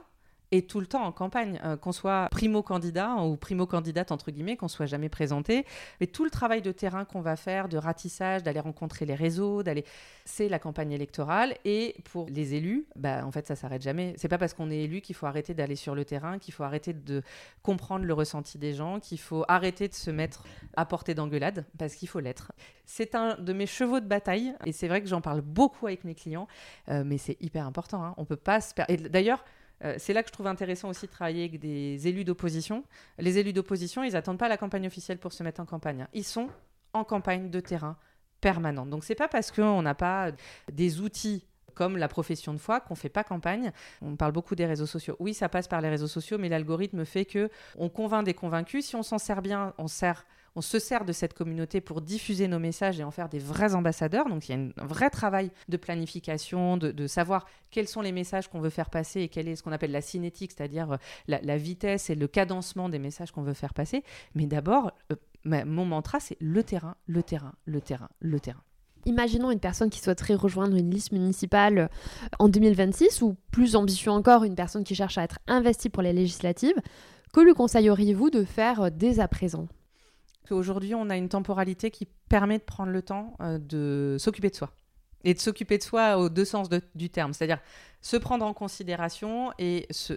est 0.53 0.69
tout 0.69 0.81
le 0.81 0.87
temps 0.87 1.05
en 1.05 1.13
campagne, 1.13 1.61
euh, 1.65 1.77
qu'on 1.77 1.93
soit 1.93 2.29
primo-candidat 2.31 3.17
ou 3.23 3.37
primo-candidate, 3.37 4.11
entre 4.13 4.31
guillemets, 4.31 4.57
qu'on 4.57 4.69
soit 4.69 4.87
jamais 4.87 5.09
présenté. 5.09 5.65
Mais 6.01 6.07
tout 6.07 6.25
le 6.25 6.31
travail 6.31 6.61
de 6.63 6.73
terrain 6.73 7.05
qu'on 7.05 7.21
va 7.21 7.37
faire, 7.37 7.69
de 7.69 7.77
ratissage, 7.77 8.43
d'aller 8.43 8.61
rencontrer 8.61 9.07
les 9.07 9.15
réseaux, 9.15 9.63
d'aller, 9.63 9.85
c'est 10.25 10.49
la 10.49 10.59
campagne 10.59 10.93
électorale. 10.93 11.55
Et 11.65 11.95
pour 12.13 12.27
les 12.29 12.55
élus, 12.55 12.87
bah, 12.97 13.25
en 13.25 13.31
fait, 13.31 13.47
ça 13.47 13.55
s'arrête 13.57 13.83
jamais. 13.83 14.15
C'est 14.17 14.29
pas 14.29 14.39
parce 14.39 14.55
qu'on 14.55 14.71
est 14.71 14.79
élu 14.79 15.01
qu'il 15.01 15.15
faut 15.15 15.27
arrêter 15.27 15.55
d'aller 15.55 15.77
sur 15.77 15.95
le 15.95 16.05
terrain, 16.05 16.39
qu'il 16.39 16.53
faut 16.53 16.65
arrêter 16.65 16.93
de 16.93 17.23
comprendre 17.63 18.05
le 18.05 18.13
ressenti 18.15 18.59
des 18.59 18.75
gens, 18.75 18.99
qu'il 18.99 19.21
faut 19.21 19.45
arrêter 19.49 19.87
de 19.89 19.95
se 19.95 20.11
mettre 20.11 20.45
à 20.77 20.85
portée 20.85 21.15
d'engueulade, 21.15 21.65
parce 21.79 21.95
qu'il 21.95 22.09
faut 22.09 22.21
l'être. 22.21 22.53
C'est 22.87 23.15
un 23.15 23.37
de 23.37 23.53
mes 23.53 23.67
chevaux 23.67 24.01
de 24.01 24.07
bataille, 24.07 24.53
et 24.67 24.73
c'est 24.73 24.89
vrai 24.89 25.01
que 25.01 25.07
j'en 25.07 25.21
parle 25.21 25.43
beaucoup 25.43 25.87
avec 25.87 26.03
mes 26.05 26.15
clients, 26.17 26.49
euh, 26.89 27.05
mais 27.07 27.19
c'est 27.19 27.37
hyper 27.41 27.67
important. 27.67 28.03
hein. 28.05 28.15
On 28.17 28.25
peut 28.25 28.37
pas 28.37 28.61
se 28.61 28.75
per- 28.75 28.85
Et 28.89 28.97
d'ailleurs, 28.97 29.45
euh, 29.85 29.95
c'est 29.99 30.13
là 30.13 30.23
que 30.23 30.29
je 30.29 30.33
trouve 30.33 30.47
intéressant 30.47 30.89
aussi 30.89 31.07
de 31.07 31.11
travailler 31.11 31.45
avec 31.45 31.59
des 31.61 32.07
élus 32.07 32.25
d'opposition. 32.25 32.85
Les 33.19 33.39
élus 33.39 33.53
d'opposition, 33.53 34.03
ils 34.05 34.13
n'attendent 34.13 34.39
pas 34.39 34.49
la 34.49 34.57
campagne 34.57 34.87
officielle 34.87 35.19
pour 35.19 35.33
se 35.33 35.43
mettre 35.43 35.61
en 35.61 35.67
campagne. 35.67 36.03
hein. 36.03 36.09
Ils 36.13 36.25
sont 36.25 36.49
en 36.93 37.05
campagne 37.05 37.51
de 37.51 37.61
terrain 37.61 37.97
permanente. 38.41 38.91
Donc 38.91 39.05
c'est 39.05 39.15
pas 39.15 39.29
parce 39.29 39.51
qu'on 39.51 39.83
n'a 39.83 39.95
pas 39.95 40.33
des 40.73 41.01
outils 41.01 41.47
comme 41.75 41.97
la 41.97 42.09
profession 42.09 42.53
de 42.53 42.59
foi 42.59 42.81
qu'on 42.81 42.95
fait 42.95 43.09
pas 43.09 43.25
campagne. 43.25 43.73
On 44.03 44.17
parle 44.17 44.33
beaucoup 44.33 44.55
des 44.55 44.67
réseaux 44.67 44.87
sociaux. 44.87 45.17
Oui, 45.19 45.35
ça 45.35 45.49
passe 45.49 45.69
par 45.69 45.81
les 45.81 45.89
réseaux 45.89 46.09
sociaux, 46.09 46.37
mais 46.37 46.49
l'algorithme 46.49 47.05
fait 47.05 47.25
que 47.25 47.49
on 47.77 47.89
convainc 47.89 48.25
des 48.25 48.35
convaincus. 48.35 48.87
Si 48.87 48.97
on 48.97 49.03
s'en 49.03 49.19
sert 49.19 49.41
bien, 49.41 49.73
on 49.79 49.89
sert 49.89 50.27
on 50.57 50.61
se 50.61 50.79
sert 50.79 51.05
de 51.05 51.13
cette 51.13 51.35
communauté 51.35 51.81
pour 51.81 52.01
diffuser 52.01 52.49
nos 52.49 52.59
messages 52.59 52.99
et 52.99 53.05
en 53.05 53.11
faire 53.11 53.29
des 53.29 53.39
vrais 53.39 53.75
ambassadeurs. 53.75 54.29
Donc 54.29 54.49
il 54.49 54.53
y 54.53 54.55
a 54.55 54.59
un 54.59 54.87
vrai 54.87 55.11
travail 55.11 55.51
de 55.69 55.77
planification, 55.77 56.77
de, 56.77 57.07
savoir 57.07 57.47
quels 57.71 57.89
sont 57.89 58.03
les 58.03 58.13
messages 58.13 58.49
qu'on 58.49 58.61
veut 58.61 58.71
faire 58.71 58.91
passer 58.91 59.23
et 59.23 59.29
quel 59.29 59.49
est 59.49 59.57
ce 59.57 59.63
qu'on 59.63 59.73
appelle 59.73 59.93
la 59.93 60.01
cinétique, 60.01 60.53
c'est-à-dire 60.57 60.93
euh, 60.93 60.97
la, 61.29 61.57
vitesse 61.57 62.11
et 62.11 62.15
le 62.15 62.27
cadencement 62.29 62.89
des 62.89 62.99
messages 62.99 63.33
qu'on 63.33 63.43
veut 63.43 63.55
faire 63.55 63.75
passer. 63.75 64.03
Mais 64.35 64.47
d'abord, 64.47 64.93
euh, 65.13 65.65
mon 65.65 65.85
mantra, 65.85 66.21
c'est 66.21 66.37
le 66.41 66.63
terrain, 66.63 66.97
le 67.07 67.23
terrain, 67.23 67.53
le 67.65 67.81
terrain, 67.81 68.09
le 68.21 68.41
terrain. 68.41 68.63
Imaginons 69.07 69.51
une 69.51 69.61
personne 69.61 69.89
qui 69.89 70.01
souhaiterait 70.01 70.35
rejoindre 70.35 70.77
une 70.77 70.91
liste 70.91 71.13
municipale 71.13 71.79
euh, 71.79 71.89
en 72.39 72.49
2026 72.49 73.23
ou 73.23 73.37
plus 73.51 73.77
ambitieux 73.77 74.11
encore, 74.11 74.45
une 74.45 74.57
personne 74.57 74.85
qui 74.85 74.95
cherche 74.95 75.19
à 75.19 75.23
être 75.23 75.39
investie 75.47 75.89
pour 75.89 76.03
les 76.03 76.13
législatives. 76.13 76.77
Que 77.33 77.41
lui 77.41 77.55
conseilleriez-vous 77.55 78.31
de 78.31 78.45
faire 78.45 78.91
dès 78.91 79.21
à 79.21 79.29
présent? 79.29 79.69
Aujourd'hui, 80.51 80.95
on 80.95 81.11
a 81.11 81.17
une 81.17 81.29
temporalité 81.29 81.91
qui 81.91 82.09
permet 82.29 82.59
de 82.59 82.65
prendre 82.65 82.91
le 82.91 83.03
temps 83.03 83.37
euh, 83.41 83.59
de 83.59 84.17
s'occuper 84.19 84.51
de 84.51 84.57
soi. 84.57 84.73
Et 85.25 85.35
de 85.35 85.39
s'occuper 85.39 85.79
de 85.79 85.83
soi 85.83 86.19
aux 86.19 86.29
deux 86.29 86.45
sens 86.45 86.69
du 86.95 87.11
terme, 87.11 87.33
c'est-à-dire 87.33 87.61
se 88.01 88.17
prendre 88.17 88.45
en 88.45 88.55
considération 88.55 89.53
et 89.59 89.87
se, 89.91 90.15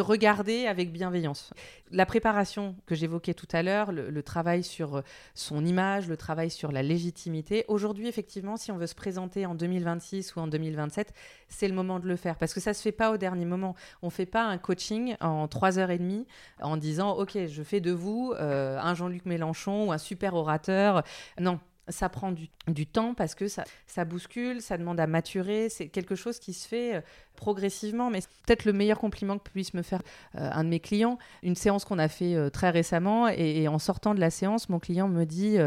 regarder 0.00 0.66
avec 0.66 0.92
bienveillance. 0.92 1.52
La 1.90 2.06
préparation 2.06 2.76
que 2.86 2.94
j'évoquais 2.94 3.34
tout 3.34 3.48
à 3.52 3.62
l'heure, 3.62 3.90
le, 3.92 4.22
travail 4.22 4.62
sur 4.62 5.02
son 5.34 5.64
image, 5.64 6.08
le 6.08 6.16
travail 6.16 6.50
sur 6.50 6.72
la 6.72 6.82
légitimité, 6.82 7.64
aujourd'hui, 7.68 8.06
effectivement, 8.06 8.56
si 8.56 8.70
on 8.70 8.76
veut 8.76 8.86
se 8.86 8.94
présenter 8.94 9.44
en 9.46 9.54
2026 9.54 10.36
ou 10.36 10.40
en 10.40 10.46
2027, 10.46 11.12
c'est 11.48 11.68
le 11.68 11.74
moment 11.74 11.98
de 11.98 12.06
le 12.06 12.16
faire, 12.16 12.36
parce 12.36 12.54
que 12.54 12.60
ça 12.60 12.74
se 12.74 12.82
fait 12.82 12.92
pas 12.92 13.10
au 13.10 13.16
dernier 13.16 13.44
moment. 13.44 13.74
On 14.02 14.10
fait 14.10 14.26
pas 14.26 14.44
un 14.44 14.58
coaching 14.58 15.16
en 15.20 15.48
trois 15.48 15.78
heures 15.78 15.90
et 15.90 15.98
demie 15.98 16.26
en 16.60 16.76
disant, 16.76 17.12
OK, 17.16 17.36
je 17.46 17.62
fais 17.62 17.80
de 17.80 17.92
vous 17.92 18.34
euh, 18.38 18.78
un 18.78 18.94
Jean-Luc 18.94 19.26
Mélenchon 19.26 19.88
ou 19.88 19.92
un 19.92 19.98
super 19.98 20.34
orateur. 20.34 21.02
Non, 21.40 21.58
ça 21.88 22.08
prend 22.08 22.32
du, 22.32 22.86
temps 22.86 23.14
parce 23.14 23.34
que 23.34 23.48
ça, 23.48 23.64
ça 23.86 24.04
bouscule, 24.04 24.60
ça 24.60 24.78
demande 24.78 25.00
à 25.00 25.06
maturer. 25.06 25.68
C'est 25.68 25.88
quelque 25.88 26.14
chose 26.14 26.38
qui 26.38 26.52
se 26.52 26.68
fait 26.68 26.96
euh, 26.96 27.00
progressivement. 27.34 28.10
Mais 28.10 28.20
peut-être 28.46 28.64
le 28.64 28.72
meilleur 28.72 28.98
compliment 28.98 29.38
que 29.38 29.50
puisse 29.50 29.74
me 29.74 29.82
faire 29.82 30.02
euh, 30.36 30.48
un 30.52 30.64
de 30.64 30.68
mes 30.68 30.80
clients. 30.80 31.18
Une 31.42 31.56
séance 31.56 31.84
qu'on 31.84 31.98
a 31.98 32.08
fait 32.08 32.34
euh, 32.34 32.50
très 32.50 32.70
récemment. 32.70 33.28
Et, 33.28 33.66
en 33.68 33.78
sortant 33.78 34.14
de 34.14 34.20
la 34.20 34.30
séance, 34.30 34.68
mon 34.68 34.78
client 34.78 35.08
me 35.08 35.24
dit 35.24 35.58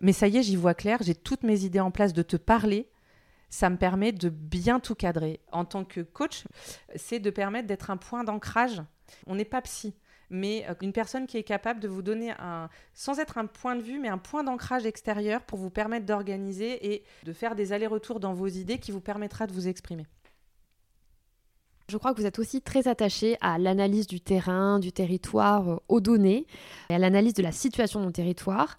Mais 0.00 0.12
ça 0.12 0.28
y 0.28 0.36
est, 0.38 0.42
j'y 0.42 0.56
vois 0.56 0.74
clair. 0.74 0.98
J'ai 1.02 1.14
toutes 1.14 1.42
mes 1.42 1.64
idées 1.64 1.80
en 1.80 1.90
place 1.90 2.12
de 2.12 2.22
te 2.22 2.36
parler. 2.36 2.88
ça 3.48 3.70
me 3.70 3.76
permet 3.76 4.12
de 4.12 4.28
bien 4.28 4.80
tout 4.80 4.94
cadrer. 4.94 5.40
En 5.50 5.64
tant 5.64 5.84
que 5.84 6.00
coach, 6.00 6.44
c'est 6.96 7.20
de 7.20 7.30
permettre 7.30 7.66
d'être 7.66 7.90
un 7.90 7.96
point 7.96 8.24
d'ancrage. 8.24 8.82
On 9.26 9.34
n'est 9.34 9.44
pas 9.44 9.62
psy 9.62 9.94
mais 10.30 10.64
euh, 10.68 10.74
une 10.82 10.92
personne 10.92 11.26
qui 11.26 11.36
est 11.36 11.42
capable 11.42 11.80
de 11.80 11.88
vous 11.88 12.02
donner 12.02 12.32
un, 12.38 12.68
sans 12.92 13.18
être 13.18 13.38
un 13.38 13.46
point 13.46 13.76
de 13.76 13.82
vue, 13.82 13.98
mais 13.98 14.08
un 14.08 14.18
point 14.18 14.44
d'ancrage 14.44 14.86
extérieur 14.86 15.42
pour 15.42 15.58
vous 15.58 15.70
permettre 15.70 16.06
d'organiser 16.06 16.94
et 16.94 17.04
de 17.24 17.32
faire 17.32 17.54
des 17.54 17.72
allers-retours 17.72 18.20
dans 18.20 18.32
vos 18.32 18.48
idées 18.48 18.78
qui 18.78 18.92
vous 18.92 19.00
permettra 19.00 19.46
de 19.46 19.52
vous 19.52 19.68
exprimer. 19.68 20.06
Je 21.90 21.98
crois 21.98 22.14
que 22.14 22.20
vous 22.20 22.26
êtes 22.26 22.38
aussi 22.38 22.62
très 22.62 22.88
attaché 22.88 23.36
à 23.42 23.58
l'analyse 23.58 24.06
du 24.06 24.20
terrain, 24.20 24.78
du 24.78 24.90
territoire, 24.90 25.68
euh, 25.68 25.76
aux 25.88 26.00
données, 26.00 26.46
et 26.88 26.94
à 26.94 26.98
l'analyse 26.98 27.34
de 27.34 27.42
la 27.42 27.52
situation 27.52 28.00
dans 28.00 28.06
le 28.06 28.12
territoire. 28.12 28.78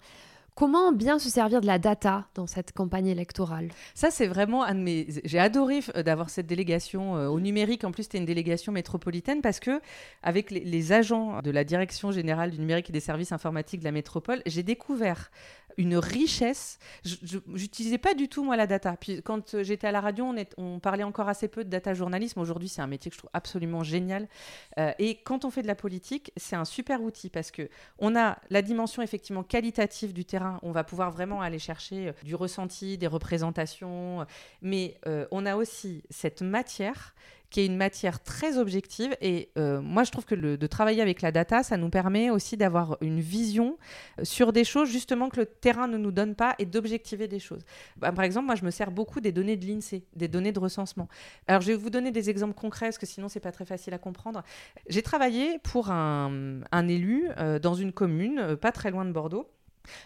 Comment 0.56 0.90
bien 0.90 1.18
se 1.18 1.28
servir 1.28 1.60
de 1.60 1.66
la 1.66 1.78
data 1.78 2.28
dans 2.34 2.46
cette 2.46 2.72
campagne 2.72 3.08
électorale? 3.08 3.68
Ça, 3.94 4.10
c'est 4.10 4.26
vraiment 4.26 4.64
un 4.64 4.74
de 4.74 4.80
mes. 4.80 5.06
J'ai 5.24 5.38
adoré 5.38 5.80
euh, 5.94 6.02
d'avoir 6.02 6.30
cette 6.30 6.46
délégation 6.46 7.14
euh, 7.14 7.28
au 7.28 7.40
numérique. 7.40 7.84
En 7.84 7.92
plus, 7.92 8.04
c'était 8.04 8.16
une 8.16 8.24
délégation 8.24 8.72
métropolitaine 8.72 9.42
parce 9.42 9.60
que, 9.60 9.82
avec 10.22 10.50
les, 10.50 10.60
les, 10.60 10.92
agents 10.92 11.42
de 11.42 11.50
la 11.50 11.62
Direction 11.62 12.10
générale 12.10 12.52
du 12.52 12.58
numérique 12.58 12.88
et 12.88 12.92
des 12.94 13.00
services 13.00 13.32
informatiques 13.32 13.80
de 13.80 13.84
la 13.84 13.92
métropole, 13.92 14.40
j'ai 14.46 14.62
découvert 14.62 15.30
une 15.76 15.96
richesse. 15.96 16.78
Je 17.04 17.38
n'utilisais 17.46 17.98
pas 17.98 18.14
du 18.14 18.28
tout, 18.28 18.44
moi, 18.44 18.56
la 18.56 18.66
data. 18.66 18.96
Puis 18.98 19.22
quand 19.22 19.54
euh, 19.54 19.62
j'étais 19.62 19.86
à 19.86 19.92
la 19.92 20.00
radio, 20.00 20.34
on, 20.56 20.78
parlait 20.80 21.04
encore 21.04 21.28
assez 21.28 21.48
peu 21.48 21.64
de 21.64 21.70
data 21.70 21.94
journalisme. 21.94 22.40
Aujourd'hui, 22.40 22.68
c'est 22.68 22.82
un 22.82 22.86
métier 22.86 23.10
que 23.10 23.14
je 23.14 23.18
trouve 23.18 23.30
absolument 23.32 23.82
génial. 23.82 24.28
Euh, 24.78 24.92
et 24.98 25.16
quand 25.22 25.44
on 25.44 25.50
fait 25.50 25.62
de 25.62 25.66
la 25.66 25.74
politique, 25.74 26.32
c'est 26.36 26.56
un 26.56 26.64
super 26.64 27.02
outil 27.02 27.30
parce 27.30 27.50
que 27.50 27.68
on 27.98 28.16
a 28.16 28.38
la 28.50 28.62
dimension 28.62 29.02
effectivement 29.02 29.42
qualitative 29.42 30.12
du 30.12 30.24
terrain. 30.24 30.58
On 30.62 30.72
va 30.72 30.84
pouvoir 30.84 31.10
vraiment 31.10 31.40
aller 31.40 31.58
chercher 31.58 32.08
euh, 32.08 32.12
du 32.22 32.34
ressenti, 32.34 32.98
des 32.98 33.06
représentations. 33.06 34.26
Mais 34.62 34.98
on 35.30 35.46
a 35.46 35.56
aussi 35.56 36.02
cette 36.10 36.42
matière 36.42 37.14
qui 37.50 37.60
est 37.60 37.66
une 37.66 37.76
matière 37.76 38.22
très 38.22 38.58
objective. 38.58 39.16
Et 39.20 39.50
euh, 39.58 39.80
moi, 39.80 40.04
je 40.04 40.10
trouve 40.10 40.24
que 40.24 40.34
de 40.34 40.66
travailler 40.66 41.02
avec 41.02 41.22
la 41.22 41.32
data, 41.32 41.62
ça 41.62 41.76
nous 41.76 41.90
permet 41.90 42.30
aussi 42.30 42.56
d'avoir 42.56 42.96
une 43.00 43.20
vision 43.20 43.78
euh, 44.18 44.24
sur 44.24 44.52
des 44.52 44.64
choses 44.64 44.88
justement 44.88 45.28
que 45.28 45.40
le 45.40 45.46
terrain 45.46 45.88
ne 45.88 45.98
nous 45.98 46.12
donne 46.12 46.34
pas 46.34 46.54
et 46.58 46.66
d'objectiver 46.66 47.28
des 47.28 47.38
choses. 47.38 47.62
Bah, 47.96 48.12
par 48.12 48.24
exemple, 48.24 48.46
moi, 48.46 48.54
je 48.54 48.64
me 48.64 48.70
sers 48.70 48.90
beaucoup 48.90 49.20
des 49.20 49.32
données 49.32 49.56
de 49.56 49.66
l'INSEE, 49.66 50.04
des 50.14 50.28
données 50.28 50.52
de 50.52 50.60
recensement. 50.60 51.08
Alors, 51.46 51.62
je 51.62 51.68
vais 51.68 51.76
vous 51.76 51.90
donner 51.90 52.10
des 52.10 52.30
exemples 52.30 52.54
concrets 52.54 52.86
parce 52.86 52.98
que 52.98 53.06
sinon, 53.06 53.28
c'est 53.28 53.40
pas 53.40 53.52
très 53.52 53.64
facile 53.64 53.94
à 53.94 53.98
comprendre. 53.98 54.42
J'ai 54.88 55.02
travaillé 55.02 55.58
pour 55.60 55.90
un, 55.90 56.62
élu 56.88 57.28
euh, 57.38 57.58
dans 57.58 57.74
une 57.74 57.92
commune, 57.92 58.56
pas 58.56 58.72
très 58.72 58.90
loin 58.90 59.04
de 59.04 59.12
Bordeaux 59.12 59.48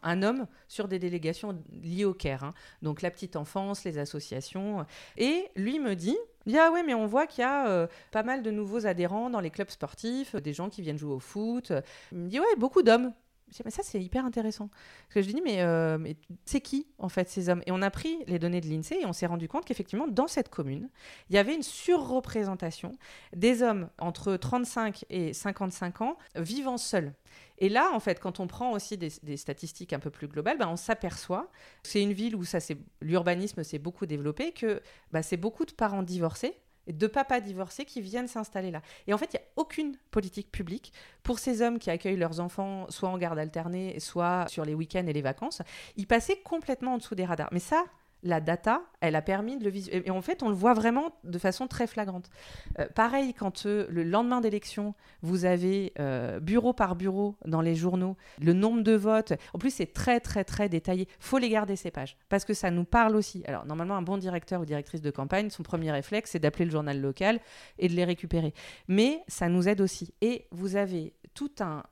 un 0.03 0.23
homme 0.23 0.47
sur 0.69 0.89
des 0.89 0.99
délégations 0.99 1.59
liées 1.83 2.05
au 2.05 2.15
CARE, 2.15 2.45
hein. 2.45 2.55
donc 2.83 3.03
la 3.03 3.11
petite 3.11 3.37
enfance, 3.37 3.85
les 3.85 3.99
associations. 3.99 4.85
Et 5.17 5.49
lui 5.57 5.79
me 5.79 5.95
dit, 5.95 6.17
il 6.47 6.53
dit 6.53 6.59
ah 6.59 6.71
ouais 6.73 6.83
mais 6.83 6.95
on 6.95 7.07
voit 7.07 7.27
qu'il 7.27 7.43
y 7.43 7.45
a 7.45 7.69
euh, 7.69 7.87
pas 8.11 8.23
mal 8.23 8.43
de 8.43 8.51
nouveaux 8.51 8.87
adhérents 8.87 9.31
dans 9.31 9.41
les 9.41 9.51
clubs 9.51 9.71
sportifs, 9.71 10.37
des 10.37 10.53
gens 10.53 10.69
qui 10.69 10.83
viennent 10.83 10.99
jouer 10.99 11.15
au 11.15 11.21
foot. 11.21 11.73
Il 12.13 12.19
me 12.19 12.29
dit 12.29 12.41
ouais 12.41 12.57
beaucoup 12.57 12.83
d'hommes. 12.83 13.13
Je 13.51 13.57
dis, 13.57 13.63
mais 13.65 13.71
ça, 13.71 13.83
c'est 13.83 14.01
hyper 14.01 14.25
intéressant. 14.25 14.69
Parce 14.69 15.15
que 15.15 15.23
je 15.23 15.27
lui 15.27 15.35
dis, 15.35 15.43
mais, 15.43 15.63
euh, 15.63 15.99
mais 15.99 16.17
c'est 16.45 16.61
qui, 16.61 16.87
en 16.99 17.09
fait, 17.09 17.29
ces 17.29 17.49
hommes? 17.49 17.63
Et 17.67 17.73
on 17.73 17.83
a 17.83 17.91
pris 17.91 18.19
les 18.29 18.39
données 18.39 18.61
de 18.61 18.69
l'INSEE 18.69 19.01
et 19.01 19.07
on 19.07 19.13
s'est 19.13 19.27
rendu 19.27 19.49
compte 19.49 19.65
qu'effectivement, 19.65 20.07
dans 20.07 20.29
cette 20.29 20.51
commune, 20.51 20.89
il 21.29 21.35
y 21.35 21.39
avait 21.39 21.55
une 21.55 21.63
surreprésentation 21.63 22.93
des 23.35 23.63
hommes 23.63 23.89
entre 23.99 24.37
35 24.37 25.05
et 25.11 25.33
55 25.33 26.01
ans 26.03 26.17
vivant 26.37 26.79
seuls. 26.79 27.13
Et 27.61 27.69
là, 27.69 27.91
en 27.93 28.01
fait, 28.01 28.19
quand 28.19 28.41
on 28.41 28.47
prend 28.47 28.73
aussi 28.73 28.97
des, 28.97 29.37
statistiques 29.37 29.93
un 29.93 29.99
peu 29.99 30.11
plus 30.11 30.29
globales, 30.29 30.59
ben, 30.59 30.69
on 30.69 30.77
s'aperçoit, 30.77 31.51
c'est 31.83 32.03
une 32.03 32.13
ville 32.13 32.35
où 32.35 32.45
ça, 32.45 32.59
l'urbanisme 33.01 33.63
s'est 33.63 33.79
beaucoup 33.79 34.07
développé, 34.07 34.53
que 34.53 34.83
ben, 35.13 35.23
c'est 35.23 35.37
beaucoup 35.37 35.67
de 35.67 35.73
parents 35.73 36.03
divorcés 36.03 36.55
de 36.87 37.07
papas 37.07 37.41
divorcés 37.41 37.85
qui 37.85 38.01
viennent 38.01 38.27
s'installer 38.27 38.71
là. 38.71 38.83
Et 39.07 39.15
en 39.15 39.19
fait, 39.19 39.33
il 39.33 39.37
n'y 39.37 39.43
a 39.43 39.47
aucune 39.57 39.97
politique 40.11 40.51
publique 40.51 40.93
pour 41.23 41.39
ces 41.39 41.63
hommes 41.63 41.79
qui 41.79 41.91
accueillent 41.91 42.17
leurs 42.17 42.41
enfants 42.41 42.87
soit 42.89 43.09
en 43.09 43.19
garde 43.19 43.39
alternée, 43.39 44.01
soit 44.01 44.47
sur 44.49 44.65
les 44.65 44.75
week-ends 44.75 45.07
et 45.07 45.13
les 45.13 45.23
vacances. 45.23 45.63
Ils 45.97 46.07
passaient 46.07 46.41
complètement 46.43 46.95
en 46.95 46.99
dessous 46.99 47.15
des 47.15 47.25
radars. 47.25 47.51
Mais 47.53 47.61
ça, 47.61 47.85
la 48.23 48.41
data, 48.41 48.83
elle 49.01 49.17
a 49.17 49.23
permis 49.23 49.57
de 49.57 49.65
le 49.65 49.71
visualiser. 49.71 50.07
Et 50.07 50.11
en 50.11 50.21
fait, 50.21 50.43
on 50.43 50.49
le 50.49 50.55
voit 50.55 50.75
vraiment 50.75 51.13
de 51.25 51.39
façon 51.39 51.67
très 51.67 51.87
flagrante. 51.87 52.31
Euh, 52.79 52.87
pareil, 52.95 53.35
quand 53.35 53.67
euh, 53.67 53.87
le 53.89 54.03
lendemain 54.03 54.41
d'élection, 54.41 54.95
vous 55.23 55.45
avez 55.45 55.93
euh, 55.99 56.41
bureau 56.41 56.73
par 56.73 56.97
bureau 56.97 57.37
dans 57.47 57.61
les 57.61 57.75
journaux, 57.75 58.17
le 58.41 58.53
nombre 58.53 58.83
de 58.83 58.93
votes. 58.93 59.33
En 59.55 59.59
plus, 59.59 59.71
c'est 59.71 59.93
très, 59.93 60.21
très, 60.21 60.45
très 60.45 60.69
détaillé. 60.69 61.09
faut 61.19 61.39
les 61.39 61.49
garder, 61.49 61.77
ces 61.77 61.91
pages, 61.91 62.17
parce 62.29 62.45
que 62.45 62.55
ça 62.55 62.71
nous 62.71 62.85
parle 62.85 63.17
aussi. 63.17 63.43
Alors, 63.47 63.65
normalement, 63.67 63.97
un 63.97 64.03
bon 64.03 64.19
directeur 64.19 64.61
ou 64.61 64.65
directrice 64.65 65.01
de 65.01 65.11
campagne, 65.11 65.51
son 65.51 65.63
premier 65.63 65.91
réflexe, 65.93 66.33
c'est 66.33 66.39
d'appeler 66.39 66.67
le 66.67 66.71
journal 66.71 67.01
local 67.01 67.41
et 67.79 67.89
de 67.89 67.95
les 67.95 68.05
récupérer. 68.05 68.53
Mais 68.89 69.23
ça 69.29 69.49
nous 69.49 69.69
aide 69.69 69.81
aussi. 69.81 70.15
Et 70.21 70.47
vous 70.51 70.77
avez 70.77 71.15
tout 71.35 71.51
un... 71.61 71.85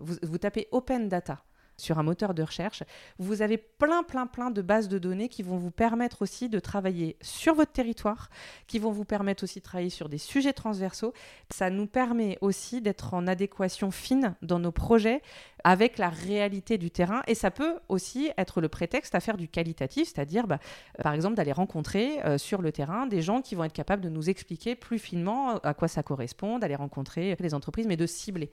vous, 0.00 0.14
vous 0.22 0.38
tapez 0.38 0.68
Open 0.70 1.08
Data 1.08 1.42
sur 1.78 1.98
un 1.98 2.02
moteur 2.02 2.34
de 2.34 2.42
recherche, 2.42 2.82
vous 3.18 3.40
avez 3.40 3.56
plein, 3.56 4.02
plein, 4.02 4.26
plein 4.26 4.50
de 4.50 4.60
bases 4.60 4.88
de 4.88 4.98
données 4.98 5.28
qui 5.28 5.42
vont 5.42 5.56
vous 5.56 5.70
permettre 5.70 6.22
aussi 6.22 6.48
de 6.48 6.58
travailler 6.58 7.16
sur 7.22 7.54
votre 7.54 7.72
territoire, 7.72 8.28
qui 8.66 8.78
vont 8.78 8.90
vous 8.90 9.04
permettre 9.04 9.44
aussi 9.44 9.60
de 9.60 9.64
travailler 9.64 9.90
sur 9.90 10.08
des 10.08 10.18
sujets 10.18 10.52
transversaux. 10.52 11.14
Ça 11.50 11.70
nous 11.70 11.86
permet 11.86 12.36
aussi 12.40 12.82
d'être 12.82 13.14
en 13.14 13.26
adéquation 13.26 13.90
fine 13.90 14.34
dans 14.42 14.58
nos 14.58 14.72
projets 14.72 15.22
avec 15.64 15.98
la 15.98 16.08
réalité 16.08 16.78
du 16.78 16.90
terrain 16.90 17.22
et 17.26 17.34
ça 17.34 17.50
peut 17.50 17.78
aussi 17.88 18.30
être 18.36 18.60
le 18.60 18.68
prétexte 18.68 19.14
à 19.14 19.20
faire 19.20 19.36
du 19.36 19.48
qualitatif, 19.48 20.08
c'est-à-dire 20.12 20.46
bah, 20.46 20.58
par 21.02 21.14
exemple 21.14 21.34
d'aller 21.34 21.52
rencontrer 21.52 22.24
euh, 22.24 22.38
sur 22.38 22.62
le 22.62 22.72
terrain 22.72 23.06
des 23.06 23.22
gens 23.22 23.42
qui 23.42 23.54
vont 23.54 23.64
être 23.64 23.72
capables 23.72 24.02
de 24.02 24.08
nous 24.08 24.30
expliquer 24.30 24.74
plus 24.74 24.98
finement 24.98 25.58
à 25.58 25.74
quoi 25.74 25.88
ça 25.88 26.02
correspond, 26.02 26.58
d'aller 26.58 26.76
rencontrer 26.76 27.36
les 27.38 27.54
entreprises, 27.54 27.86
mais 27.86 27.96
de 27.96 28.06
cibler. 28.06 28.50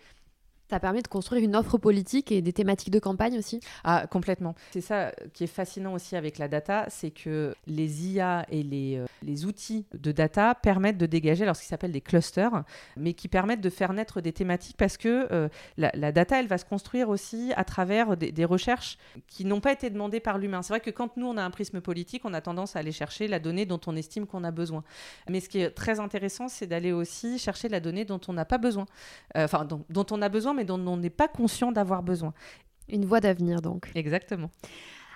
Ça 0.70 0.80
permet 0.80 1.02
de 1.02 1.08
construire 1.08 1.44
une 1.44 1.56
offre 1.56 1.78
politique 1.78 2.32
et 2.32 2.42
des 2.42 2.54
thématiques 2.54 2.92
de 2.92 3.00
campagne 3.00 3.38
aussi 3.38 3.60
Ah, 3.84 4.08
complètement. 4.10 4.56
C'est 4.72 4.82
ça 4.82 5.12
qui 5.34 5.44
est 5.44 5.48
fascinant 5.48 5.94
aussi 5.94 6.16
avec 6.16 6.40
la 6.40 6.48
data, 6.48 6.86
c'est 6.90 7.12
que 7.12 7.54
les 7.68 8.08
IA 8.08 8.46
et 8.50 8.64
les, 8.64 8.98
euh, 8.98 9.06
les 9.22 9.46
outils 9.46 9.86
de 9.94 10.12
data 10.12 10.56
permettent 10.56 10.98
de 10.98 11.06
dégager 11.06 11.44
alors 11.44 11.56
ce 11.56 11.62
qui 11.62 11.68
s'appelle 11.68 11.92
des 11.92 12.02
clusters, 12.02 12.64
mais 12.98 13.14
qui 13.14 13.28
permettent 13.28 13.62
de 13.62 13.70
faire 13.70 13.94
naître 13.94 14.22
des 14.22 14.34
thématiques 14.34 14.78
parce 14.78 14.98
que 14.98 15.28
euh, 15.32 15.50
la, 15.78 16.12
data, 16.12 16.40
elle 16.40 16.48
va 16.48 16.58
se 16.58 16.66
construire 16.66 17.10
aussi 17.10 17.54
à 17.56 17.64
travers 17.64 18.18
des, 18.18 18.46
recherches 18.46 18.98
qui 19.28 19.46
n'ont 19.46 19.60
pas 19.60 19.72
été 19.72 19.90
demandées 19.90 20.20
par 20.20 20.38
l'humain. 20.38 20.62
C'est 20.62 20.74
vrai 20.74 20.80
que 20.80 20.92
quand 20.92 21.18
nous, 21.18 21.28
on 21.28 21.38
a 21.38 21.44
un 21.44 21.50
prisme 21.50 21.82
politique, 21.82 22.24
on 22.26 22.34
a 22.34 22.42
tendance 22.42 22.76
à 22.76 22.80
aller 22.80 22.92
chercher 22.92 23.28
la 23.28 23.40
donnée 23.40 23.66
dont 23.66 23.82
on 23.88 23.96
estime 23.96 24.26
qu'on 24.26 24.44
a 24.44 24.52
besoin. 24.52 24.84
Mais 25.30 25.40
ce 25.40 25.50
qui 25.50 25.60
est 25.60 25.72
très 25.72 26.00
intéressant, 26.00 26.48
c'est 26.48 26.68
d'aller 26.68 26.92
aussi 26.92 27.40
chercher 27.40 27.70
la 27.70 27.80
donnée 27.80 28.06
dont 28.06 28.22
on 28.28 28.34
n'a 28.34 28.46
pas 28.46 28.58
besoin, 28.58 28.86
euh, 29.36 29.46
enfin, 29.46 29.66
dont 29.66 30.06
on 30.12 30.22
a 30.22 30.30
besoin 30.30 30.55
mais 30.56 30.66
dont 30.66 30.80
on 30.88 30.98
n'est 30.98 31.10
pas 31.10 31.28
conscient 31.28 31.72
d'avoir 31.72 32.04
besoin. 32.04 32.34
Une 32.90 33.06
voie 33.06 33.20
d'avenir 33.20 33.62
donc. 33.62 33.92
Exactement. 33.96 34.50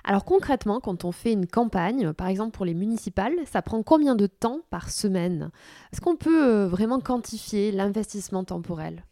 Alors 0.03 0.25
concrètement, 0.25 0.79
quand 0.79 1.05
on 1.05 1.11
fait 1.11 1.33
une 1.33 1.47
campagne, 1.47 2.13
par 2.13 2.27
exemple 2.27 2.51
pour 2.51 2.65
les 2.65 2.73
municipales, 2.73 3.33
ça 3.45 3.61
prend 3.61 3.83
combien 3.83 4.15
de 4.15 4.27
temps 4.27 4.61
par 4.69 4.89
semaine? 4.89 5.51
Est-ce 5.91 6.01
qu'on 6.01 6.15
peut 6.15 6.47
euh, 6.47 6.67
vraiment 6.67 6.99
quantifier 6.99 7.71
l'investissement 7.71 8.43
temporel? 8.43 9.03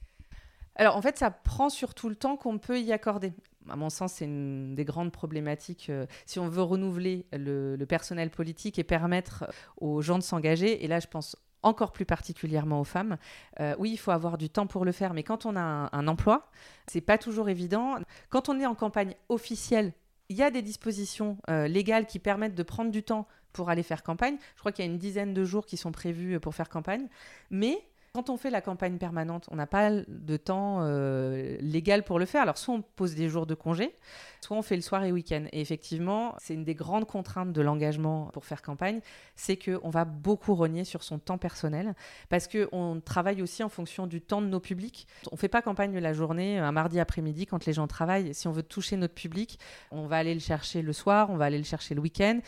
Alors 0.75 0.95
en 0.95 1.01
fait, 1.01 1.17
ça 1.17 1.31
prend 1.31 1.69
surtout 1.69 2.09
le 2.09 2.15
temps 2.15 2.37
qu'on 2.37 2.57
peut 2.57 2.79
y 2.79 2.93
accorder. 2.93 3.33
À 3.69 3.75
mon 3.75 3.89
sens, 3.89 4.13
c'est 4.13 4.25
une 4.25 4.75
des 4.75 4.85
grandes 4.85 5.11
problématiques. 5.11 5.87
Euh, 5.89 6.05
si 6.25 6.39
on 6.39 6.47
veut 6.47 6.61
renouveler 6.61 7.25
le, 7.33 7.75
le, 7.75 7.85
personnel 7.85 8.29
politique 8.29 8.79
et 8.79 8.83
permettre 8.85 9.45
aux 9.81 10.01
gens 10.01 10.17
de 10.17 10.23
s'engager, 10.23 10.85
et 10.85 10.87
là 10.87 11.01
je 11.01 11.07
pense 11.07 11.35
encore 11.67 11.91
plus 11.91 12.05
particulièrement 12.05 12.81
aux 12.81 12.85
femmes. 12.85 13.17
Euh, 13.59 13.75
oui, 13.77 13.91
il 13.91 13.97
faut 13.97 14.11
avoir 14.11 14.37
du 14.37 14.49
temps 14.49 14.67
pour 14.67 14.85
le 14.85 14.91
faire, 14.91 15.13
mais 15.13 15.23
quand 15.23 15.45
on 15.45 15.55
a 15.55 15.61
un, 15.61 15.89
un 15.91 16.07
emploi, 16.07 16.49
c'est 16.87 17.01
pas 17.01 17.17
toujours 17.17 17.49
évident. 17.49 17.97
Quand 18.29 18.49
on 18.49 18.59
est 18.59 18.65
en 18.65 18.75
campagne 18.75 19.13
officielle, 19.29 19.93
il 20.29 20.37
y 20.37 20.43
a 20.43 20.51
des 20.51 20.61
dispositions 20.61 21.37
euh, 21.49 21.67
légales 21.67 22.05
qui 22.05 22.19
permettent 22.19 22.55
de 22.55 22.63
prendre 22.63 22.91
du 22.91 23.03
temps 23.03 23.27
pour 23.53 23.69
aller 23.69 23.83
faire 23.83 24.03
campagne. 24.03 24.37
Je 24.55 24.59
crois 24.59 24.71
qu'il 24.71 24.85
y 24.85 24.87
a 24.87 24.91
une 24.91 24.97
dizaine 24.97 25.33
de 25.33 25.43
jours 25.45 25.65
qui 25.65 25.77
sont 25.77 25.91
prévus 25.91 26.39
pour 26.39 26.53
faire 26.53 26.69
campagne, 26.69 27.07
mais 27.49 27.81
quand 28.17 28.31
on 28.31 28.37
fait 28.37 28.49
la 28.49 28.61
campagne 28.61 28.97
permanente, 28.97 29.45
on 29.51 29.55
n'a 29.57 29.67
pas 29.67 29.91
de 29.91 30.37
temps 30.37 30.79
euh, 30.81 31.55
légal 31.59 32.01
pour 32.01 32.17
le 32.17 32.25
faire. 32.25 32.41
Alors, 32.41 32.57
soit 32.57 32.73
on 32.73 32.81
pose 32.81 33.13
des 33.13 33.29
jours 33.29 33.45
de 33.45 33.53
congé, 33.53 33.93
soit 34.41 34.57
on 34.57 34.63
fait 34.63 34.75
le 34.75 34.81
soir 34.81 35.03
et 35.03 35.11
week-end. 35.11 35.45
Et 35.51 35.61
effectivement, 35.61 36.33
c'est 36.39 36.55
une 36.55 36.63
des 36.63 36.73
grandes 36.73 37.05
contraintes 37.05 37.53
de 37.53 37.61
l'engagement 37.61 38.31
pour 38.33 38.45
faire 38.45 38.63
campagne, 38.63 39.01
c'est 39.35 39.55
qu'on 39.55 39.91
va 39.91 40.03
beaucoup 40.03 40.55
rogner 40.55 40.83
sur 40.83 41.03
son 41.03 41.19
temps 41.19 41.37
personnel, 41.37 41.93
parce 42.29 42.47
qu'on 42.47 43.03
travaille 43.05 43.43
aussi 43.43 43.61
en 43.61 43.69
fonction 43.69 44.07
du 44.07 44.19
temps 44.19 44.41
de 44.41 44.47
nos 44.47 44.59
publics. 44.59 45.07
On 45.31 45.35
ne 45.35 45.39
fait 45.39 45.47
pas 45.47 45.61
campagne 45.61 45.95
la 45.99 46.13
journée, 46.13 46.57
un 46.57 46.71
mardi 46.71 46.99
après-midi, 46.99 47.45
quand 47.45 47.67
les 47.67 47.73
gens 47.73 47.85
travaillent. 47.85 48.33
Si 48.33 48.47
on 48.47 48.51
veut 48.51 48.63
toucher 48.63 48.97
notre 48.97 49.13
public, 49.13 49.59
on 49.91 50.07
va 50.07 50.17
aller 50.17 50.33
le 50.33 50.39
chercher 50.39 50.81
le 50.81 50.91
soir, 50.91 51.29
on 51.29 51.37
va 51.37 51.45
aller 51.45 51.59
le 51.59 51.63
chercher 51.63 51.93
le 51.93 52.01
week-end 52.01 52.39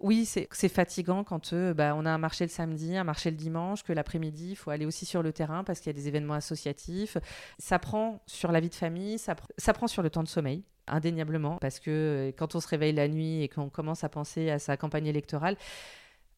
oui, 0.00 0.26
c'est 0.26 0.68
fatigant 0.68 1.24
quand 1.24 1.52
euh, 1.52 1.74
bah, 1.74 1.94
on 1.96 2.06
a 2.06 2.10
un 2.10 2.18
marché 2.18 2.44
le 2.44 2.50
samedi, 2.50 2.96
un 2.96 3.04
marché 3.04 3.30
le 3.30 3.36
dimanche, 3.36 3.82
que 3.82 3.92
l'après-midi, 3.92 4.50
il 4.50 4.56
faut 4.56 4.70
aller 4.70 4.86
aussi 4.86 5.04
sur 5.04 5.22
le 5.22 5.32
terrain 5.32 5.64
parce 5.64 5.80
qu'il 5.80 5.88
y 5.88 5.94
a 5.94 5.98
des 5.98 6.06
événements 6.06 6.34
associatifs. 6.34 7.18
Ça 7.58 7.80
prend 7.80 8.22
sur 8.26 8.52
la 8.52 8.60
vie 8.60 8.68
de 8.68 8.74
famille, 8.76 9.18
ça, 9.18 9.34
prend 9.74 9.88
sur 9.88 10.02
le 10.02 10.10
temps 10.10 10.22
de 10.22 10.28
sommeil 10.28 10.62
indéniablement, 10.86 11.58
parce 11.58 11.80
que 11.80 11.90
euh, 11.90 12.32
quand 12.36 12.54
on 12.54 12.60
se 12.60 12.68
réveille 12.68 12.94
la 12.94 13.08
nuit 13.08 13.42
et 13.42 13.48
qu'on 13.48 13.68
commence 13.68 14.04
à 14.04 14.08
penser 14.08 14.50
à 14.50 14.58
sa 14.58 14.76
campagne 14.76 15.06
électorale, 15.06 15.56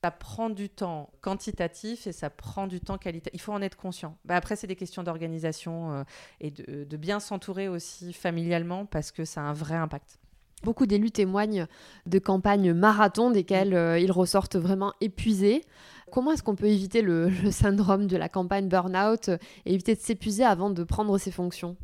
Ça 0.03 0.11
prend 0.11 0.49
du 0.49 0.71
temps 0.71 1.11
quantitatif 1.21 2.07
et 2.07 2.13
ça 2.13 2.31
prend 2.31 2.67
du 2.67 2.81
temps 2.81 2.97
qualitatif. 2.97 3.35
Il 3.35 3.41
faut 3.41 3.53
en 3.53 3.61
être 3.61 3.77
conscient. 3.77 4.17
Bah, 4.25 4.35
après, 4.37 4.57
c'est 4.57 4.67
des 4.67 4.77
questions 4.77 5.03
d'organisation 5.03 5.93
euh, 5.93 6.05
et 6.41 6.51
de, 6.51 6.85
de 6.85 6.97
bien 6.97 7.21
s'entourer 7.21 7.69
aussi 7.69 8.15
familialement 8.15 8.87
parce 8.87 9.13
que 9.13 9.27
ça 9.27 9.43
a 9.43 9.45
un 9.45 9.53
vrai 9.53 9.75
impact. 9.77 10.19
Beaucoup 10.63 10.87
d'élus 10.87 11.11
témoignent 11.11 11.67
de 12.07 12.19
campagnes 12.19 12.73
marathon 12.75 13.31
desquelles 13.31 13.75
euh, 13.75 13.99
ils 13.99 14.13
ressortent 14.13 14.57
vraiment 14.57 14.93
épuisés. 15.01 15.65
Comment 16.13 16.33
est-ce 16.33 16.43
qu'on 16.43 16.57
peut 16.57 16.67
éviter 16.67 17.03
le, 17.03 17.31
syndrome 17.51 18.07
de 18.07 18.17
la 18.17 18.29
campagne 18.29 18.69
burn-out 18.69 19.29
et 19.29 19.73
éviter 19.73 19.95
de 19.95 20.01
s'épuiser 20.01 20.45
avant 20.45 20.71
de 20.71 20.85
prendre 20.85 21.17
ses 21.19 21.31
fonctions? 21.31 21.77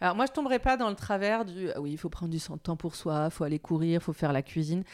Alors 0.00 0.16
moi, 0.16 0.26
je 0.26 0.32
tomberai 0.32 0.58
pas 0.58 0.76
dans 0.76 0.88
le 0.88 0.96
travers 0.96 1.44
du 1.44 1.70
ah 1.70 1.80
oui, 1.80 1.92
il 1.92 1.98
faut 1.98 2.08
prendre 2.08 2.32
du 2.32 2.40
temps 2.62 2.76
pour 2.76 2.94
soi, 2.94 3.26
il 3.26 3.30
faut 3.30 3.44
aller 3.44 3.58
courir, 3.58 4.00
il 4.00 4.04
faut 4.04 4.12
faire 4.12 4.32
la 4.32 4.42
cuisine. 4.42 4.84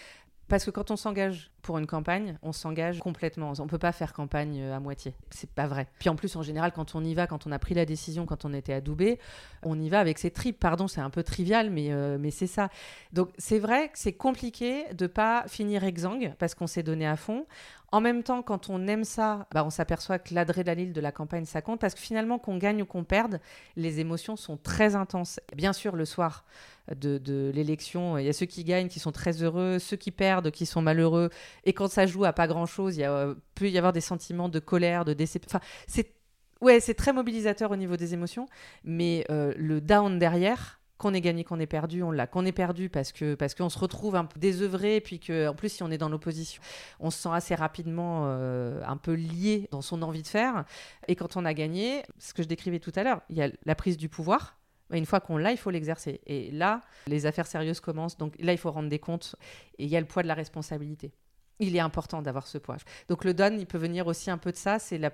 Parce 0.49 0.65
que 0.65 0.71
quand 0.71 0.91
on 0.91 0.97
s'engage 0.97 1.51
pour 1.65 1.79
une 1.79 1.87
campagne, 1.87 2.39
on 2.43 2.53
s'engage 2.53 3.01
complètement. 3.01 3.53
On 3.59 3.65
ne 3.65 3.69
peut 3.69 3.79
pas 3.79 3.91
faire 3.91 4.13
campagne 4.13 4.61
euh, 4.61 4.77
à 4.77 4.81
moitié. 4.81 5.15
C'est 5.31 5.51
pas 5.51 5.67
vrai. 5.67 5.89
Puis 5.99 6.09
en 6.09 6.15
plus, 6.15 6.37
en 6.37 6.43
général, 6.43 6.73
quand 6.73 6.95
on 6.95 7.03
y 7.03 7.15
va, 7.15 7.27
quand 7.27 7.47
on 7.47 7.53
a 7.53 7.59
pris 7.59 7.75
la 7.75 7.87
décision, 7.87 8.27
quand 8.27 8.45
on 8.45 8.53
était 8.53 8.75
adoubé, 8.75 9.19
on 9.63 9.81
y 9.81 9.89
va 9.89 9.99
avec 9.99 10.19
ses 10.19 10.31
tripes. 10.31 10.61
Pardon, 10.61 10.87
c'est 10.87 11.01
un 11.01 11.11
peu 11.11 11.23
trivial, 11.23 11.71
mais, 11.71 11.91
euh, 11.91 12.19
mais 12.21 12.31
c'est 12.31 12.47
ça. 12.47 12.69
Donc 13.13 13.31
c'est 13.39 13.59
vrai 13.59 13.89
que 13.89 13.99
c'est 13.99 14.13
compliqué 14.13 14.85
de 14.93 15.07
pas 15.07 15.45
finir 15.49 15.83
exsangue 15.85 16.35
parce 16.39 16.55
qu'on 16.55 16.67
s'est 16.67 16.83
donné 16.83 17.07
à 17.07 17.17
fond. 17.17 17.47
En 17.95 18.01
même 18.01 18.25
temps, 18.25 18.43
quand 18.43 18.71
on 18.71 18.89
aime 18.89 19.05
ça, 19.05 19.47
bah, 19.53 19.65
on 19.65 19.71
s'aperçoit 19.71 20.19
que 20.19 20.35
l'adrénaline 20.35 20.93
de 20.93 21.01
la 21.01 21.13
campagne, 21.13 21.45
ça 21.45 21.63
compte 21.63 21.81
parce 21.81 21.95
que 21.95 22.01
finalement, 22.01 22.41
qu'on 22.41 22.59
gagne 22.59 22.83
ou 22.83 22.87
qu'on 22.87 23.05
perde, 23.05 23.41
les 23.77 24.01
émotions 24.01 24.35
sont 24.35 24.57
très 24.57 24.97
intenses. 24.97 25.39
Bien 25.55 25.73
sûr, 25.73 25.95
le 25.95 26.05
soir 26.05 26.45
de, 26.93 27.19
de 27.19 27.53
l'élection, 27.55 28.19
il 28.19 28.27
y 28.27 28.29
a 28.29 28.33
ceux 28.33 28.47
qui 28.47 28.65
gagnent 28.65 28.89
qui 28.89 28.99
sont 28.99 29.13
très 29.13 29.45
heureux, 29.45 29.79
ceux 29.79 29.97
qui 29.97 30.11
perdent 30.11 30.51
qui 30.51 30.67
sont 30.67 30.83
malheureux. 30.83 31.31
Et 31.65 31.73
quand 31.73 31.89
ça 31.89 32.07
joue 32.07 32.25
à 32.25 32.33
pas 32.33 32.47
grand-chose, 32.47 32.97
il 32.97 33.05
euh, 33.05 33.35
peut 33.55 33.69
y 33.69 33.79
avoir 33.79 33.93
des 33.93 34.01
sentiments 34.01 34.49
de 34.49 34.59
colère, 34.59 35.05
de 35.05 35.13
déception. 35.13 35.61
C'est 35.87 36.15
ouais, 36.61 36.81
c'est 36.81 36.95
très 36.95 37.13
mobilisateur 37.13 37.71
au 37.71 37.77
niveau 37.77 37.97
des 37.97 38.15
émotions, 38.15 38.47
mais 38.85 39.25
euh, 39.31 39.53
le 39.57 39.81
down 39.81 40.19
derrière, 40.19 40.81
qu'on 40.99 41.13
ait 41.13 41.21
gagné, 41.21 41.45
qu'on 41.45 41.61
ait 41.61 41.67
perdu, 41.67 42.03
on 42.03 42.11
l'a. 42.11 42.27
Qu'on 42.27 42.47
ait 42.47 42.53
perdu 42.53 42.89
parce 42.89 43.13
que 43.13 43.35
parce 43.35 43.55
qu'on 43.55 43.69
se 43.69 43.79
retrouve 43.79 44.17
un 44.17 44.25
peu 44.25 44.39
désœuvré, 44.39 45.01
puis 45.01 45.19
que 45.19 45.49
en 45.49 45.55
plus 45.55 45.69
si 45.69 45.83
on 45.83 45.91
est 45.91 45.99
dans 45.99 46.09
l'opposition, 46.09 46.63
on 47.01 47.11
se 47.11 47.19
sent 47.19 47.31
assez 47.33 47.55
rapidement 47.55 48.25
euh, 48.27 48.81
un 48.87 48.97
peu 48.97 49.15
lié 49.15 49.69
dans 49.71 49.83
son 49.83 50.03
envie 50.03 50.23
de 50.23 50.29
faire. 50.29 50.65
Et 51.09 51.17
quand 51.17 51.37
on 51.37 51.45
a 51.45 51.55
gagné, 51.55 52.03
ce 52.19 52.33
que 52.33 52.43
je 52.43 52.49
décrivais 52.49 52.79
tout 52.79 52.93
à 52.97 53.03
l'heure, 53.03 53.21
il 53.29 53.37
y 53.37 53.43
a 53.43 53.51
la 53.65 53.75
prise 53.75 53.97
du 53.97 54.09
pouvoir. 54.09 54.57
Une 54.91 55.07
fois 55.07 55.19
qu'on 55.19 55.39
l'a, 55.39 55.51
il 55.51 55.57
faut 55.57 55.71
l'exercer. 55.71 56.21
Et 56.27 56.51
là, 56.51 56.81
les 57.07 57.27
affaires 57.27 57.47
sérieuses 57.47 57.81
commencent. 57.81 58.19
Donc 58.19 58.35
là, 58.39 58.53
il 58.53 58.59
faut 58.59 58.71
rendre 58.71 58.89
des 58.89 58.99
comptes. 58.99 59.35
Et 59.79 59.85
il 59.85 59.91
y 59.91 59.97
a 59.97 60.01
le 60.01 60.07
poids 60.07 60.23
de 60.23 60.29
la 60.29 60.35
responsabilité. 60.35 61.11
Il 61.59 61.77
est 61.77 61.81
important 61.81 62.23
d'avoir 62.23 62.47
ce 62.47 62.59
poids. 62.59 62.77
Donc 63.09 63.25
le 63.25 63.35
don, 63.35 63.57
il 63.59 63.67
peut 63.67 63.79
venir 63.79 64.07
aussi 64.07 64.31
un 64.31 64.39
peu 64.39 64.53
de 64.53 64.57
ça. 64.57 64.79
C'est 64.79 64.99
la 64.99 65.11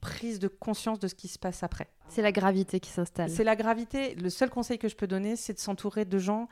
prise 0.00 0.38
de 0.38 0.48
conscience 0.48 0.98
de 0.98 1.08
ce 1.08 1.14
qui 1.14 1.28
se 1.28 1.38
passe 1.38 1.62
après. 1.62 1.88
C'est 2.08 2.22
la 2.22 2.32
gravité 2.32 2.80
qui 2.80 2.90
s'installe. 2.90 3.30
C'est 3.30 3.44
la 3.44 3.56
gravité. 3.56 4.14
Le 4.14 4.30
seul 4.30 4.50
conseil 4.50 4.78
que 4.78 4.88
je 4.88 4.96
peux 4.96 5.06
donner, 5.06 5.36
c'est 5.36 5.52
de 5.52 5.58
s'entourer 5.58 6.04
de 6.04 6.18
gens 6.18 6.48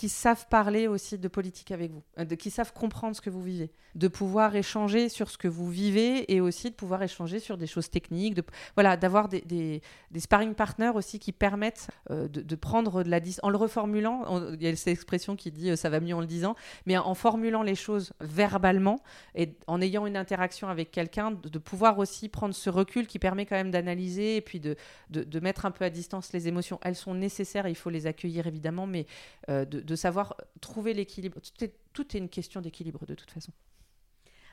qui 0.00 0.08
savent 0.08 0.46
parler 0.48 0.88
aussi 0.88 1.18
de 1.18 1.28
politique 1.28 1.72
avec 1.72 1.90
vous, 1.90 2.02
euh, 2.18 2.24
de, 2.24 2.34
qui 2.34 2.50
savent 2.50 2.72
comprendre 2.72 3.14
ce 3.14 3.20
que 3.20 3.28
vous 3.28 3.42
vivez, 3.42 3.70
de 3.94 4.08
pouvoir 4.08 4.56
échanger 4.56 5.10
sur 5.10 5.28
ce 5.28 5.36
que 5.36 5.46
vous 5.46 5.68
vivez 5.68 6.32
et 6.32 6.40
aussi 6.40 6.70
de 6.70 6.74
pouvoir 6.74 7.02
échanger 7.02 7.38
sur 7.38 7.58
des 7.58 7.66
choses 7.66 7.90
techniques, 7.90 8.40
voilà, 8.76 8.96
d'avoir 8.96 9.28
des, 9.28 9.42
des, 9.42 9.82
sparring 10.18 10.54
partners 10.54 10.92
aussi 10.94 11.18
qui 11.18 11.32
permettent 11.32 11.88
euh, 12.10 12.28
de, 12.28 12.56
prendre 12.56 13.02
de 13.02 13.10
la 13.10 13.20
distance, 13.20 13.44
en 13.44 13.50
le 13.50 13.58
reformulant, 13.58 14.54
il 14.54 14.62
y 14.62 14.68
a 14.68 14.74
cette 14.74 14.88
expression 14.88 15.36
qui 15.36 15.50
dit 15.50 15.68
euh, 15.68 15.76
ça 15.76 15.90
va 15.90 16.00
mieux 16.00 16.14
en 16.14 16.20
le 16.20 16.26
disant, 16.26 16.56
mais 16.86 16.96
en 16.96 17.14
formulant 17.14 17.62
les 17.62 17.74
choses 17.74 18.14
verbalement 18.20 19.02
et 19.34 19.54
en 19.66 19.82
ayant 19.82 20.06
une 20.06 20.16
interaction 20.16 20.68
avec 20.68 20.92
quelqu'un, 20.92 21.30
de, 21.30 21.58
pouvoir 21.58 21.98
aussi 21.98 22.30
prendre 22.30 22.54
ce 22.54 22.70
recul 22.70 23.06
qui 23.06 23.18
permet 23.18 23.44
quand 23.44 23.56
même 23.56 23.70
d'analyser 23.70 24.36
et 24.36 24.40
puis 24.40 24.60
de, 24.60 24.76
de, 25.10 25.40
mettre 25.40 25.66
un 25.66 25.70
peu 25.70 25.84
à 25.84 25.90
distance 25.90 26.32
les 26.32 26.48
émotions. 26.48 26.80
Elles 26.80 26.96
sont 26.96 27.12
nécessaires, 27.12 27.68
il 27.68 27.76
faut 27.76 27.90
les 27.90 28.06
accueillir 28.06 28.46
évidemment, 28.46 28.86
mais 28.86 29.04
de, 29.48 29.89
de 29.90 29.96
savoir 29.96 30.36
trouver 30.60 30.94
l'équilibre. 30.94 31.40
Tout 31.40 31.64
est, 31.64 31.74
tout 31.92 32.16
est 32.16 32.18
une 32.18 32.28
question 32.28 32.60
d'équilibre 32.60 33.04
de 33.06 33.14
toute 33.14 33.30
façon. 33.30 33.52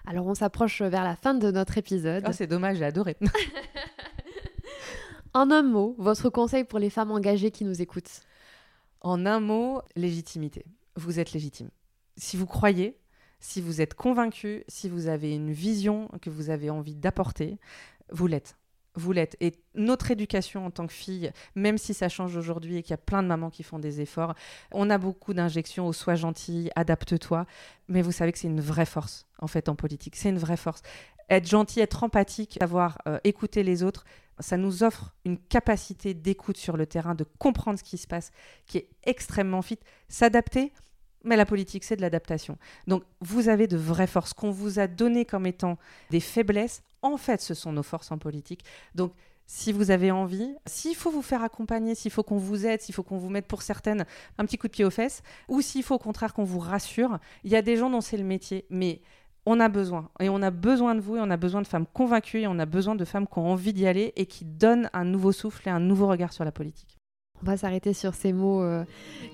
Alors 0.05 0.25
on 0.25 0.35
s'approche 0.35 0.81
vers 0.81 1.03
la 1.03 1.15
fin 1.15 1.33
de 1.33 1.51
notre 1.51 1.77
épisode. 1.77 2.23
Ah, 2.25 2.33
c'est 2.33 2.47
dommage, 2.47 2.77
j'ai 2.77 2.85
adoré. 2.85 3.17
En 5.33 5.51
un 5.51 5.61
mot, 5.61 5.93
votre 5.99 6.31
conseil 6.31 6.63
pour 6.63 6.79
les 6.79 6.89
femmes 6.89 7.11
engagées 7.11 7.51
qui 7.51 7.63
nous 7.63 7.79
écoutent 7.79 8.21
en 9.01 9.27
un 9.27 9.39
mot, 9.39 9.81
légitimité. 9.95 10.65
Vous 10.95 11.19
êtes 11.19 11.31
légitime. 11.33 11.69
Si 12.15 12.37
vous 12.37 12.47
croyez, 12.47 12.97
si 13.39 13.61
vous 13.61 13.79
êtes 13.79 13.93
convaincu, 13.93 14.63
si 14.67 14.89
vous 14.89 15.07
avez 15.07 15.35
une 15.35 15.51
vision 15.51 16.09
que 16.23 16.31
vous 16.31 16.49
avez 16.49 16.71
envie 16.71 16.95
d'apporter, 16.95 17.59
vous 18.11 18.25
l'êtes. 18.25 18.57
Vous 18.97 19.11
l'êtes. 19.11 19.37
Et 19.41 19.53
notre 19.75 20.09
éducation 20.09 20.65
en 20.65 20.71
tant 20.71 20.87
que 20.87 20.93
fille, 20.93 21.31
même 21.53 21.77
si 21.77 21.93
ça 21.93 22.09
change 22.09 22.35
aujourd'hui 22.35 22.77
et 22.77 22.81
qu'il 22.81 22.91
y 22.91 22.93
a 22.95 22.97
plein 22.97 23.21
de 23.21 23.27
mamans 23.27 23.51
qui 23.51 23.61
font 23.61 23.77
des 23.77 24.01
efforts, 24.01 24.33
on 24.71 24.89
a 24.89 24.97
beaucoup 24.97 25.35
d'injections 25.35 25.85
au 25.85 25.93
sois 25.93 26.15
gentil, 26.15 26.71
adapte-toi. 26.75 27.45
Mais 27.89 28.01
vous 28.01 28.11
savez 28.11 28.31
que 28.31 28.39
c'est 28.39 28.47
une 28.47 28.59
vraie 28.59 28.87
force, 28.87 29.27
en 29.37 29.45
fait, 29.45 29.69
en 29.69 29.75
politique. 29.75 30.15
C'est 30.15 30.29
une 30.29 30.39
vraie 30.39 30.57
force. 30.57 30.81
Être 31.29 31.47
gentil, 31.47 31.79
être 31.79 32.03
empathique, 32.03 32.57
savoir 32.59 32.97
euh, 33.07 33.19
écouter 33.23 33.61
les 33.61 33.83
autres, 33.83 34.03
ça 34.39 34.57
nous 34.57 34.81
offre 34.83 35.13
une 35.25 35.37
capacité 35.37 36.15
d'écoute 36.15 36.57
sur 36.57 36.75
le 36.75 36.87
terrain, 36.87 37.13
de 37.13 37.25
comprendre 37.37 37.77
ce 37.77 37.83
qui 37.83 37.97
se 37.97 38.07
passe, 38.07 38.31
qui 38.65 38.79
est 38.79 38.89
extrêmement 39.03 39.61
fit. 39.61 39.79
S'adapter, 40.09 40.73
mais 41.27 41.35
la 41.35 41.45
politique, 41.45 41.83
c'est 41.83 41.95
de 41.95 42.01
l'adaptation. 42.01 42.57
Donc, 42.87 43.03
vous 43.21 43.49
avez 43.49 43.67
de 43.67 43.77
vraies 43.77 44.07
forces 44.07 44.33
qu'on 44.33 44.51
vous 44.51 44.79
a 44.79 44.87
données 44.87 45.25
comme 45.25 45.45
étant 45.45 45.77
des 46.09 46.19
faiblesses. 46.19 46.81
En 47.01 47.17
fait, 47.17 47.41
ce 47.41 47.53
sont 47.53 47.71
nos 47.71 47.83
forces 47.83 48.11
en 48.11 48.17
politique. 48.17 48.63
Donc, 48.95 49.13
si 49.45 49.71
vous 49.71 49.91
avez 49.91 50.11
envie, 50.11 50.55
s'il 50.65 50.95
faut 50.95 51.11
vous 51.11 51.21
faire 51.21 51.43
accompagner, 51.43 51.95
s'il 51.95 52.11
faut 52.11 52.23
qu'on 52.23 52.37
vous 52.37 52.65
aide, 52.65 52.81
s'il 52.81 52.93
faut 52.93 53.03
qu'on 53.03 53.17
vous 53.17 53.29
mette 53.29 53.47
pour 53.47 53.61
certaines 53.61 54.05
un 54.37 54.45
petit 54.45 54.57
coup 54.57 54.67
de 54.67 54.73
pied 54.73 54.83
aux 54.83 54.89
fesses, 54.89 55.21
ou 55.47 55.61
s'il 55.61 55.83
faut 55.83 55.95
au 55.95 55.99
contraire 55.99 56.33
qu'on 56.33 56.43
vous 56.43 56.59
rassure, 56.59 57.19
il 57.43 57.51
y 57.51 57.55
a 57.55 57.61
des 57.61 57.77
gens 57.77 57.89
dont 57.89 58.01
c'est 58.01 58.17
le 58.17 58.25
métier, 58.25 58.65
mais 58.69 59.01
on 59.45 59.61
a 59.61 59.69
besoin. 59.69 60.09
Et 60.19 60.27
on 60.27 60.41
a 60.41 60.51
besoin 60.51 60.95
de 60.95 60.99
vous, 60.99 61.15
et 61.15 61.21
on 61.21 61.29
a 61.29 61.37
besoin 61.37 61.61
de 61.61 61.67
femmes 61.67 61.87
convaincues, 61.93 62.41
et 62.41 62.47
on 62.47 62.59
a 62.59 62.65
besoin 62.65 62.95
de 62.95 63.05
femmes 63.05 63.27
qui 63.27 63.39
ont 63.39 63.49
envie 63.49 63.73
d'y 63.73 63.87
aller 63.87 64.11
et 64.17 64.25
qui 64.25 64.43
donnent 64.43 64.89
un 64.91 65.05
nouveau 65.05 65.31
souffle 65.31 65.67
et 65.67 65.71
un 65.71 65.79
nouveau 65.79 66.07
regard 66.07 66.33
sur 66.33 66.43
la 66.43 66.51
politique. 66.51 66.96
On 67.43 67.45
va 67.45 67.57
s'arrêter 67.57 67.93
sur 67.93 68.13
ces 68.13 68.33
mots 68.33 68.63
euh, 68.63 68.83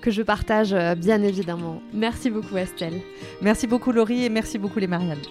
que 0.02 0.10
je 0.10 0.22
partage 0.22 0.72
euh, 0.72 0.94
bien 0.94 1.22
évidemment. 1.22 1.80
Merci 1.92 2.30
beaucoup 2.30 2.56
Estelle. 2.56 3.00
Merci 3.40 3.66
beaucoup 3.66 3.92
Laurie 3.92 4.24
et 4.24 4.28
merci 4.28 4.58
beaucoup 4.58 4.78
les 4.78 4.86
Marianne. 4.86 5.22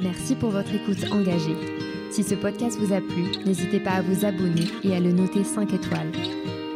Merci 0.00 0.34
pour 0.34 0.50
votre 0.50 0.74
écoute 0.74 1.10
engagée. 1.12 1.56
Si 2.10 2.22
ce 2.22 2.34
podcast 2.34 2.78
vous 2.78 2.92
a 2.92 3.00
plu, 3.00 3.44
n'hésitez 3.44 3.80
pas 3.80 3.92
à 3.92 4.02
vous 4.02 4.24
abonner 4.24 4.64
et 4.82 4.96
à 4.96 5.00
le 5.00 5.12
noter 5.12 5.44
5 5.44 5.72
étoiles. 5.72 6.12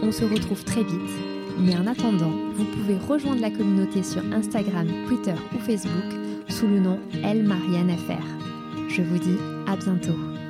On 0.03 0.13
se 0.13 0.25
retrouve 0.25 0.63
très 0.65 0.83
vite, 0.83 1.11
mais 1.59 1.77
en 1.77 1.87
attendant, 1.87 2.33
vous 2.55 2.65
pouvez 2.65 2.97
rejoindre 2.97 3.41
la 3.41 3.51
communauté 3.51 4.03
sur 4.03 4.23
Instagram, 4.33 4.87
Twitter 5.09 5.35
ou 5.55 5.59
Facebook 5.59 6.21
sous 6.49 6.67
le 6.67 6.81
nom 6.81 6.99
Elle 7.25 7.45
Marianne 7.45 7.97
FR. 7.97 8.89
Je 8.89 9.03
vous 9.03 9.19
dis 9.19 9.39
à 9.67 9.77
bientôt. 9.77 10.42